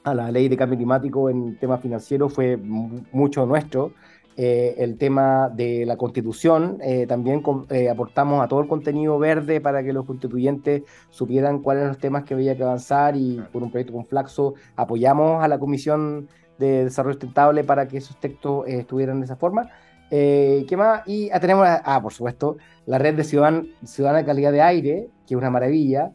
a 0.02 0.14
la 0.14 0.30
ley 0.32 0.48
de 0.48 0.56
cambio 0.56 0.76
climático 0.76 1.30
en 1.30 1.56
temas 1.58 1.80
financieros 1.80 2.32
fue 2.32 2.56
mucho 2.56 3.46
nuestro. 3.46 3.92
Eh, 4.36 4.76
el 4.78 4.96
tema 4.96 5.50
de 5.50 5.84
la 5.84 5.98
constitución, 5.98 6.78
eh, 6.80 7.06
también 7.06 7.42
eh, 7.68 7.90
aportamos 7.90 8.42
a 8.42 8.48
todo 8.48 8.60
el 8.60 8.68
contenido 8.68 9.18
verde 9.18 9.60
para 9.60 9.82
que 9.82 9.92
los 9.92 10.06
constituyentes 10.06 10.84
supieran 11.10 11.58
cuáles 11.58 11.82
eran 11.82 11.92
los 11.92 12.00
temas 12.00 12.24
que 12.24 12.32
había 12.32 12.56
que 12.56 12.62
avanzar 12.62 13.14
y 13.14 13.42
por 13.52 13.62
un 13.62 13.70
proyecto 13.70 13.92
con 13.92 14.06
Flaxo 14.06 14.54
apoyamos 14.74 15.44
a 15.44 15.48
la 15.48 15.58
Comisión 15.58 16.28
de 16.58 16.84
Desarrollo 16.84 17.14
Sustentable 17.14 17.62
para 17.62 17.86
que 17.88 17.98
esos 17.98 18.18
textos 18.20 18.66
estuvieran 18.68 19.20
de 19.20 19.26
esa 19.26 19.36
forma. 19.36 19.68
¿Qué 20.08 20.74
más? 20.76 21.06
Y 21.06 21.30
ah, 21.30 21.40
tenemos, 21.40 21.66
ah, 21.66 22.00
por 22.02 22.12
supuesto, 22.12 22.58
la 22.84 22.98
red 22.98 23.14
de 23.14 23.24
Ciudadana, 23.24 23.64
Ciudadana 23.84 24.18
de 24.18 24.24
Calidad 24.26 24.52
de 24.52 24.60
Aire, 24.60 25.08
que 25.26 25.34
es 25.34 25.38
una 25.38 25.48
maravilla, 25.50 26.12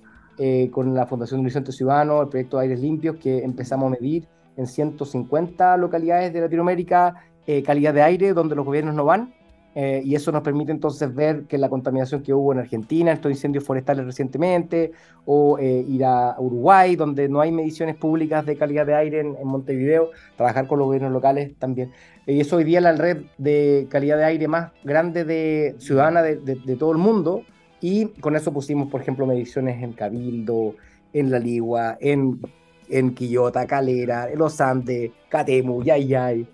con 0.72 0.93
la 0.93 1.07
Fundación 1.07 1.39
de 1.39 1.45
Horizonte 1.45 1.72
Ciudadano, 1.72 2.22
el 2.22 2.30
proyecto 2.30 2.57
de 2.57 2.63
Aires 2.63 2.80
Limpios, 2.80 3.15
que 3.18 3.43
empezamos 3.43 3.88
a 3.88 3.99
medir 3.99 4.28
en 4.55 4.68
150 4.68 5.78
localidades 5.78 6.32
de 6.32 6.41
Latinoamérica 6.41 7.15
eh, 7.48 7.64
calidad 7.64 7.93
de 7.93 8.02
aire 8.02 8.34
donde 8.34 8.56
los 8.56 8.66
gobiernos 8.66 8.93
no 8.93 9.06
van. 9.06 9.34
Eh, 9.80 10.02
y 10.04 10.16
eso 10.16 10.32
nos 10.32 10.41
permite 10.41 10.72
entonces 10.72 11.14
ver 11.14 11.43
que 11.43 11.58
la 11.60 11.70
contaminación 11.70 12.24
que 12.24 12.34
hubo 12.34 12.52
en 12.52 12.58
Argentina, 12.58 13.12
estos 13.12 13.32
incendios 13.32 13.64
forestales 13.64 14.06
recientemente, 14.08 14.91
o 15.24 15.60
eh, 15.60 15.86
ir 15.88 16.04
a 16.04 16.36
Uruguay, 16.39 16.95
donde 16.95 17.30
no 17.30 17.41
hay 17.41 17.52
mediciones 17.52 17.95
públicas 17.95 18.43
de 18.48 18.58
calidad 18.58 18.88
de 18.88 18.95
aire 18.95 19.20
en, 19.20 19.36
Montevideo, 19.43 20.10
trabajar 20.36 20.68
con 20.68 20.80
los 20.80 20.88
gobiernos 20.88 21.12
locales 21.12 21.54
también. 21.60 21.91
y 22.26 22.39
eso 22.39 22.56
hoy 22.56 22.64
día 22.64 22.82
la 22.82 22.93
red 22.93 23.26
de 23.38 23.86
calidad 23.88 24.18
de 24.18 24.26
aire 24.26 24.48
más 24.48 24.72
grande 24.84 25.24
de 25.26 25.76
ciudadana 25.78 26.24
de, 26.24 26.76
todo 26.76 26.91
el 26.91 26.98
mundo, 26.98 27.43
y 27.80 28.08
con 28.20 28.36
eso 28.36 28.52
pusimos, 28.52 28.89
por 28.89 29.02
ejemplo, 29.02 29.28
mediciones 29.28 29.84
en 29.84 29.93
Cabildo, 29.93 30.74
en 31.14 31.30
La 31.30 31.38
Ligua, 31.38 31.98
en, 32.02 32.41
en 32.89 33.14
Quillota, 33.14 33.68
Calera, 33.68 34.28
en 34.32 34.39
Los 34.39 34.60
Andes, 34.60 35.12
Catemu, 35.30 35.84
Yayay, 35.84 36.48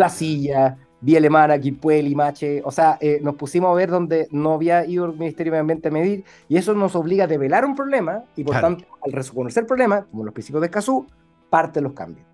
Placilla, 0.00 0.78
Vía 1.02 1.18
Alemana, 1.18 1.60
Quilpue, 1.60 2.02
Limache, 2.02 2.62
o 2.64 2.70
sea, 2.70 2.96
eh, 3.02 3.20
nos 3.22 3.34
pusimos 3.34 3.70
a 3.70 3.74
ver 3.74 3.90
donde 3.90 4.28
no 4.30 4.54
había 4.54 4.86
ido 4.86 5.04
el 5.04 5.12
Ministerio 5.12 5.52
de 5.52 5.56
Medio 5.56 5.60
Ambiente 5.60 5.88
a 5.88 5.90
medir, 5.90 6.24
y 6.48 6.56
eso 6.56 6.72
nos 6.72 6.96
obliga 6.96 7.24
a 7.24 7.26
develar 7.26 7.66
un 7.66 7.74
problema, 7.74 8.24
y 8.34 8.42
por 8.42 8.58
tanto, 8.58 8.86
al 9.04 9.12
reconocer 9.12 9.64
el 9.64 9.66
problema, 9.66 10.06
como 10.10 10.24
los 10.24 10.32
principios 10.32 10.62
de 10.62 10.68
Escazú, 10.68 11.06
parte 11.50 11.82
los 11.82 11.92
cambios. 11.92 12.26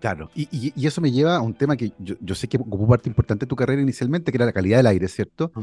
Claro, 0.00 0.28
y, 0.34 0.86
eso 0.86 1.00
me 1.00 1.10
lleva 1.10 1.36
a 1.36 1.40
un 1.40 1.54
tema 1.54 1.78
que 1.78 1.92
yo, 1.98 2.34
sé 2.34 2.46
que 2.46 2.58
ocupó 2.58 2.86
parte 2.86 3.08
importante 3.08 3.46
de 3.46 3.48
tu 3.48 3.56
carrera 3.56 3.80
inicialmente, 3.80 4.30
que 4.30 4.36
era 4.36 4.44
la 4.44 4.52
calidad 4.52 4.76
del 4.76 4.88
aire, 4.88 5.08
¿cierto? 5.08 5.50
Mm. 5.54 5.62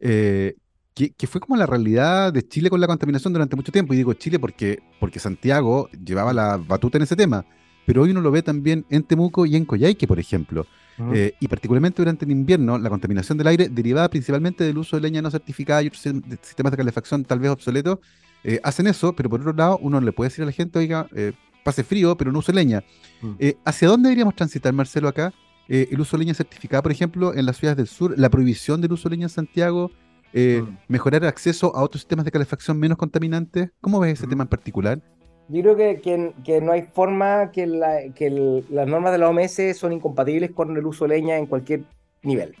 Eh, 0.00 0.56
que, 0.92 1.26
fue 1.28 1.40
como 1.40 1.56
la 1.56 1.66
realidad 1.66 2.32
de 2.32 2.42
Chile 2.48 2.68
con 2.68 2.80
la 2.80 2.88
contaminación 2.88 3.32
durante 3.32 3.54
mucho 3.54 3.70
tiempo. 3.70 3.94
Y 3.94 3.98
digo 3.98 4.12
Chile 4.14 4.40
porque, 4.40 4.80
porque 4.98 5.20
Santiago 5.20 5.88
llevaba 5.90 6.32
la 6.32 6.56
batuta 6.56 6.98
en 6.98 7.02
ese 7.04 7.14
tema. 7.14 7.44
Pero 7.84 8.02
hoy 8.02 8.10
uno 8.10 8.20
lo 8.20 8.32
ve 8.32 8.42
también 8.42 8.84
en 8.90 9.04
Temuco 9.04 9.46
y 9.46 9.54
en 9.54 9.66
Coyhaique, 9.66 10.08
por 10.08 10.18
ejemplo. 10.18 10.66
Eh, 11.12 11.34
y 11.40 11.48
particularmente 11.48 12.00
durante 12.02 12.24
el 12.24 12.30
invierno, 12.30 12.78
la 12.78 12.88
contaminación 12.88 13.36
del 13.36 13.46
aire, 13.48 13.68
derivada 13.68 14.08
principalmente 14.08 14.64
del 14.64 14.78
uso 14.78 14.96
de 14.96 15.02
leña 15.02 15.20
no 15.20 15.30
certificada 15.30 15.82
y 15.82 15.88
otros 15.88 16.02
sistemas 16.42 16.70
de 16.70 16.76
calefacción 16.76 17.24
tal 17.24 17.38
vez 17.38 17.50
obsoletos, 17.50 17.98
eh, 18.44 18.60
hacen 18.62 18.86
eso, 18.86 19.14
pero 19.14 19.28
por 19.28 19.40
otro 19.40 19.52
lado, 19.52 19.78
uno 19.82 20.00
le 20.00 20.12
puede 20.12 20.30
decir 20.30 20.42
a 20.42 20.46
la 20.46 20.52
gente, 20.52 20.78
oiga, 20.78 21.08
eh, 21.14 21.32
pase 21.64 21.84
frío, 21.84 22.16
pero 22.16 22.32
no 22.32 22.38
use 22.38 22.52
leña. 22.52 22.82
Mm. 23.20 23.34
¿Hacia 23.64 23.88
dónde 23.88 24.08
deberíamos 24.08 24.34
transitar, 24.34 24.72
Marcelo, 24.72 25.08
acá? 25.08 25.32
el 25.68 26.00
uso 26.00 26.16
de 26.16 26.22
leña 26.22 26.34
certificada, 26.34 26.80
por 26.80 26.92
ejemplo, 26.92 27.34
en 27.34 27.44
las 27.44 27.56
ciudades 27.56 27.76
del 27.76 27.88
sur, 27.88 28.16
la 28.16 28.30
prohibición 28.30 28.80
del 28.80 28.92
uso 28.92 29.08
de 29.08 29.16
leña 29.16 29.24
en 29.24 29.30
Santiago, 29.30 29.90
mm. 30.32 30.76
mejorar 30.86 31.24
el 31.24 31.28
acceso 31.28 31.74
a 31.74 31.82
otros 31.82 32.02
sistemas 32.02 32.24
de 32.24 32.30
calefacción 32.30 32.78
menos 32.78 32.96
contaminantes. 32.96 33.70
¿Cómo 33.80 33.98
ves 33.98 34.20
ese 34.20 34.28
tema 34.28 34.44
en 34.44 34.48
particular? 34.48 35.02
Yo 35.48 35.62
creo 35.62 35.76
que, 35.76 36.32
que, 36.44 36.60
no 36.60 36.72
hay 36.72 36.82
forma 36.82 37.52
que, 37.52 37.66
la, 37.66 38.12
que 38.14 38.62
las 38.68 38.88
normas 38.88 39.12
de 39.12 39.18
la 39.18 39.28
OMS 39.28 39.76
son 39.76 39.92
incompatibles 39.92 40.50
con 40.50 40.76
el 40.76 40.84
uso 40.84 41.04
de 41.04 41.16
leña 41.16 41.36
en 41.36 41.46
cualquier 41.46 41.84
nivel. 42.22 42.56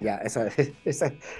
Ya, 0.00 0.16
eso, 0.24 0.42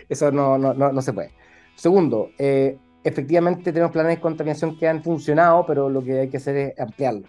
eso, 0.09 0.31
no, 0.31 0.59
no, 0.59 0.75
no, 0.75 1.03
se 1.03 1.13
puede. 1.13 1.31
Segundo, 1.75 2.31
eh, 2.39 2.79
efectivamente 3.03 3.73
tenemos 3.73 3.93
planes 3.93 4.17
de 4.17 4.21
contaminación 4.21 4.79
que 4.79 4.87
han 4.87 5.03
funcionado, 5.03 5.65
pero 5.67 5.89
lo 5.89 6.03
que 6.03 6.21
hay 6.21 6.29
que 6.29 6.37
hacer 6.37 6.57
es 6.57 6.79
ampliarlo. 6.79 7.27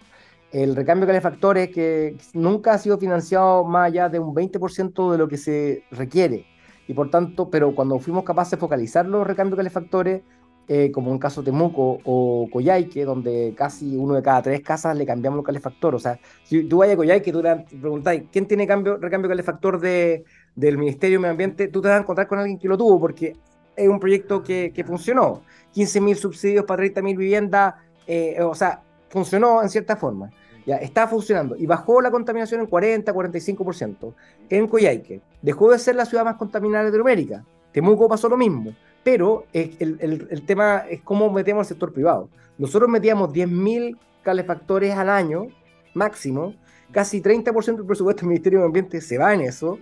El 0.52 0.76
recambio 0.76 1.06
de 1.06 1.12
calefactores 1.12 1.70
que 1.70 2.16
nunca 2.34 2.74
ha 2.74 2.78
sido 2.78 2.98
financiado 2.98 3.64
más 3.64 3.86
allá 3.86 4.08
de 4.08 4.18
un 4.18 4.34
20% 4.34 5.12
de 5.12 5.18
lo 5.18 5.28
que 5.28 5.36
se 5.36 5.82
requiere. 5.90 6.46
Y 6.88 6.94
por 6.94 7.10
tanto, 7.10 7.50
pero 7.50 7.74
cuando 7.74 7.98
fuimos 7.98 8.24
capaces 8.24 8.52
de 8.52 8.56
focalizar 8.58 9.06
los 9.06 9.26
recambios 9.26 9.56
de 9.56 9.60
calefactores, 9.60 10.22
eh, 10.68 10.90
como 10.90 11.12
en 11.12 11.18
caso 11.18 11.44
Temuco 11.44 12.00
o 12.02 12.48
Coyhaique, 12.52 13.04
donde 13.04 13.54
casi 13.56 13.96
uno 13.96 14.14
de 14.14 14.22
cada 14.22 14.42
tres 14.42 14.62
casas 14.62 14.96
le 14.96 15.06
cambiamos 15.06 15.38
el 15.38 15.44
calefactor. 15.44 15.94
O 15.94 15.98
sea, 16.00 16.18
si 16.42 16.64
tú 16.64 16.78
vas 16.78 16.90
a 16.90 16.96
Coyhaique, 16.96 17.30
tú 17.30 17.40
te 17.40 17.54
preguntáis, 17.80 18.24
¿quién 18.32 18.46
tiene 18.46 18.66
cambio, 18.66 18.96
recambio 18.96 19.28
calefactor 19.28 19.78
de, 19.78 20.24
del 20.56 20.76
Ministerio 20.76 21.18
de 21.18 21.20
Medio 21.20 21.30
Ambiente? 21.30 21.68
Tú 21.68 21.80
te 21.80 21.86
vas 21.86 21.98
a 21.98 22.00
encontrar 22.00 22.26
con 22.26 22.40
alguien 22.40 22.58
que 22.58 22.66
lo 22.66 22.76
tuvo, 22.76 22.98
porque 22.98 23.36
es 23.76 23.88
un 23.88 24.00
proyecto 24.00 24.42
que, 24.42 24.72
que 24.74 24.82
funcionó. 24.82 25.42
15.000 25.72 26.14
subsidios 26.16 26.64
para 26.64 26.82
30.000 26.82 27.16
viviendas, 27.16 27.74
eh, 28.08 28.42
o 28.42 28.54
sea, 28.56 28.82
funcionó 29.08 29.62
en 29.62 29.68
cierta 29.68 29.94
forma. 29.94 30.30
Ya, 30.66 30.78
está 30.78 31.06
funcionando. 31.06 31.54
Y 31.54 31.66
bajó 31.66 32.00
la 32.00 32.10
contaminación 32.10 32.60
en 32.60 32.66
40, 32.66 33.14
45%. 33.14 34.14
En 34.50 34.66
Coyhaique. 34.66 35.20
Dejó 35.42 35.70
de 35.70 35.78
ser 35.78 35.94
la 35.94 36.06
ciudad 36.06 36.24
más 36.24 36.34
contaminada 36.34 36.82
de 36.82 36.90
Latinoamérica. 36.90 37.44
Temuco 37.70 38.08
pasó 38.08 38.28
lo 38.28 38.36
mismo 38.36 38.74
pero 39.06 39.46
el, 39.52 40.26
el, 40.28 40.46
tema 40.46 40.78
es 40.90 41.00
cómo 41.00 41.30
metemos 41.30 41.60
al 41.60 41.66
sector 41.66 41.92
privado. 41.92 42.28
Nosotros 42.58 42.90
metíamos 42.90 43.30
10.000 43.30 43.96
calefactores 44.24 44.96
al 44.96 45.08
año, 45.08 45.46
máximo, 45.94 46.54
casi 46.90 47.22
30% 47.22 47.76
del 47.76 47.86
presupuesto 47.86 48.22
del 48.22 48.30
Ministerio 48.30 48.58
de 48.58 48.64
Ambiente 48.64 49.00
se 49.00 49.16
va 49.16 49.32
en 49.32 49.42
eso. 49.42 49.78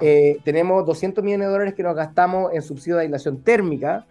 Eh, 0.00 0.38
tenemos 0.42 0.86
200 0.86 1.22
millones 1.22 1.48
de 1.48 1.52
dólares 1.52 1.74
que 1.74 1.82
nos 1.82 1.94
gastamos 1.94 2.50
en 2.54 2.62
subsidio 2.62 2.96
de 2.96 3.02
aislación 3.02 3.42
térmica, 3.42 4.06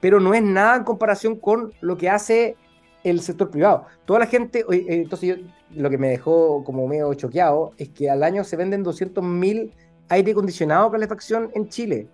pero 0.00 0.18
no 0.18 0.34
es 0.34 0.42
nada 0.42 0.74
en 0.74 0.82
comparación 0.82 1.36
con 1.36 1.72
lo 1.80 1.96
que 1.96 2.10
hace 2.10 2.56
el 3.04 3.20
sector 3.20 3.48
privado. 3.48 3.86
Toda 4.06 4.18
la 4.18 4.26
gente, 4.26 4.64
eh, 4.72 4.86
entonces 4.88 5.38
lo 5.72 5.88
que 5.88 5.98
me 5.98 6.08
dejó 6.08 6.64
como 6.64 6.88
medio 6.88 7.14
choqueado 7.14 7.74
es 7.78 7.90
que 7.90 8.10
al 8.10 8.24
año 8.24 8.42
se 8.42 8.56
venden 8.56 8.84
200.000 8.84 9.70
aire 10.08 10.32
acondicionado 10.32 10.90
calefacción 10.90 11.52
en 11.54 11.68
Chile. 11.68 12.08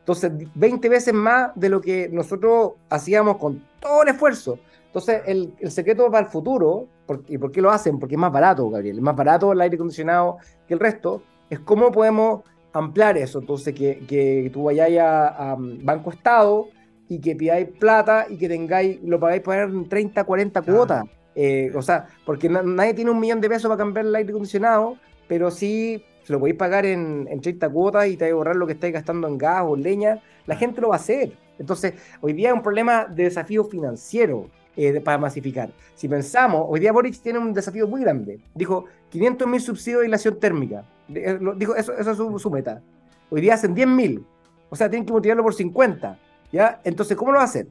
Entonces, 0.00 0.32
20 0.54 0.88
veces 0.88 1.14
más 1.14 1.52
de 1.54 1.68
lo 1.68 1.80
que 1.80 2.08
nosotros 2.08 2.72
hacíamos 2.88 3.36
con 3.36 3.62
todo 3.80 4.02
el 4.02 4.08
esfuerzo. 4.08 4.58
Entonces, 4.86 5.22
el, 5.26 5.54
secreto 5.70 6.10
para 6.10 6.26
el 6.26 6.32
futuro, 6.32 6.88
¿y 7.28 7.38
por 7.38 7.52
qué 7.52 7.60
lo 7.60 7.70
hacen? 7.70 7.98
Porque 7.98 8.16
es 8.16 8.20
más 8.20 8.32
barato, 8.32 8.68
Gabriel, 8.68 8.96
es 8.96 9.02
más 9.02 9.14
barato 9.14 9.52
el 9.52 9.60
aire 9.60 9.76
acondicionado 9.76 10.38
que 10.66 10.74
el 10.74 10.80
resto, 10.80 11.22
es 11.48 11.60
cómo 11.60 11.92
podemos 11.92 12.42
ampliar 12.72 13.16
eso. 13.16 13.38
Entonces, 13.38 13.74
que, 13.74 14.04
que 14.08 14.50
tú 14.52 14.64
vayas 14.64 14.90
a, 15.00 15.56
Banco 15.58 16.10
Estado 16.10 16.68
y 17.08 17.20
que 17.20 17.36
pidáis 17.36 17.68
plata 17.68 18.26
y 18.28 18.36
que 18.36 18.48
tengáis, 18.48 19.00
lo 19.02 19.20
pagáis 19.20 19.42
pagar 19.42 19.68
en 19.68 19.88
30, 19.88 20.24
40 20.24 20.62
cuotas. 20.62 21.04
Eh, 21.36 21.70
o 21.76 21.82
sea, 21.82 22.08
porque 22.24 22.48
nadie 22.48 22.94
tiene 22.94 23.10
un 23.10 23.20
millón 23.20 23.40
de 23.40 23.48
pesos 23.48 23.68
para 23.68 23.78
cambiar 23.78 24.06
el 24.06 24.14
aire 24.14 24.30
acondicionado, 24.30 24.96
pero 25.28 25.50
sí 25.50 26.04
se 26.22 26.32
lo 26.32 26.38
podéis 26.38 26.56
pagar 26.56 26.86
en, 26.86 27.26
en 27.30 27.40
30 27.40 27.68
cuotas 27.70 28.08
y 28.08 28.16
te 28.16 28.24
vais 28.24 28.32
a 28.32 28.36
ahorrar 28.36 28.56
lo 28.56 28.66
que 28.66 28.74
estáis 28.74 28.92
gastando 28.92 29.28
en 29.28 29.38
gas 29.38 29.62
o 29.66 29.76
leña. 29.76 30.20
La 30.46 30.56
gente 30.56 30.80
lo 30.80 30.88
va 30.88 30.96
a 30.96 30.98
hacer. 30.98 31.32
Entonces, 31.58 31.94
hoy 32.20 32.32
día 32.32 32.48
es 32.48 32.54
un 32.54 32.62
problema 32.62 33.04
de 33.04 33.24
desafío 33.24 33.64
financiero 33.64 34.48
eh, 34.76 35.00
para 35.00 35.18
masificar. 35.18 35.70
Si 35.94 36.08
pensamos, 36.08 36.64
hoy 36.68 36.80
día 36.80 36.92
Boric 36.92 37.20
tiene 37.20 37.38
un 37.38 37.52
desafío 37.52 37.86
muy 37.86 38.00
grande. 38.00 38.40
Dijo 38.54 38.86
500 39.10 39.48
mil 39.48 39.60
subsidios 39.60 40.00
de 40.00 40.06
aislación 40.06 40.40
térmica. 40.40 40.84
Eh, 41.14 41.38
dijo, 41.56 41.74
eso, 41.74 41.92
eso 41.92 42.10
es 42.12 42.16
su, 42.16 42.38
su, 42.38 42.50
meta. 42.50 42.80
Hoy 43.28 43.40
día 43.40 43.54
hacen 43.54 43.74
10 43.74 43.88
mil. 43.88 44.24
O 44.70 44.76
sea, 44.76 44.88
tienen 44.88 45.04
que 45.04 45.12
multiplicarlo 45.12 45.42
por 45.42 45.54
50. 45.54 46.18
¿ya? 46.52 46.80
Entonces, 46.84 47.16
¿cómo 47.16 47.32
lo 47.32 47.36
va 47.36 47.42
a 47.42 47.46
hacer? 47.46 47.66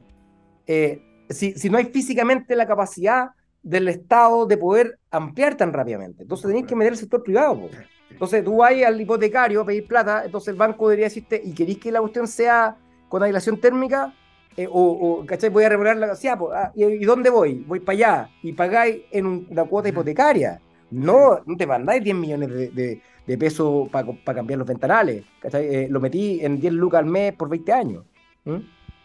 Eh, 0.66 1.02
si, 1.28 1.52
si 1.52 1.68
no 1.70 1.78
hay 1.78 1.86
físicamente 1.86 2.54
la 2.54 2.66
capacidad 2.66 3.30
del 3.62 3.88
Estado 3.88 4.46
de 4.46 4.56
poder 4.56 4.98
ampliar 5.10 5.56
tan 5.56 5.72
rápidamente. 5.72 6.22
Entonces 6.22 6.46
tenéis 6.46 6.66
que 6.66 6.76
meter 6.76 6.92
el 6.92 6.98
sector 6.98 7.22
privado. 7.22 7.68
Entonces 8.10 8.44
tú 8.44 8.56
vas 8.56 8.72
al 8.72 9.00
hipotecario 9.00 9.60
a 9.60 9.66
pedir 9.66 9.86
plata, 9.86 10.24
entonces 10.24 10.48
el 10.48 10.56
banco 10.56 10.88
debería 10.88 11.06
decirte, 11.06 11.40
¿y 11.42 11.52
queréis 11.52 11.78
que 11.78 11.92
la 11.92 12.00
cuestión 12.00 12.26
sea 12.26 12.76
con 13.08 13.22
aislación 13.22 13.60
térmica? 13.60 14.14
Eh, 14.56 14.68
o, 14.70 15.24
¿cachai? 15.26 15.48
Voy 15.48 15.64
a 15.64 15.68
regular 15.68 15.96
la 15.96 16.12
ah, 16.12 16.38
pues, 16.38 16.52
ah, 16.54 16.72
¿y, 16.74 17.04
dónde 17.04 17.30
voy? 17.30 17.64
Voy 17.66 17.80
para 17.80 17.96
allá. 17.96 18.30
Y 18.42 18.52
pagáis 18.52 19.02
en 19.10 19.46
una 19.48 19.64
cuota 19.64 19.88
hipotecaria. 19.88 20.60
No, 20.90 21.40
no 21.46 21.56
te 21.56 21.66
mandáis 21.66 22.02
10 22.02 22.16
millones 22.16 22.48
de, 22.50 23.00
de, 23.26 23.38
pesos 23.38 23.88
para 23.88 24.34
cambiar 24.34 24.58
los 24.58 24.66
ventanales. 24.66 25.24
Eh, 25.52 25.86
lo 25.88 26.00
metí 26.00 26.44
en 26.44 26.58
10 26.58 26.72
lucas 26.72 26.98
al 26.98 27.06
mes 27.06 27.32
por 27.34 27.48
20 27.48 27.72
años. 27.72 28.04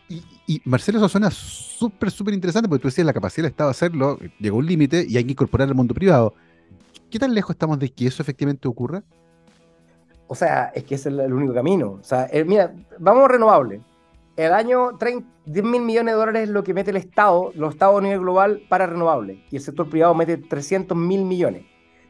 Y, 0.08 0.62
Marcelo, 0.66 1.00
eso 1.00 1.10
suena 1.10 1.32
súper, 1.32 2.12
súper 2.12 2.34
interesante 2.34 2.70
porque 2.70 2.82
tú 2.84 2.88
decías 2.88 3.08
la 3.08 3.14
capacidad 3.14 3.44
del 3.44 3.52
Estado 3.52 3.70
de 3.70 3.72
hacerlo, 3.72 4.20
llegó 4.40 4.58
un 4.58 4.66
límite 4.66 5.06
y 5.08 5.18
hay 5.18 5.24
que 5.24 5.32
incorporar 5.32 5.68
al 5.68 5.76
mundo 5.76 5.94
privado. 5.94 6.34
¿Qué 7.10 7.18
tan 7.18 7.34
lejos 7.34 7.52
estamos 7.52 7.80
de 7.80 7.92
que 7.92 8.08
eso 8.08 8.22
efectivamente 8.22 8.68
ocurra? 8.68 9.04
O 10.28 10.36
sea, 10.36 10.72
es 10.76 10.84
que 10.84 10.96
es 10.96 11.06
el 11.06 11.34
único 11.34 11.54
camino. 11.54 12.00
O 12.02 12.04
sea, 12.04 12.28
eh, 12.32 12.44
mira, 12.44 12.74
vamos 13.00 13.28
renovable. 13.30 13.82
El 14.36 14.54
año 14.54 14.98
30, 14.98 15.28
10 15.46 15.66
mil 15.66 15.82
millones 15.82 16.14
de 16.14 16.20
dólares 16.20 16.44
es 16.44 16.50
lo 16.50 16.64
que 16.64 16.74
mete 16.74 16.92
el 16.92 16.98
Estado, 16.98 17.52
los 17.56 17.74
Estados 17.74 18.00
a 18.00 18.02
nivel 18.02 18.20
global, 18.20 18.62
para 18.70 18.86
renovable. 18.86 19.44
Y 19.50 19.56
el 19.56 19.62
sector 19.62 19.90
privado 19.90 20.14
mete 20.14 20.38
300 20.38 20.98
mil 20.98 21.24
millones. 21.24 21.64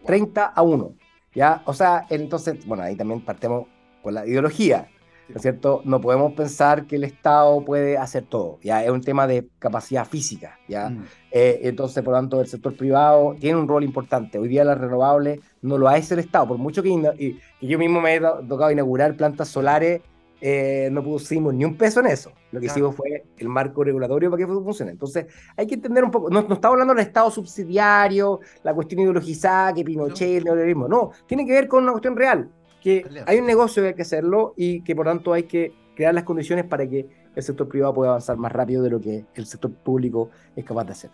30 0.05 0.45
a 0.45 0.61
1. 0.61 0.95
¿ya? 1.35 1.61
O 1.65 1.73
sea, 1.73 2.05
entonces, 2.09 2.65
bueno, 2.65 2.83
ahí 2.83 2.95
también 2.95 3.21
partemos 3.21 3.67
con 4.01 4.13
la 4.13 4.25
ideología. 4.25 4.89
¿No 5.30 5.36
es 5.36 5.41
cierto? 5.41 5.82
No 5.86 6.01
podemos 6.01 6.34
pensar 6.34 6.86
que 6.86 6.97
el 6.97 7.03
Estado 7.03 7.63
puede 7.63 7.97
hacer 7.97 8.26
todo, 8.26 8.59
ya 8.61 8.84
es 8.84 8.89
un 8.89 9.01
tema 9.01 9.28
de 9.28 9.47
capacidad 9.59 10.05
física, 10.05 10.59
ya. 10.67 10.89
Mm. 10.89 11.05
Eh, 11.32 11.59
entonces, 11.63 12.03
por 12.03 12.13
lo 12.13 12.19
tanto, 12.19 12.41
el 12.41 12.47
sector 12.47 12.76
privado 12.76 13.36
tiene 13.39 13.59
un 13.59 13.67
rol 13.67 13.84
importante. 13.84 14.38
Hoy 14.38 14.47
día 14.47 14.63
las 14.63 14.80
renovables 14.80 15.39
no 15.61 15.78
lo 15.78 15.88
hace 15.88 16.13
el 16.13 16.21
Estado, 16.21 16.47
por 16.47 16.57
mucho 16.57 16.84
que, 16.84 17.38
yo 17.61 17.80
mismo 17.80 18.01
me 18.01 18.15
he 18.15 18.19
tocado 18.19 18.71
inaugurar 18.71 19.15
plantas 19.15 19.49
solares, 19.49 20.01
eh, 20.41 20.89
no 20.91 21.03
pusimos 21.03 21.53
ni 21.53 21.65
un 21.65 21.76
peso 21.76 22.01
en 22.01 22.07
eso. 22.07 22.32
Lo 22.51 22.59
que 22.59 22.67
hicimos 22.67 22.95
fue 22.95 23.26
el 23.38 23.49
marco 23.49 23.84
regulatorio 23.84 24.30
para 24.30 24.45
que 24.45 24.47
funcione. 24.47 24.91
Entonces, 24.91 25.26
hay 25.57 25.65
que 25.65 25.76
entender 25.76 26.03
un 26.03 26.11
poco, 26.11 26.30
no, 26.30 26.43
no 26.43 26.53
estamos 26.53 26.76
hablando 26.76 26.93
del 26.93 27.03
Estado 27.03 27.32
subsidiario, 27.32 28.41
la 28.63 28.73
cuestión 28.73 29.01
ideologizada, 29.01 29.73
que 29.73 29.84
Pinochet, 29.84 30.38
el 30.38 30.43
neoliberalismo, 30.43 30.88
no, 30.88 31.11
tiene 31.26 31.45
que 31.45 31.53
ver 31.53 31.67
con 31.67 31.84
una 31.84 31.93
cuestión 31.93 32.15
real 32.15 32.49
que 32.86 33.03
hay 33.25 33.39
un 33.39 33.47
negocio 33.47 33.81
que 33.81 33.89
hay 33.89 33.95
que 33.95 34.03
hacerlo 34.03 34.53
y 34.55 34.81
que 34.81 34.95
por 34.95 35.07
tanto 35.07 35.33
hay 35.33 35.43
que 35.43 35.73
crear 35.95 36.13
las 36.13 36.23
condiciones 36.23 36.65
para 36.65 36.88
que 36.88 37.07
el 37.36 37.41
sector 37.41 37.67
privado 37.67 37.95
pueda 37.95 38.11
avanzar 38.11 38.38
más 38.38 38.51
rápido 38.51 38.83
de 38.83 38.91
lo 38.91 39.01
que 39.01 39.25
el 39.33 39.47
sector 39.47 39.71
público 39.71 40.29
es 40.55 40.63
capaz 40.63 40.83
de 40.83 40.91
hacer. 40.91 41.09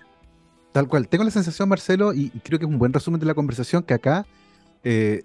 Tal 0.73 0.89
cual. 0.89 1.07
Tengo 1.07 1.23
la 1.23 1.31
sensación, 1.31 1.69
Marcelo, 1.69 2.13
y, 2.13 2.29
creo 2.43 2.59
que 2.59 2.65
es 2.65 2.69
un 2.69 2.77
buen 2.77 2.91
resumen 2.91 3.21
de 3.21 3.25
la 3.25 3.33
conversación, 3.35 3.83
que 3.83 3.93
acá 3.93 4.25
eh, 4.83 5.23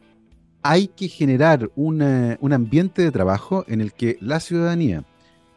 hay 0.62 0.86
que 0.86 1.08
generar 1.08 1.68
un 1.74 2.00
ambiente 2.52 3.02
de 3.02 3.10
trabajo 3.10 3.64
en 3.66 3.80
el 3.80 3.92
que 3.92 4.16
la 4.20 4.38
ciudadanía, 4.38 5.02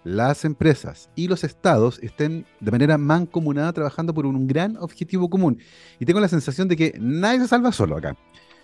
las 0.04 0.44
empresas 0.44 1.12
y 1.14 1.28
los 1.28 1.44
estados 1.44 2.00
estén 2.02 2.48
de 2.62 2.72
manera 2.72 2.98
mancomunada 2.98 3.74
trabajando 3.74 4.12
por 4.12 4.26
un 4.26 4.48
gran 4.48 4.76
objetivo 4.78 5.30
común. 5.30 5.60
Y 6.00 6.06
tengo 6.06 6.20
la 6.20 6.30
sensación 6.30 6.68
de 6.68 6.76
que 6.76 6.98
nadie 7.00 7.42
se 7.42 7.48
salva 7.48 7.72
solo 7.72 7.98
acá. 7.98 8.18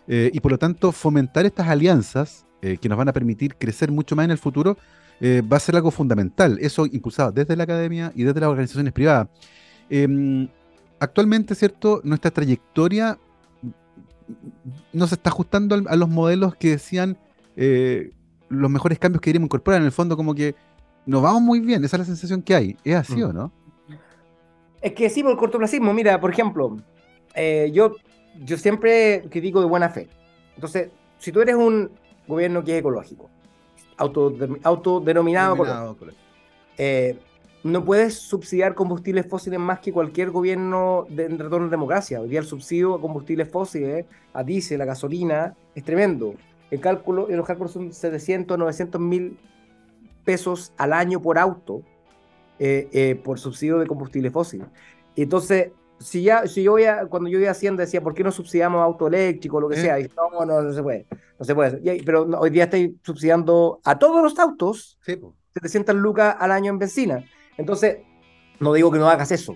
Eh, 0.08 0.30
y 0.34 0.40
por 0.40 0.52
lo 0.52 0.58
tanto 0.58 0.92
fomentar 0.92 1.46
estas 1.46 1.68
alianzas 1.68 2.46
eh, 2.62 2.78
que 2.78 2.88
nos 2.88 2.98
van 2.98 3.10
a 3.10 3.14
permitir 3.14 3.56
crecer 3.56 3.92
mucho 3.92 4.16
más 4.16 4.26
en 4.26 4.32
el 4.32 4.38
futuro 4.38 4.78
eh, 5.20 5.42
va 5.42 5.58
a 5.58 5.60
ser 5.60 5.76
algo 5.76 5.92
fundamental. 5.92 6.58
Eso 6.62 6.86
impulsado 6.86 7.32
desde 7.32 7.56
la 7.56 7.64
academia 7.64 8.12
y 8.16 8.24
desde 8.24 8.40
las 8.40 8.50
organizaciones 8.50 8.94
privadas. 8.94 9.30
Em, 9.90 10.48
actualmente, 11.00 11.56
¿cierto? 11.56 12.02
Nuestra 12.04 12.32
trayectoria 12.32 13.18
no 14.94 15.08
se 15.08 15.16
está 15.16 15.30
ajustando 15.30 15.76
a 15.88 15.96
los 15.96 16.10
modelos 16.10 16.56
que 16.56 16.72
decían 16.72 17.18
los 18.50 18.70
mejores 18.70 19.00
cambios 19.00 19.22
que 19.22 19.30
queremos 19.30 19.48
incorporar. 19.48 19.80
En 19.80 19.86
el 19.86 19.92
fondo, 19.92 20.18
como 20.18 20.36
que 20.36 20.56
nos 21.06 21.22
vamos 21.22 21.42
muy 21.42 21.60
bien. 21.60 21.86
Esa 21.86 21.96
es 21.96 22.00
la 22.00 22.06
sensación 22.06 22.42
que 22.42 22.56
hay. 22.56 22.78
¿Es 22.84 22.96
así 22.96 23.22
o 23.24 23.32
no? 23.32 23.52
Es 24.82 24.94
que 24.94 25.10
sí, 25.10 25.24
por 25.24 25.32
el 25.32 25.38
cortoplacismo. 25.38 25.94
Mira, 25.94 26.20
por 26.20 26.32
ejemplo, 26.32 26.78
yo 27.72 27.96
yo 28.44 28.58
siempre 28.58 29.24
critico 29.30 29.60
de 29.60 29.68
buena 29.68 29.90
fe. 29.90 30.08
Entonces, 30.56 30.90
si 31.20 31.32
tú 31.32 31.42
eres 31.42 31.56
un 31.56 31.92
gobierno 32.28 32.64
que 32.64 32.74
es 32.74 32.80
ecológico, 32.80 33.30
autodenominado 33.98 35.56
ecológico, 35.56 36.08
eh, 36.78 37.18
no 37.64 37.84
puedes 37.84 38.14
subsidiar 38.14 38.76
combustibles 38.76 39.26
fósiles 39.28 39.60
más 39.60 39.80
que 39.80 39.92
cualquier 39.92 40.30
gobierno 40.30 41.08
de, 41.10 41.26
en 41.26 41.40
retorno 41.40 41.68
a 41.68 41.70
democracia. 41.70 42.22
Hoy 42.22 42.30
día 42.30 42.40
el 42.40 42.46
subsidio 42.46 42.94
a 42.94 43.02
combustibles 43.02 43.50
fósiles, 43.50 44.06
a 44.34 44.44
diésel, 44.44 44.82
a 44.82 44.86
gasolina, 44.86 45.56
es 45.74 45.84
tremendo. 45.84 46.36
El 46.70 46.80
cálculo, 46.80 47.28
los 47.28 47.46
cálculos 47.46 47.72
son 47.72 47.92
700, 47.92 48.58
900 48.58 49.02
mil 49.02 49.40
pesos 50.24 50.74
al 50.78 50.94
año 50.94 51.22
por 51.22 51.40
auto 51.40 51.82
eh, 52.60 52.88
eh, 52.92 53.16
por 53.16 53.40
subsidio 53.40 53.80
de 53.80 53.88
combustibles 53.88 54.32
fósiles. 54.32 54.68
Entonces, 55.16 55.72
si 56.00 56.24
ya, 56.24 56.46
si 56.48 56.64
yo 56.64 56.72
voy 56.72 56.84
a, 56.84 57.06
cuando 57.06 57.30
yo 57.30 57.40
iba 57.40 57.50
a 57.50 57.52
Hacienda 57.52 57.84
decía, 57.84 58.02
¿por 58.02 58.14
qué 58.14 58.24
no 58.24 58.32
subsidiamos 58.32 58.82
auto 58.82 59.08
eléctrico 59.08 59.58
o 59.58 59.62
lo 59.62 59.70
que 59.70 59.78
sea? 59.78 60.00
Y, 60.00 60.10
no, 60.16 60.46
no, 60.46 60.62
no 60.62 60.74
se 60.74 60.84
puede, 60.84 61.08
no 61.40 61.46
se 61.46 61.56
puede. 61.56 62.04
pero 62.04 62.24
hoy 62.40 62.50
día 62.50 62.66
estoy 62.66 63.00
subsidiando 63.04 63.80
a 63.84 63.98
todos 63.98 64.22
los 64.22 64.38
autos 64.40 65.00
sí, 65.02 65.20
700 65.54 65.96
lucas 65.96 66.36
al 66.40 66.52
año 66.52 66.72
en 66.72 66.80
benzina. 66.80 67.26
Entonces, 67.58 68.00
no 68.60 68.74
digo 68.74 68.92
que 68.92 69.00
no 69.00 69.10
hagas 69.10 69.32
eso, 69.32 69.56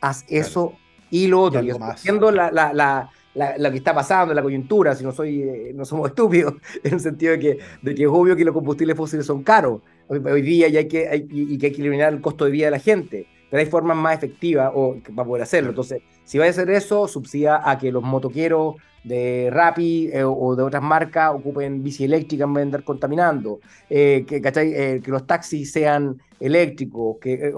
haz 0.00 0.24
eso 0.28 0.74
y 1.10 1.26
lo 1.26 1.40
otro. 1.40 1.62
Y, 1.62 1.70
haciendo 1.70 2.30
la, 2.30 2.50
la, 2.50 2.72
la, 2.72 3.10
la, 3.56 3.70
que 3.70 3.78
está 3.78 3.94
pasando 3.94 4.32
en 4.32 4.36
la 4.36 4.42
coyuntura, 4.42 4.94
si 4.94 5.04
no 5.04 5.12
soy, 5.12 5.42
eh, 5.42 5.72
no 5.74 5.84
somos 5.86 6.08
estúpidos, 6.10 6.54
en 6.84 6.94
el 6.94 7.00
sentido 7.00 7.32
de 7.32 7.38
que, 7.38 7.58
de 7.80 7.94
que 7.94 8.02
es 8.02 8.08
obvio 8.10 8.36
que 8.36 8.44
los 8.44 8.54
combustibles 8.54 8.96
fósiles 8.96 9.24
son 9.24 9.42
caros 9.42 9.80
hoy, 10.08 10.42
día 10.42 10.68
y, 10.68 10.76
hay 10.76 10.88
que, 10.88 11.08
hay, 11.08 11.26
y 11.30 11.56
que 11.56 11.66
hay 11.66 11.72
que 11.72 11.80
eliminar 11.80 12.12
el 12.12 12.20
costo 12.20 12.44
de 12.44 12.50
vida 12.50 12.66
de 12.66 12.72
la 12.72 12.78
gente 12.78 13.26
pero 13.52 13.60
hay 13.60 13.68
formas 13.68 13.98
más 13.98 14.16
efectivas 14.16 14.72
o, 14.74 14.96
para 15.14 15.28
poder 15.28 15.42
hacerlo. 15.42 15.68
Entonces, 15.68 16.00
si 16.24 16.38
va 16.38 16.46
a 16.46 16.48
hacer 16.48 16.70
eso, 16.70 17.06
subsidia 17.06 17.60
a 17.62 17.76
que 17.76 17.92
los 17.92 18.02
motoqueros 18.02 18.76
de 19.04 19.50
Rappi 19.52 20.08
eh, 20.10 20.24
o 20.24 20.56
de 20.56 20.62
otras 20.62 20.82
marcas 20.82 21.34
ocupen 21.34 21.82
bici 21.82 22.04
eléctrica 22.04 22.44
en 22.44 22.54
vez 22.54 22.62
de 22.62 22.68
andar 22.68 22.82
contaminando, 22.82 23.60
eh, 23.90 24.24
que, 24.26 24.36
eh, 24.36 25.02
que 25.04 25.10
los 25.10 25.26
taxis 25.26 25.70
sean 25.70 26.18
eléctricos, 26.40 27.18
que, 27.20 27.52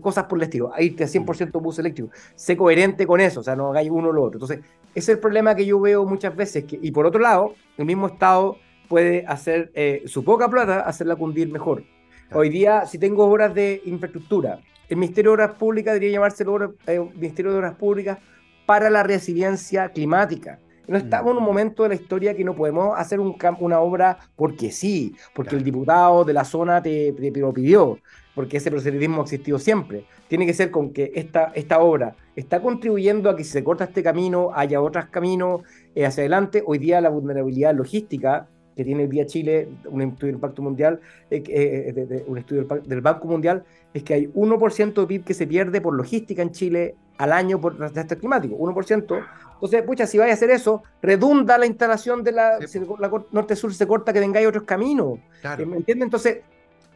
cosas 0.00 0.24
por 0.24 0.38
el 0.38 0.42
estilo, 0.42 0.72
irte 0.76 1.04
a 1.04 1.06
100% 1.06 1.62
bus 1.62 1.78
eléctrico, 1.78 2.10
sé 2.34 2.56
coherente 2.56 3.06
con 3.06 3.20
eso, 3.20 3.38
o 3.38 3.44
sea, 3.44 3.54
no 3.54 3.70
hagáis 3.70 3.90
uno 3.92 4.08
o 4.08 4.12
lo 4.12 4.24
otro. 4.24 4.38
Entonces, 4.38 4.58
ese 4.92 5.12
es 5.12 5.18
el 5.18 5.18
problema 5.20 5.54
que 5.54 5.64
yo 5.64 5.78
veo 5.78 6.04
muchas 6.04 6.34
veces, 6.34 6.64
que, 6.64 6.80
y 6.82 6.90
por 6.90 7.06
otro 7.06 7.20
lado, 7.20 7.54
el 7.76 7.84
mismo 7.84 8.08
Estado 8.08 8.56
puede 8.88 9.24
hacer 9.24 9.70
su 10.06 10.24
poca 10.24 10.48
plata, 10.48 10.80
hacerla 10.80 11.14
cundir 11.14 11.48
mejor. 11.48 11.84
Hoy 12.32 12.48
día, 12.48 12.86
si 12.86 12.98
tengo 12.98 13.24
obras 13.24 13.54
de 13.54 13.80
infraestructura, 13.84 14.58
el 14.88 14.96
Ministerio 14.96 15.30
de 15.30 15.34
Obras 15.34 15.58
Públicas 15.58 15.94
debería 15.94 16.14
llamarse 16.14 16.44
el 16.44 16.72
eh, 16.86 17.10
Ministerio 17.14 17.52
de 17.52 17.58
Obras 17.58 17.74
Públicas 17.74 18.18
para 18.66 18.90
la 18.90 19.02
resiliencia 19.02 19.90
climática. 19.90 20.58
No 20.86 20.98
mm. 20.98 21.02
estamos 21.02 21.32
en 21.32 21.38
un 21.38 21.44
momento 21.44 21.82
de 21.82 21.90
la 21.90 21.94
historia 21.94 22.34
que 22.34 22.44
no 22.44 22.54
podemos 22.54 22.98
hacer 22.98 23.20
un, 23.20 23.36
una 23.60 23.80
obra 23.80 24.18
porque 24.36 24.70
sí, 24.70 25.14
porque 25.34 25.56
el 25.56 25.64
diputado 25.64 26.24
de 26.24 26.32
la 26.32 26.44
zona 26.44 26.82
te, 26.82 27.14
lo 27.34 27.52
pidió, 27.52 27.98
porque 28.34 28.56
ese 28.56 28.70
proselitismo 28.70 29.20
ha 29.20 29.24
existido 29.24 29.58
siempre. 29.58 30.06
Tiene 30.28 30.46
que 30.46 30.54
ser 30.54 30.70
con 30.70 30.92
que 30.92 31.12
esta, 31.14 31.52
esta 31.54 31.80
obra 31.80 32.16
está 32.34 32.60
contribuyendo 32.60 33.28
a 33.28 33.36
que 33.36 33.44
si 33.44 33.50
se 33.50 33.64
corta 33.64 33.84
este 33.84 34.02
camino, 34.02 34.50
haya 34.54 34.80
otros 34.80 35.06
caminos 35.06 35.62
eh, 35.94 36.06
hacia 36.06 36.22
adelante. 36.22 36.62
Hoy 36.66 36.78
día 36.78 37.00
la 37.00 37.10
vulnerabilidad 37.10 37.74
logística 37.74 38.48
que 38.78 38.84
tiene 38.84 39.02
el 39.02 39.10
día 39.10 39.26
Chile, 39.26 39.68
un 39.86 40.02
estudio 40.02 40.28
de 40.28 40.36
impacto 40.36 40.62
mundial, 40.62 41.00
eh, 41.32 42.24
un 42.28 42.38
estudio 42.38 42.64
del 42.84 43.00
Banco 43.00 43.26
Mundial, 43.26 43.64
es 43.92 44.04
que 44.04 44.14
hay 44.14 44.26
1% 44.28 45.00
de 45.00 45.06
PIB 45.08 45.24
que 45.24 45.34
se 45.34 45.48
pierde 45.48 45.80
por 45.80 45.96
logística 45.96 46.42
en 46.42 46.52
Chile 46.52 46.94
al 47.16 47.32
año 47.32 47.60
por 47.60 47.76
desastre 47.76 48.18
climático, 48.18 48.54
1%. 48.56 49.26
Entonces, 49.54 49.82
pucha, 49.82 50.06
si 50.06 50.16
vais 50.16 50.30
a 50.30 50.34
hacer 50.34 50.50
eso, 50.50 50.84
redunda 51.02 51.58
la 51.58 51.66
instalación 51.66 52.22
de 52.22 52.30
la, 52.30 52.60
si 52.68 52.78
la 52.78 53.10
norte-sur 53.32 53.74
se 53.74 53.84
corta, 53.84 54.12
que 54.12 54.20
tengáis 54.20 54.46
otros 54.46 54.62
caminos. 54.62 55.18
¿Me 55.42 55.78
entiendes? 55.78 56.04
Entonces, 56.04 56.38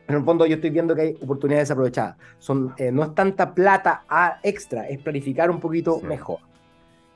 en 0.06 0.14
el 0.14 0.22
fondo 0.22 0.46
yo 0.46 0.54
estoy 0.54 0.70
viendo 0.70 0.94
que 0.94 1.02
hay 1.02 1.18
oportunidades 1.20 1.66
desaprovechadas. 1.66 2.16
Son, 2.38 2.74
eh, 2.76 2.92
no 2.92 3.02
es 3.02 3.12
tanta 3.16 3.52
plata 3.52 4.04
a 4.08 4.38
extra, 4.44 4.88
es 4.88 5.00
planificar 5.00 5.50
un 5.50 5.58
poquito 5.58 6.00
mejor. 6.00 6.38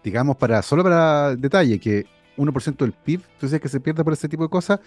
Digamos, 0.03 0.37
para 0.37 0.61
solo 0.61 0.83
para 0.83 1.37
detalle, 1.37 1.79
que 1.79 2.16
1% 2.37 2.77
del 2.77 2.93
PIB, 2.93 3.21
entonces 3.35 3.61
que 3.61 3.69
se 3.69 3.81
pierde 3.81 4.05
por 4.05 4.13
ese 4.13 4.29
tipo 4.29 4.43
de 4.43 4.49
cosas, 4.49 4.81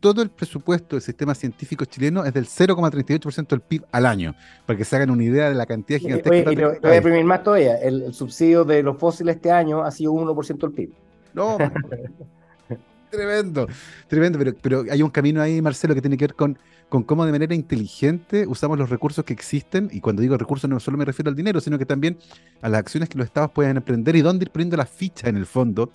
todo 0.00 0.22
el 0.22 0.30
presupuesto 0.30 0.96
del 0.96 1.02
sistema 1.02 1.34
científico 1.34 1.84
chileno 1.84 2.24
es 2.24 2.32
del 2.32 2.46
0,38% 2.46 3.46
del 3.48 3.60
PIB 3.60 3.84
al 3.92 4.06
año, 4.06 4.34
para 4.66 4.76
que 4.76 4.84
se 4.84 4.96
hagan 4.96 5.10
una 5.10 5.22
idea 5.22 5.50
de 5.50 5.54
la 5.54 5.66
cantidad 5.66 6.00
gigantesca. 6.00 6.30
Oye, 6.30 6.52
y 6.52 6.56
te, 6.56 6.64
voy 6.64 6.76
a 6.82 6.94
deprimir 6.94 7.24
más 7.24 7.42
todavía, 7.42 7.76
el, 7.76 8.12
subsidio 8.14 8.64
de 8.64 8.82
los 8.82 8.96
fósiles 8.98 9.36
este 9.36 9.52
año 9.52 9.82
ha 9.82 9.90
sido 9.90 10.12
1% 10.12 10.58
del 10.58 10.72
PIB. 10.72 10.90
No, 11.34 11.58
tremendo, 13.10 13.68
tremendo, 14.08 14.38
pero, 14.38 14.52
pero 14.60 14.84
hay 14.90 15.02
un 15.02 15.10
camino 15.10 15.42
ahí, 15.42 15.60
Marcelo, 15.60 15.94
que 15.94 16.00
tiene 16.00 16.16
que 16.16 16.24
ver 16.24 16.34
con, 16.34 16.58
con 16.88 17.02
cómo 17.02 17.26
de 17.26 17.32
manera 17.32 17.54
inteligente 17.54 18.46
usamos 18.46 18.78
los 18.78 18.88
recursos 18.88 19.24
que 19.24 19.34
existen, 19.34 19.90
y 19.92 20.00
cuando 20.00 20.22
digo 20.22 20.36
recursos 20.38 20.70
no 20.70 20.80
solo 20.80 20.96
me 20.96 21.04
refiero 21.04 21.28
al 21.28 21.36
dinero, 21.36 21.60
sino 21.60 21.78
que 21.78 21.86
también 21.86 22.16
a 22.62 22.68
las 22.68 22.80
acciones 22.80 23.08
que 23.08 23.18
los 23.18 23.26
estados 23.26 23.50
pueden 23.50 23.76
emprender 23.76 24.16
y 24.16 24.22
dónde 24.22 24.44
ir 24.44 24.50
poniendo 24.50 24.76
la 24.78 24.86
ficha 24.86 25.28
en 25.28 25.36
el 25.36 25.46
fondo, 25.46 25.90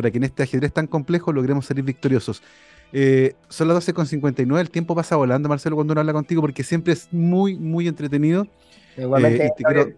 para 0.00 0.10
que 0.10 0.16
en 0.16 0.24
este 0.24 0.42
ajedrez 0.42 0.72
tan 0.72 0.86
complejo 0.86 1.30
logremos 1.30 1.66
salir 1.66 1.84
victoriosos. 1.84 2.42
Eh, 2.90 3.34
son 3.50 3.68
las 3.68 3.86
12.59, 3.86 4.58
el 4.58 4.70
tiempo 4.70 4.94
pasa 4.94 5.14
volando, 5.14 5.46
Marcelo, 5.46 5.76
cuando 5.76 5.92
uno 5.92 6.00
habla 6.00 6.14
contigo, 6.14 6.40
porque 6.40 6.64
siempre 6.64 6.94
es 6.94 7.12
muy, 7.12 7.56
muy 7.56 7.86
entretenido. 7.86 8.46
Igualmente, 8.96 9.44
eh, 9.44 9.50
te 9.54 9.62
quiero, 9.62 9.92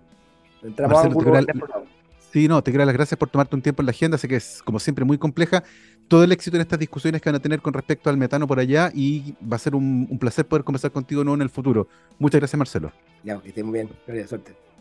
Sí, 2.32 2.48
no, 2.48 2.62
te 2.64 2.72
quiero 2.72 2.80
dar 2.80 2.86
las 2.86 2.96
gracias 2.96 3.16
por 3.16 3.28
tomarte 3.28 3.54
un 3.54 3.62
tiempo 3.62 3.82
en 3.82 3.86
la 3.86 3.90
agenda, 3.90 4.18
sé 4.18 4.26
que 4.26 4.36
es, 4.36 4.60
como 4.64 4.80
siempre, 4.80 5.04
muy 5.04 5.18
compleja. 5.18 5.62
Todo 6.08 6.24
el 6.24 6.32
éxito 6.32 6.56
en 6.56 6.62
estas 6.62 6.80
discusiones 6.80 7.22
que 7.22 7.28
van 7.28 7.36
a 7.36 7.40
tener 7.40 7.60
con 7.60 7.72
respecto 7.74 8.10
al 8.10 8.16
metano 8.16 8.48
por 8.48 8.58
allá 8.58 8.90
y 8.92 9.34
va 9.40 9.54
a 9.54 9.60
ser 9.60 9.76
un, 9.76 10.18
placer 10.18 10.46
poder 10.46 10.64
conversar 10.64 10.90
contigo 10.90 11.22
nuevo 11.22 11.36
en 11.36 11.42
el 11.42 11.50
futuro. 11.50 11.86
Muchas 12.18 12.40
gracias, 12.40 12.58
Marcelo. 12.58 12.90
Ya, 13.22 13.38
que 13.38 13.50
estés 13.50 13.62
muy 13.62 13.74
bien. 13.74 13.90
Gracias, 14.04 14.30
suerte. 14.30 14.71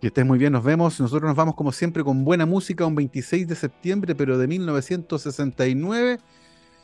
Que 0.00 0.08
estés 0.08 0.26
muy 0.26 0.38
bien, 0.38 0.52
nos 0.52 0.62
vemos. 0.62 1.00
Nosotros 1.00 1.28
nos 1.28 1.36
vamos 1.36 1.54
como 1.54 1.72
siempre 1.72 2.04
con 2.04 2.24
buena 2.24 2.44
música, 2.44 2.84
un 2.84 2.94
26 2.94 3.48
de 3.48 3.54
septiembre, 3.54 4.14
pero 4.14 4.36
de 4.36 4.46
1969 4.46 6.18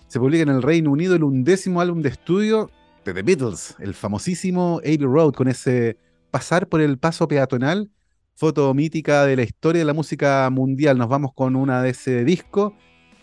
se 0.08 0.18
publica 0.18 0.42
en 0.42 0.48
el 0.48 0.62
Reino 0.62 0.90
Unido 0.90 1.14
el 1.14 1.24
undécimo 1.24 1.80
álbum 1.80 2.00
de 2.02 2.08
estudio 2.08 2.70
de 3.04 3.12
The 3.12 3.22
Beatles, 3.22 3.76
el 3.80 3.94
famosísimo 3.94 4.78
Abbey 4.78 4.98
Road, 4.98 5.32
con 5.32 5.48
ese 5.48 5.98
pasar 6.30 6.68
por 6.68 6.80
el 6.80 6.98
paso 6.98 7.28
peatonal, 7.28 7.90
foto 8.34 8.72
mítica 8.72 9.26
de 9.26 9.36
la 9.36 9.42
historia 9.42 9.80
de 9.80 9.86
la 9.86 9.94
música 9.94 10.48
mundial. 10.50 10.96
Nos 10.96 11.08
vamos 11.08 11.32
con 11.34 11.56
una 11.56 11.82
de 11.82 11.90
ese 11.90 12.24
disco, 12.24 12.74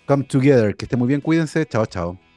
Come 0.06 0.24
Together. 0.24 0.76
Que 0.76 0.86
esté 0.86 0.98
muy 0.98 1.08
bien, 1.08 1.22
cuídense. 1.22 1.66
Chao, 1.66 1.86
chao. 1.86 2.29